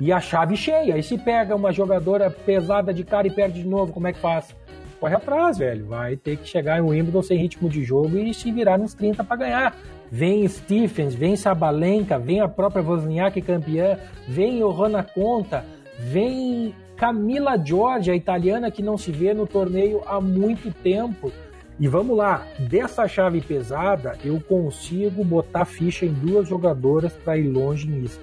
E 0.00 0.10
a 0.10 0.20
chave 0.20 0.56
cheia. 0.56 0.96
E 0.96 1.02
se 1.02 1.18
pega 1.18 1.54
uma 1.54 1.70
jogadora 1.70 2.30
pesada 2.30 2.94
de 2.94 3.04
cara 3.04 3.26
e 3.26 3.30
perde 3.30 3.60
de 3.60 3.68
novo, 3.68 3.92
como 3.92 4.08
é 4.08 4.12
que 4.14 4.18
faz? 4.18 4.56
Corre 4.98 5.14
atrás, 5.14 5.58
velho. 5.58 5.84
Vai 5.84 6.16
ter 6.16 6.38
que 6.38 6.48
chegar 6.48 6.78
em 6.78 6.80
Wimbledon 6.80 7.20
sem 7.20 7.36
ritmo 7.36 7.68
de 7.68 7.84
jogo 7.84 8.16
e 8.16 8.32
se 8.32 8.50
virar 8.50 8.78
nos 8.78 8.94
30 8.94 9.22
para 9.22 9.36
ganhar. 9.36 9.76
Vem 10.10 10.48
Stephens, 10.48 11.14
vem 11.14 11.36
Sabalenka, 11.36 12.18
vem 12.18 12.40
a 12.40 12.48
própria 12.48 12.82
Wozniak 12.82 13.38
campeã, 13.42 13.98
vem 14.26 14.60
Johanna 14.60 15.02
Conta, 15.02 15.62
vem 15.98 16.74
Camila 16.96 17.62
Giorgi, 17.62 18.10
a 18.10 18.16
italiana 18.16 18.70
que 18.70 18.82
não 18.82 18.96
se 18.96 19.12
vê 19.12 19.34
no 19.34 19.46
torneio 19.46 20.00
há 20.06 20.22
muito 20.22 20.72
tempo. 20.72 21.30
E 21.78 21.88
vamos 21.88 22.16
lá, 22.16 22.46
dessa 22.58 23.06
chave 23.06 23.42
pesada, 23.42 24.16
eu 24.24 24.40
consigo 24.40 25.22
botar 25.22 25.66
ficha 25.66 26.06
em 26.06 26.12
duas 26.12 26.48
jogadoras 26.48 27.12
para 27.12 27.36
ir 27.36 27.48
longe 27.48 27.86
nisso. 27.86 28.20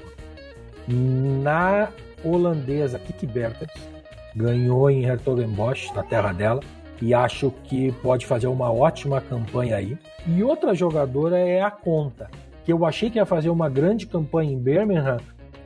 Na 0.88 1.90
holandesa, 2.26 2.98
Kiki 2.98 3.28
Bertens, 3.28 3.72
ganhou 4.36 4.90
em 4.90 5.06
Hertogenbosch, 5.06 5.94
na 5.94 6.02
terra 6.02 6.34
dela, 6.34 6.62
e 7.00 7.14
acho 7.14 7.54
que 7.66 7.92
pode 8.02 8.26
fazer 8.26 8.48
uma 8.48 8.72
ótima 8.72 9.22
campanha 9.22 9.76
aí. 9.76 9.98
E 10.26 10.44
outra 10.44 10.74
jogadora 10.74 11.38
é 11.38 11.62
a 11.62 11.70
Conta, 11.70 12.32
que 12.66 12.74
eu 12.74 12.84
achei 12.84 13.12
que 13.12 13.20
ia 13.20 13.26
fazer 13.26 13.52
uma 13.52 13.70
grande 13.70 14.08
campanha 14.08 14.52
em 14.52 14.58
Birmingham 14.58 15.18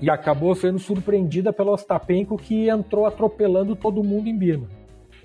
e 0.01 0.09
acabou 0.09 0.53
sendo 0.55 0.77
surpreendida 0.77 1.53
pelo 1.53 1.71
Ostapenko, 1.71 2.38
que 2.38 2.67
entrou 2.67 3.05
atropelando 3.05 3.77
todo 3.77 4.03
mundo 4.03 4.27
em 4.27 4.38
Birmingham. 4.38 4.75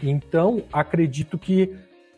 Então, 0.00 0.62
acredito 0.72 1.36
que 1.36 1.74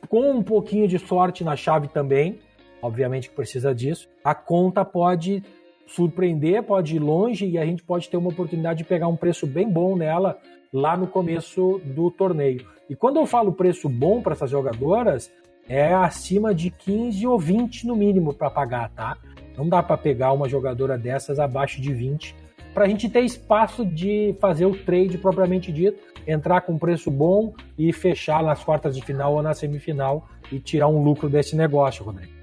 com 0.09 0.31
um 0.31 0.43
pouquinho 0.43 0.87
de 0.89 0.99
sorte 0.99 1.45
na 1.45 1.57
chave 1.57 1.89
também, 1.89 2.39
obviamente 2.83 3.29
que 3.29 3.35
precisa 3.35 3.75
disso, 3.75 4.09
a 4.23 4.35
conta 4.35 4.85
pode 4.85 5.43
surpreender, 5.87 6.63
pode 6.63 6.97
ir 6.97 6.99
longe 6.99 7.47
e 7.47 7.59
a 7.59 7.65
gente 7.65 7.83
pode 7.83 8.09
ter 8.09 8.17
uma 8.17 8.31
oportunidade 8.31 8.79
de 8.79 8.85
pegar 8.85 9.09
um 9.09 9.17
preço 9.17 9.47
bem 9.47 9.69
bom 9.69 9.97
nela 9.97 10.39
lá 10.73 10.97
no 10.97 11.07
começo 11.07 11.81
do 11.85 12.11
torneio. 12.11 12.67
E 12.89 12.97
quando 12.97 13.17
eu 13.17 13.27
falo 13.27 13.53
preço 13.53 13.89
bom 13.89 14.21
para 14.21 14.33
essas 14.33 14.51
jogadoras, 14.51 15.33
é 15.69 15.95
acima 15.95 16.55
de 16.55 16.71
15 16.71 17.27
ou 17.27 17.39
20 17.39 17.87
no 17.87 17.97
mínimo 17.97 18.35
para 18.35 18.51
pagar, 18.51 18.91
tá? 18.91 19.17
Não 19.57 19.69
dá 19.69 19.83
para 19.83 19.97
pegar 19.97 20.33
uma 20.33 20.49
jogadora 20.49 20.99
dessas 20.99 21.39
abaixo 21.39 21.81
de 21.81 21.93
20 21.93 22.44
para 22.75 22.85
a 22.85 22.89
gente 22.89 23.09
ter 23.09 23.21
espaço 23.21 23.87
de 23.87 24.35
fazer 24.41 24.67
o 24.67 24.77
trade 24.77 25.17
propriamente 25.17 25.71
dito, 25.71 25.97
entrar 26.27 26.63
com 26.63 26.77
preço 26.77 27.09
bom 27.09 27.55
e 27.79 27.93
fechar 27.93 28.43
nas 28.43 28.65
quartas 28.65 28.97
de 28.97 29.03
final 29.03 29.35
ou 29.35 29.43
na 29.43 29.55
semifinal 29.55 30.29
e 30.51 30.59
tirar 30.59 30.89
um 30.89 31.03
lucro 31.03 31.29
desse 31.29 31.55
negócio, 31.55 32.05
Rodrigo. 32.05 32.35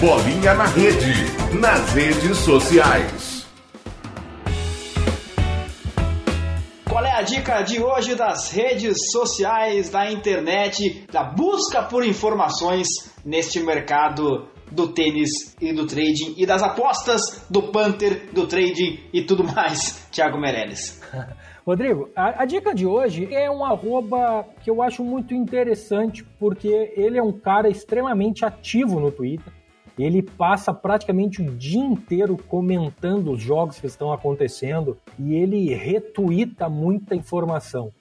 Bolinha 0.00 0.54
na 0.54 0.66
rede, 0.66 1.12
nas 1.60 1.92
redes 1.92 2.36
sociais. 2.38 3.44
Qual 6.88 7.04
é 7.04 7.10
a 7.10 7.22
dica 7.22 7.62
de 7.62 7.82
hoje 7.82 8.14
das 8.14 8.52
redes 8.52 9.10
sociais, 9.10 9.90
da 9.90 10.12
internet, 10.12 11.06
da 11.12 11.24
busca 11.24 11.82
por 11.82 12.06
informações 12.06 12.86
neste 13.24 13.58
mercado 13.58 14.48
do 14.70 14.88
tênis 14.88 15.56
e 15.60 15.72
do 15.72 15.86
trading 15.86 16.34
e 16.36 16.46
das 16.46 16.62
apostas 16.62 17.46
do 17.50 17.62
Panther, 17.70 18.32
do 18.32 18.46
trading 18.46 19.00
e 19.12 19.22
tudo 19.22 19.44
mais, 19.44 20.06
Thiago 20.12 20.38
Meirelles. 20.38 21.00
Rodrigo, 21.66 22.08
a, 22.16 22.42
a, 22.42 22.46
dica 22.46 22.74
de 22.74 22.86
hoje 22.86 23.28
é 23.30 23.50
um 23.50 23.62
arroba 23.62 24.46
que 24.62 24.70
eu 24.70 24.82
acho 24.82 25.04
muito 25.04 25.34
interessante 25.34 26.24
porque 26.38 26.94
ele 26.96 27.18
é 27.18 27.22
um 27.22 27.32
cara 27.32 27.68
extremamente 27.68 28.42
ativo 28.42 28.98
no 28.98 29.10
Twitter. 29.10 29.52
Ele 29.98 30.22
passa 30.22 30.72
praticamente 30.72 31.42
o 31.42 31.56
dia 31.56 31.84
inteiro 31.84 32.38
comentando 32.38 33.32
os 33.32 33.42
jogos 33.42 33.78
que 33.78 33.86
estão 33.86 34.12
acontecendo 34.12 34.96
e 35.18 35.34
ele 35.34 35.74
retuita 35.74 36.70
muita 36.70 37.14
informação. 37.14 37.92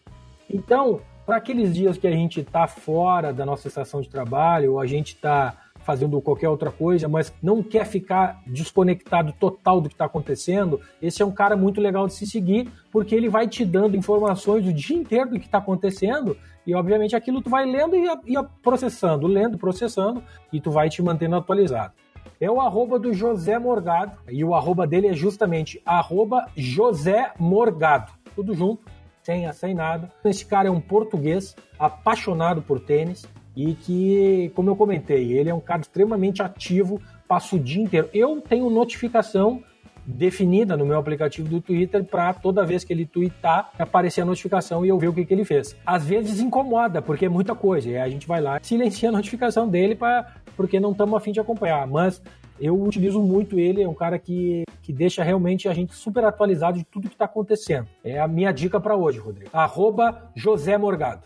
Então, 0.49 1.01
para 1.25 1.35
aqueles 1.35 1.73
dias 1.73 1.97
que 1.97 2.07
a 2.07 2.11
gente 2.11 2.39
está 2.39 2.67
fora 2.67 3.33
da 3.33 3.45
nossa 3.45 3.67
estação 3.67 3.99
de 3.99 4.07
trabalho 4.07 4.73
ou 4.73 4.79
a 4.79 4.85
gente 4.85 5.15
está 5.15 5.66
fazendo 5.87 6.19
qualquer 6.19 6.49
outra 6.49 6.69
coisa, 6.69 7.07
mas 7.07 7.33
não 7.41 7.63
quer 7.63 7.85
ficar 7.85 8.41
desconectado 8.45 9.31
total 9.39 9.79
do 9.79 9.87
que 9.87 9.95
está 9.95 10.03
acontecendo, 10.03 10.81
esse 11.01 11.21
é 11.21 11.25
um 11.25 11.31
cara 11.31 11.55
muito 11.55 11.79
legal 11.79 12.05
de 12.07 12.13
se 12.13 12.27
seguir, 12.27 12.69
porque 12.91 13.15
ele 13.15 13.29
vai 13.29 13.47
te 13.47 13.63
dando 13.63 13.95
informações 13.95 14.67
o 14.67 14.73
dia 14.73 14.97
inteiro 14.97 15.29
do 15.29 15.39
que 15.39 15.45
está 15.45 15.59
acontecendo, 15.59 16.35
e 16.65 16.75
obviamente 16.75 17.15
aquilo 17.15 17.41
tu 17.41 17.49
vai 17.49 17.65
lendo 17.65 17.95
e, 17.95 18.05
e 18.05 18.43
processando, 18.61 19.27
lendo, 19.27 19.57
processando, 19.57 20.21
e 20.51 20.59
tu 20.59 20.71
vai 20.71 20.89
te 20.89 21.01
mantendo 21.01 21.37
atualizado. 21.37 21.93
É 22.37 22.51
o 22.51 22.59
arroba 22.59 22.99
do 22.99 23.13
José 23.13 23.57
Morgado, 23.57 24.17
e 24.29 24.43
o 24.43 24.53
arroba 24.53 24.85
dele 24.85 25.07
é 25.07 25.13
justamente 25.13 25.81
arroba 25.85 26.47
José 26.53 27.31
Morgado, 27.39 28.11
tudo 28.35 28.53
junto, 28.53 28.83
sem, 29.23 29.49
sem 29.53 29.73
nada. 29.73 30.11
Esse 30.25 30.45
cara 30.45 30.67
é 30.67 30.71
um 30.71 30.81
português 30.81 31.55
apaixonado 31.79 32.61
por 32.61 32.81
tênis, 32.81 33.25
e 33.57 33.73
que, 33.73 34.51
como 34.53 34.69
eu 34.69 34.75
comentei, 34.75 35.33
ele 35.33 35.49
é 35.49 35.53
um 35.53 35.59
cara 35.59 35.81
extremamente 35.81 36.43
ativo, 36.43 37.01
passa 37.27 37.55
o 37.55 37.59
dia 37.59 37.81
inteiro. 37.81 38.07
Eu 38.13 38.39
tenho 38.39 38.69
notificação 38.69 39.63
definida 40.05 40.77
no 40.77 40.85
meu 40.85 40.97
aplicativo 40.97 41.49
do 41.49 41.59
Twitter 41.59 42.03
para 42.03 42.35
toda 42.35 42.63
vez 42.63 42.83
que 42.83 42.93
ele 42.93 43.05
twittar 43.05 43.71
aparecer 43.79 44.21
a 44.21 44.25
notificação 44.25 44.85
e 44.85 44.89
eu 44.89 44.99
ver 44.99 45.07
o 45.07 45.13
que, 45.13 45.25
que 45.25 45.33
ele 45.33 45.43
fez. 45.43 45.75
Às 45.83 46.05
vezes 46.05 46.39
incomoda, 46.39 47.01
porque 47.01 47.25
é 47.25 47.29
muita 47.29 47.55
coisa, 47.55 47.89
e 47.89 47.97
a 47.97 48.07
gente 48.07 48.27
vai 48.27 48.39
lá 48.39 48.59
silencia 48.61 49.09
a 49.09 49.11
notificação 49.11 49.67
dele 49.67 49.95
pra, 49.95 50.35
porque 50.55 50.79
não 50.79 50.91
estamos 50.91 51.17
afim 51.17 51.31
de 51.31 51.39
acompanhar. 51.39 51.87
Mas 51.87 52.21
eu 52.59 52.79
utilizo 52.79 53.19
muito 53.19 53.59
ele, 53.59 53.81
é 53.81 53.89
um 53.89 53.95
cara 53.95 54.19
que, 54.19 54.65
que 54.83 54.93
deixa 54.93 55.23
realmente 55.23 55.67
a 55.67 55.73
gente 55.73 55.95
super 55.95 56.23
atualizado 56.23 56.77
de 56.77 56.83
tudo 56.83 57.09
que 57.09 57.15
está 57.15 57.25
acontecendo. 57.25 57.87
É 58.03 58.19
a 58.19 58.27
minha 58.27 58.51
dica 58.51 58.79
para 58.79 58.95
hoje, 58.95 59.17
Rodrigo. 59.17 59.49
Arroba 59.51 60.31
José 60.35 60.77
Morgado. 60.77 61.23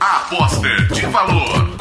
Aposta 0.00 0.66
de 0.94 1.06
valor. 1.06 1.76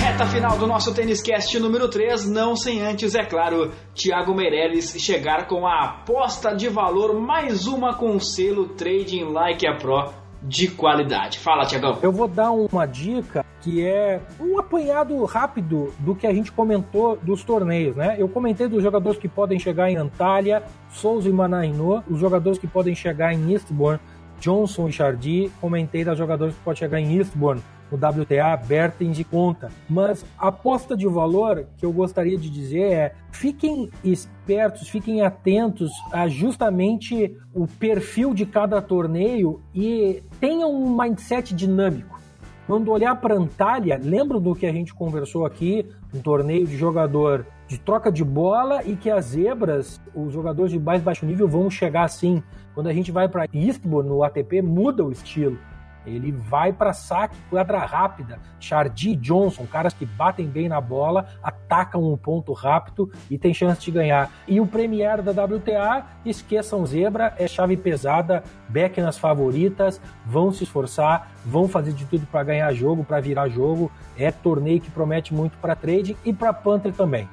Reta 0.00 0.26
final 0.26 0.58
do 0.58 0.66
nosso 0.66 0.92
Tênis 0.92 1.22
Cast 1.22 1.56
número 1.60 1.88
3, 1.88 2.28
não 2.28 2.56
sem 2.56 2.82
antes, 2.82 3.14
é 3.14 3.24
claro, 3.24 3.70
Thiago 3.94 4.34
Meirelles 4.34 4.96
chegar 4.98 5.46
com 5.46 5.64
a 5.64 5.84
aposta 5.84 6.52
de 6.52 6.68
valor, 6.68 7.14
mais 7.20 7.68
uma 7.68 7.94
com 7.94 8.16
o 8.16 8.20
selo 8.20 8.70
Trading 8.70 9.26
Like 9.32 9.64
a 9.64 9.76
Pro 9.76 10.12
de 10.42 10.68
qualidade. 10.68 11.38
Fala, 11.38 11.64
Tiagão. 11.64 11.98
Eu 12.02 12.12
vou 12.12 12.26
dar 12.26 12.50
uma 12.50 12.86
dica 12.86 13.44
que 13.60 13.86
é 13.86 14.20
um 14.40 14.58
apanhado 14.58 15.24
rápido 15.24 15.94
do 16.00 16.16
que 16.16 16.26
a 16.26 16.34
gente 16.34 16.50
comentou 16.50 17.16
dos 17.22 17.44
torneios, 17.44 17.94
né? 17.94 18.16
Eu 18.18 18.28
comentei 18.28 18.66
dos 18.66 18.82
jogadores 18.82 19.18
que 19.18 19.28
podem 19.28 19.58
chegar 19.58 19.88
em 19.88 19.96
Antalya, 19.96 20.64
Souza 20.90 21.28
e 21.28 21.32
Manainô, 21.32 22.02
os 22.10 22.18
jogadores 22.18 22.58
que 22.58 22.66
podem 22.66 22.94
chegar 22.94 23.32
em 23.32 23.52
Eastbourne, 23.52 24.00
Johnson 24.40 24.88
e 24.88 24.92
Chardy, 24.92 25.52
comentei 25.60 26.04
das 26.04 26.18
jogadores 26.18 26.56
que 26.56 26.60
podem 26.62 26.78
chegar 26.78 27.00
em 27.00 27.16
Eastbourne, 27.16 27.62
no 27.92 28.22
WTA, 28.22 28.56
Bertens 28.56 29.18
e 29.18 29.24
Conta. 29.24 29.70
Mas 29.88 30.24
a 30.38 30.48
aposta 30.48 30.96
de 30.96 31.06
valor 31.06 31.66
que 31.76 31.84
eu 31.84 31.92
gostaria 31.92 32.38
de 32.38 32.48
dizer 32.48 32.92
é 32.92 33.14
fiquem 33.30 33.90
espertos, 34.02 34.88
fiquem 34.88 35.22
atentos 35.22 35.90
a 36.12 36.26
justamente 36.28 37.36
o 37.54 37.66
perfil 37.66 38.34
de 38.34 38.46
cada 38.46 38.80
torneio 38.80 39.60
e 39.74 40.22
tenham 40.40 40.72
um 40.72 40.96
mindset 40.96 41.54
dinâmico. 41.54 42.20
Quando 42.66 42.92
olhar 42.92 43.14
para 43.16 43.34
Antalya, 43.34 44.00
lembra 44.02 44.38
do 44.38 44.54
que 44.54 44.66
a 44.66 44.72
gente 44.72 44.94
conversou 44.94 45.44
aqui, 45.44 45.86
um 46.14 46.20
torneio 46.20 46.66
de 46.66 46.76
jogador 46.76 47.44
de 47.66 47.78
troca 47.78 48.12
de 48.12 48.22
bola 48.22 48.82
e 48.84 48.94
que 48.94 49.10
as 49.10 49.26
zebras, 49.26 50.00
os 50.14 50.32
jogadores 50.32 50.72
de 50.72 50.78
mais 50.78 51.02
baixo 51.02 51.26
nível 51.26 51.48
vão 51.48 51.70
chegar 51.70 52.04
assim. 52.04 52.42
Quando 52.74 52.88
a 52.88 52.92
gente 52.92 53.10
vai 53.10 53.28
para 53.28 53.46
Eastbourne 53.52 54.08
no 54.08 54.22
ATP, 54.22 54.62
muda 54.62 55.04
o 55.04 55.10
estilo. 55.10 55.58
Ele 56.06 56.32
vai 56.32 56.72
para 56.72 56.92
saque, 56.92 57.36
quadra 57.50 57.78
rápida. 57.78 58.38
Chardy 58.58 59.16
Johnson, 59.16 59.66
caras 59.66 59.92
que 59.92 60.06
batem 60.06 60.46
bem 60.46 60.68
na 60.68 60.80
bola, 60.80 61.26
atacam 61.42 62.02
um 62.02 62.16
ponto 62.16 62.52
rápido 62.52 63.10
e 63.30 63.38
tem 63.38 63.52
chance 63.52 63.80
de 63.80 63.90
ganhar. 63.90 64.30
E 64.46 64.60
o 64.60 64.66
Premier 64.66 65.22
da 65.22 65.30
WTA, 65.44 66.06
esqueçam 66.24 66.84
zebra, 66.86 67.34
é 67.38 67.46
chave 67.46 67.76
pesada, 67.76 68.42
back 68.68 69.00
nas 69.00 69.18
favoritas, 69.18 70.00
vão 70.26 70.52
se 70.52 70.64
esforçar, 70.64 71.30
vão 71.44 71.68
fazer 71.68 71.92
de 71.92 72.04
tudo 72.04 72.26
para 72.26 72.44
ganhar 72.44 72.72
jogo, 72.72 73.04
para 73.04 73.20
virar 73.20 73.48
jogo. 73.48 73.90
É 74.16 74.30
torneio 74.30 74.80
que 74.80 74.90
promete 74.90 75.34
muito 75.34 75.56
para 75.58 75.74
trade 75.74 76.16
e 76.24 76.32
para 76.32 76.52
punter 76.52 76.92
também. 76.92 77.28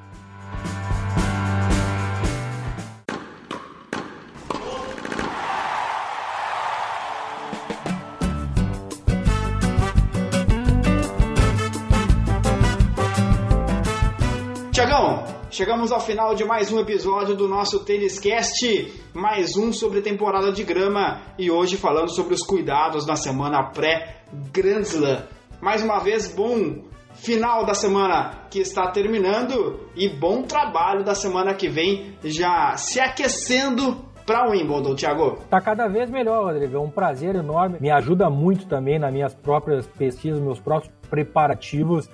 Chegamos 15.59 15.91
ao 15.91 15.99
final 15.99 16.33
de 16.35 16.45
mais 16.45 16.71
um 16.71 16.79
episódio 16.79 17.35
do 17.35 17.45
nosso 17.45 17.83
Tênis 17.83 18.17
Cast, 18.17 18.93
mais 19.13 19.57
um 19.57 19.73
sobre 19.73 19.99
temporada 19.99 20.53
de 20.53 20.63
grama 20.63 21.19
e 21.37 21.51
hoje 21.51 21.75
falando 21.75 22.15
sobre 22.15 22.33
os 22.33 22.41
cuidados 22.43 23.05
na 23.05 23.17
semana 23.17 23.63
pré-Grand 23.63 24.83
Slam. 24.83 25.23
Mais 25.59 25.83
uma 25.83 25.99
vez, 25.99 26.33
bom 26.33 26.85
final 27.13 27.65
da 27.65 27.73
semana 27.73 28.45
que 28.49 28.59
está 28.59 28.89
terminando 28.89 29.81
e 29.97 30.07
bom 30.07 30.43
trabalho 30.43 31.03
da 31.03 31.13
semana 31.13 31.53
que 31.53 31.67
vem, 31.67 32.15
já 32.23 32.77
se 32.77 33.01
aquecendo 33.01 33.97
para 34.25 34.47
o 34.47 34.51
Wimbledon, 34.51 34.95
Thiago? 34.95 35.39
Tá 35.49 35.59
cada 35.59 35.89
vez 35.89 36.09
melhor, 36.09 36.45
Rodrigo. 36.45 36.77
É 36.77 36.79
um 36.79 36.89
prazer 36.89 37.35
enorme. 37.35 37.79
Me 37.81 37.91
ajuda 37.91 38.29
muito 38.29 38.65
também 38.65 38.97
nas 38.97 39.11
minhas 39.11 39.33
próprias 39.33 39.87
pesquisas, 39.87 40.39
meus 40.39 40.59
próprios 40.61 40.93
preparativos. 41.09 42.07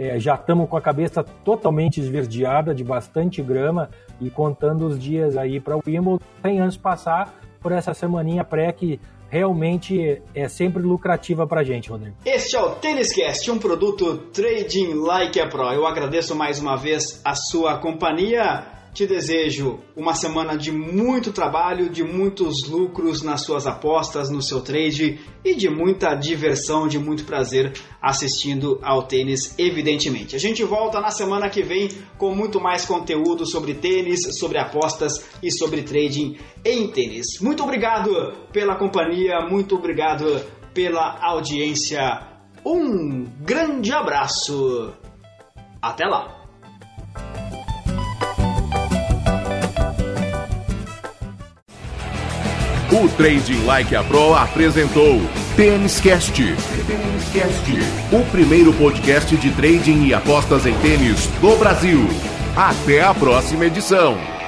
É, 0.00 0.18
já 0.18 0.34
estamos 0.34 0.66
com 0.66 0.78
a 0.78 0.80
cabeça 0.80 1.22
totalmente 1.22 2.00
esverdeada, 2.00 2.74
de 2.74 2.82
bastante 2.82 3.42
grama, 3.42 3.90
e 4.18 4.30
contando 4.30 4.86
os 4.86 4.98
dias 4.98 5.36
aí 5.36 5.60
para 5.60 5.76
o 5.76 5.82
Wimbledon, 5.86 6.18
sem 6.40 6.58
antes 6.58 6.78
passar 6.78 7.38
por 7.60 7.70
essa 7.70 7.92
semaninha 7.92 8.42
pré 8.42 8.72
que 8.72 8.98
realmente 9.28 10.22
é 10.34 10.48
sempre 10.48 10.82
lucrativa 10.82 11.46
para 11.46 11.60
a 11.60 11.64
gente, 11.64 11.90
Rodrigo. 11.90 12.16
Este 12.24 12.56
é 12.56 12.62
o 12.62 12.70
Tênis 12.76 13.12
Cast, 13.12 13.50
um 13.50 13.58
produto 13.58 14.16
Trading 14.32 14.94
Like 14.94 15.38
a 15.38 15.46
Pro. 15.46 15.70
Eu 15.70 15.86
agradeço 15.86 16.34
mais 16.34 16.58
uma 16.58 16.76
vez 16.76 17.20
a 17.22 17.34
sua 17.34 17.76
companhia. 17.76 18.79
Te 18.92 19.06
desejo 19.06 19.78
uma 19.96 20.14
semana 20.14 20.58
de 20.58 20.72
muito 20.72 21.32
trabalho, 21.32 21.88
de 21.88 22.02
muitos 22.02 22.68
lucros 22.68 23.22
nas 23.22 23.44
suas 23.44 23.66
apostas, 23.66 24.30
no 24.30 24.42
seu 24.42 24.60
trade 24.60 25.20
e 25.44 25.54
de 25.54 25.70
muita 25.70 26.14
diversão, 26.14 26.88
de 26.88 26.98
muito 26.98 27.24
prazer 27.24 27.72
assistindo 28.02 28.80
ao 28.82 29.04
tênis, 29.04 29.54
evidentemente. 29.56 30.34
A 30.34 30.40
gente 30.40 30.64
volta 30.64 31.00
na 31.00 31.10
semana 31.10 31.48
que 31.48 31.62
vem 31.62 31.88
com 32.18 32.34
muito 32.34 32.60
mais 32.60 32.84
conteúdo 32.84 33.46
sobre 33.46 33.74
tênis, 33.74 34.20
sobre 34.38 34.58
apostas 34.58 35.24
e 35.40 35.52
sobre 35.52 35.82
trading 35.82 36.38
em 36.64 36.88
tênis. 36.88 37.40
Muito 37.40 37.62
obrigado 37.62 38.10
pela 38.52 38.74
companhia, 38.74 39.40
muito 39.48 39.76
obrigado 39.76 40.44
pela 40.74 41.16
audiência. 41.22 42.26
Um 42.66 43.24
grande 43.40 43.92
abraço. 43.92 44.92
Até 45.80 46.04
lá. 46.04 46.39
O 52.92 53.08
Trading 53.08 53.64
Like 53.66 53.94
a 53.94 54.02
Pro 54.02 54.34
apresentou 54.34 55.20
Tênis 55.54 56.00
Cast. 56.00 56.42
O 58.10 58.24
primeiro 58.32 58.72
podcast 58.72 59.36
de 59.36 59.48
trading 59.52 60.06
e 60.06 60.12
apostas 60.12 60.66
em 60.66 60.74
tênis 60.78 61.28
do 61.40 61.56
Brasil. 61.56 62.00
Até 62.56 63.00
a 63.00 63.14
próxima 63.14 63.66
edição. 63.66 64.39